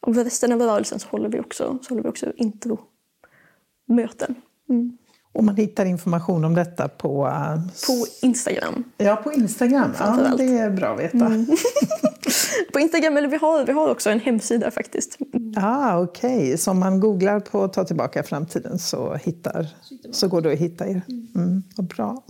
av 0.08 0.24
resten 0.24 0.52
av 0.52 0.62
rörelsen 0.62 1.00
så 1.00 1.08
håller 1.08 1.30
vi 1.30 1.40
också, 1.40 1.80
så 1.82 1.90
håller 1.90 2.04
vi 2.04 2.10
också 2.10 2.34
intromöten. 2.36 4.36
Mm. 4.70 4.98
Och 5.34 5.44
man 5.44 5.56
hittar 5.56 5.86
information 5.86 6.46
om 6.46 6.56
detta 6.56 6.88
på... 6.88 7.28
Uh, 7.28 7.68
på 7.88 8.06
Instagram. 8.22 8.84
Ja, 8.98 9.16
på 9.16 9.34
Instagram. 9.34 9.92
Ja, 10.00 10.34
det 10.38 10.58
är 10.58 10.70
bra 10.70 10.94
att 10.94 11.00
veta. 11.00 11.26
Mm. 11.26 11.46
på 12.74 12.80
Instagram, 12.80 13.18
eller 13.18 13.28
vi 13.28 13.38
har, 13.38 13.66
vi 13.66 13.72
har 13.72 13.90
också 13.90 14.10
en 14.10 14.20
hemsida 14.20 14.72
faktiskt. 14.72 15.18
Ah, 15.58 16.00
Okej, 16.00 16.38
okay. 16.38 16.58
så 16.58 16.72
om 16.72 16.80
man 16.80 17.00
googlar 17.00 17.40
på 17.40 17.68
Ta 17.68 17.84
tillbaka 17.84 18.24
framtiden 18.24 18.80
så, 18.80 19.16
hittar, 19.16 19.68
så 20.12 20.28
går 20.28 20.42
det 20.42 20.54
att 20.54 20.60
hitta 20.60 20.88
er. 20.88 21.02
Mm, 21.36 21.64
vad 21.78 21.88
bra. 21.88 22.24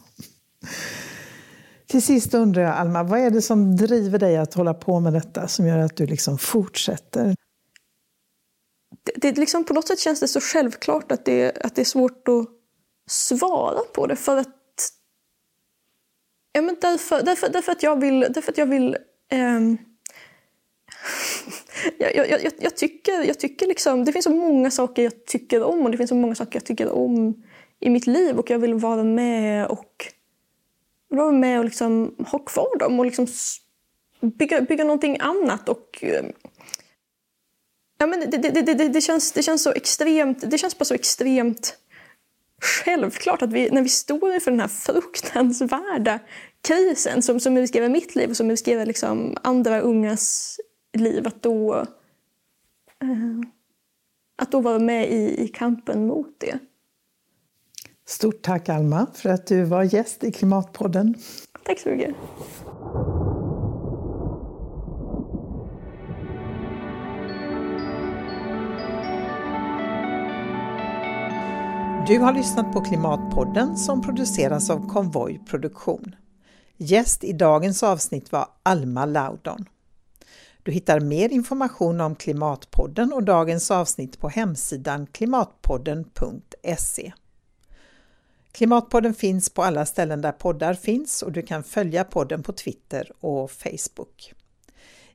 Till 1.88 2.02
sist 2.02 2.34
undrar 2.34 2.62
jag, 2.62 2.74
Alma, 2.74 3.04
vad 3.04 3.20
är 3.20 3.30
det 3.30 3.42
som 3.42 3.76
driver 3.76 4.20
dig 4.20 4.38
att 4.38 4.54
hålla 4.54 4.74
på 4.74 5.00
med 5.00 5.14
detta 5.14 5.48
som 5.48 5.68
gör 5.68 5.78
att 5.78 5.96
du 5.96 6.06
liksom 6.06 6.38
fortsätter? 6.38 7.36
Det, 9.16 9.32
det 9.32 9.38
liksom, 9.38 9.64
på 9.64 9.74
något 9.74 9.88
sätt 9.88 10.00
känns 10.00 10.20
det 10.20 10.28
så 10.28 10.42
självklart 10.42 11.12
att 11.12 11.26
det, 11.26 11.58
att 11.64 11.76
det 11.76 11.82
är 11.82 11.86
svårt 11.86 12.28
att 12.28 12.48
svara 13.10 13.80
på 13.94 14.08
det 14.08 14.16
för 14.16 14.38
att 14.38 14.54
Ja, 16.52 16.62
men 16.62 16.78
därför, 16.82 17.24
därför, 17.24 17.50
därför 17.50 17.72
att 17.72 17.84
jag 17.84 18.02
vill... 18.02 18.20
Därför 18.20 18.52
att 18.52 18.58
jag 18.58 18.66
vill 18.66 18.98
um, 19.34 19.78
jag, 21.98 22.16
jag, 22.16 22.30
jag, 22.30 22.52
jag, 22.60 22.76
tycker, 22.76 23.24
jag 23.24 23.40
tycker 23.40 23.68
liksom, 23.68 24.06
det 24.06 24.12
finns 24.12 24.24
så 24.24 24.32
många 24.32 24.72
saker 24.72 25.04
jag 25.04 25.26
tycker 25.26 25.64
om 25.64 25.82
och 25.82 25.92
det 25.92 25.98
finns 25.98 26.10
så 26.10 26.16
många 26.16 26.36
saker 26.36 26.56
jag 26.56 26.66
tycker 26.66 26.92
om 26.92 27.44
i 27.80 27.90
mitt 27.90 28.08
liv 28.08 28.38
och 28.38 28.50
jag 28.50 28.60
vill 28.60 28.74
vara 28.74 29.04
med 29.04 29.68
och 29.68 30.06
vara 31.10 31.32
med 31.32 31.60
och 31.60 31.66
liksom 31.66 32.16
ha 32.32 32.40
kvar 32.40 32.80
dem 32.80 33.00
och 33.00 33.06
liksom 33.06 33.28
bygga, 34.22 34.62
bygga 34.62 34.84
någonting 34.84 35.18
annat. 35.20 35.70
Och, 35.70 36.04
eh, 36.04 36.26
ja, 37.98 38.08
men 38.08 38.20
det, 38.20 38.38
det, 38.38 38.62
det, 38.62 38.88
det, 38.88 39.02
känns, 39.02 39.32
det 39.32 39.44
känns 39.44 39.64
så 39.64 39.72
extremt, 39.72 40.52
det 40.52 40.58
känns 40.58 40.78
bara 40.78 40.86
så 40.86 40.94
extremt 40.94 41.78
självklart 42.62 43.42
att 43.42 43.54
vi, 43.54 43.70
när 43.70 43.82
vi 43.82 43.90
står 43.90 44.34
inför 44.34 44.52
den 44.52 44.60
här 44.60 44.68
fruktansvärda 44.68 46.20
krisen 46.62 47.22
som, 47.22 47.40
som 47.40 47.58
riskerar 47.58 47.90
mitt 47.90 48.16
liv 48.16 48.30
och 48.30 48.38
som 48.38 48.50
riskerar 48.50 48.86
liksom 48.86 49.38
andra 49.42 49.80
ungas 49.80 50.58
liv, 50.94 51.28
att 51.28 51.44
då, 51.44 51.76
eh, 53.02 53.48
att 54.36 54.52
då 54.52 54.60
vara 54.60 54.80
med 54.80 55.12
i, 55.12 55.44
i 55.44 55.48
kampen 55.48 56.08
mot 56.08 56.36
det. 56.38 56.60
Stort 58.08 58.42
tack 58.42 58.70
Alma 58.70 59.08
för 59.14 59.30
att 59.30 59.48
du 59.48 59.64
var 59.64 59.84
gäst 59.84 60.24
i 60.24 60.32
Klimatpodden. 60.32 61.16
Tack 61.64 61.80
så 61.80 61.90
mycket. 61.90 62.16
Du 72.08 72.20
har 72.20 72.34
lyssnat 72.34 72.74
på 72.74 72.82
Klimatpodden 72.82 73.78
som 73.78 74.02
produceras 74.02 74.70
av 74.70 74.88
Konvoj 74.88 75.42
Produktion. 75.46 76.16
Gäst 76.78 77.24
i 77.24 77.34
dagens 77.34 77.84
avsnitt 77.84 78.32
var 78.32 78.48
Alma 78.64 79.06
Laudon. 79.06 79.66
Du 80.64 80.72
hittar 80.72 81.00
mer 81.00 81.30
information 81.30 82.02
om 82.02 82.16
Klimatpodden 82.16 83.14
och 83.14 83.24
dagens 83.24 83.72
avsnitt 83.72 84.20
på 84.20 84.30
hemsidan 84.30 85.08
klimatpodden.se. 85.08 87.14
Klimatpodden 88.52 89.14
finns 89.14 89.50
på 89.50 89.64
alla 89.64 89.86
ställen 89.86 90.22
där 90.22 90.32
poddar 90.32 90.74
finns 90.74 91.22
och 91.22 91.32
du 91.32 91.42
kan 91.42 91.64
följa 91.64 92.04
podden 92.04 92.44
på 92.44 92.54
Twitter 92.54 93.12
och 93.20 93.52
Facebook. 93.52 94.34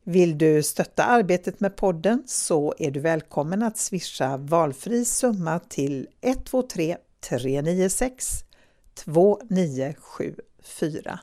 Vill 0.05 0.39
du 0.39 0.63
stötta 0.63 1.05
arbetet 1.05 1.61
med 1.61 1.77
podden 1.77 2.23
så 2.27 2.75
är 2.79 2.91
du 2.91 3.01
välkommen 3.01 3.63
att 3.63 3.79
swisha 3.79 4.37
valfri 4.37 5.05
summa 5.05 5.59
till 5.59 6.09
123 6.21 6.97
396 7.21 8.45
2974 8.95 11.21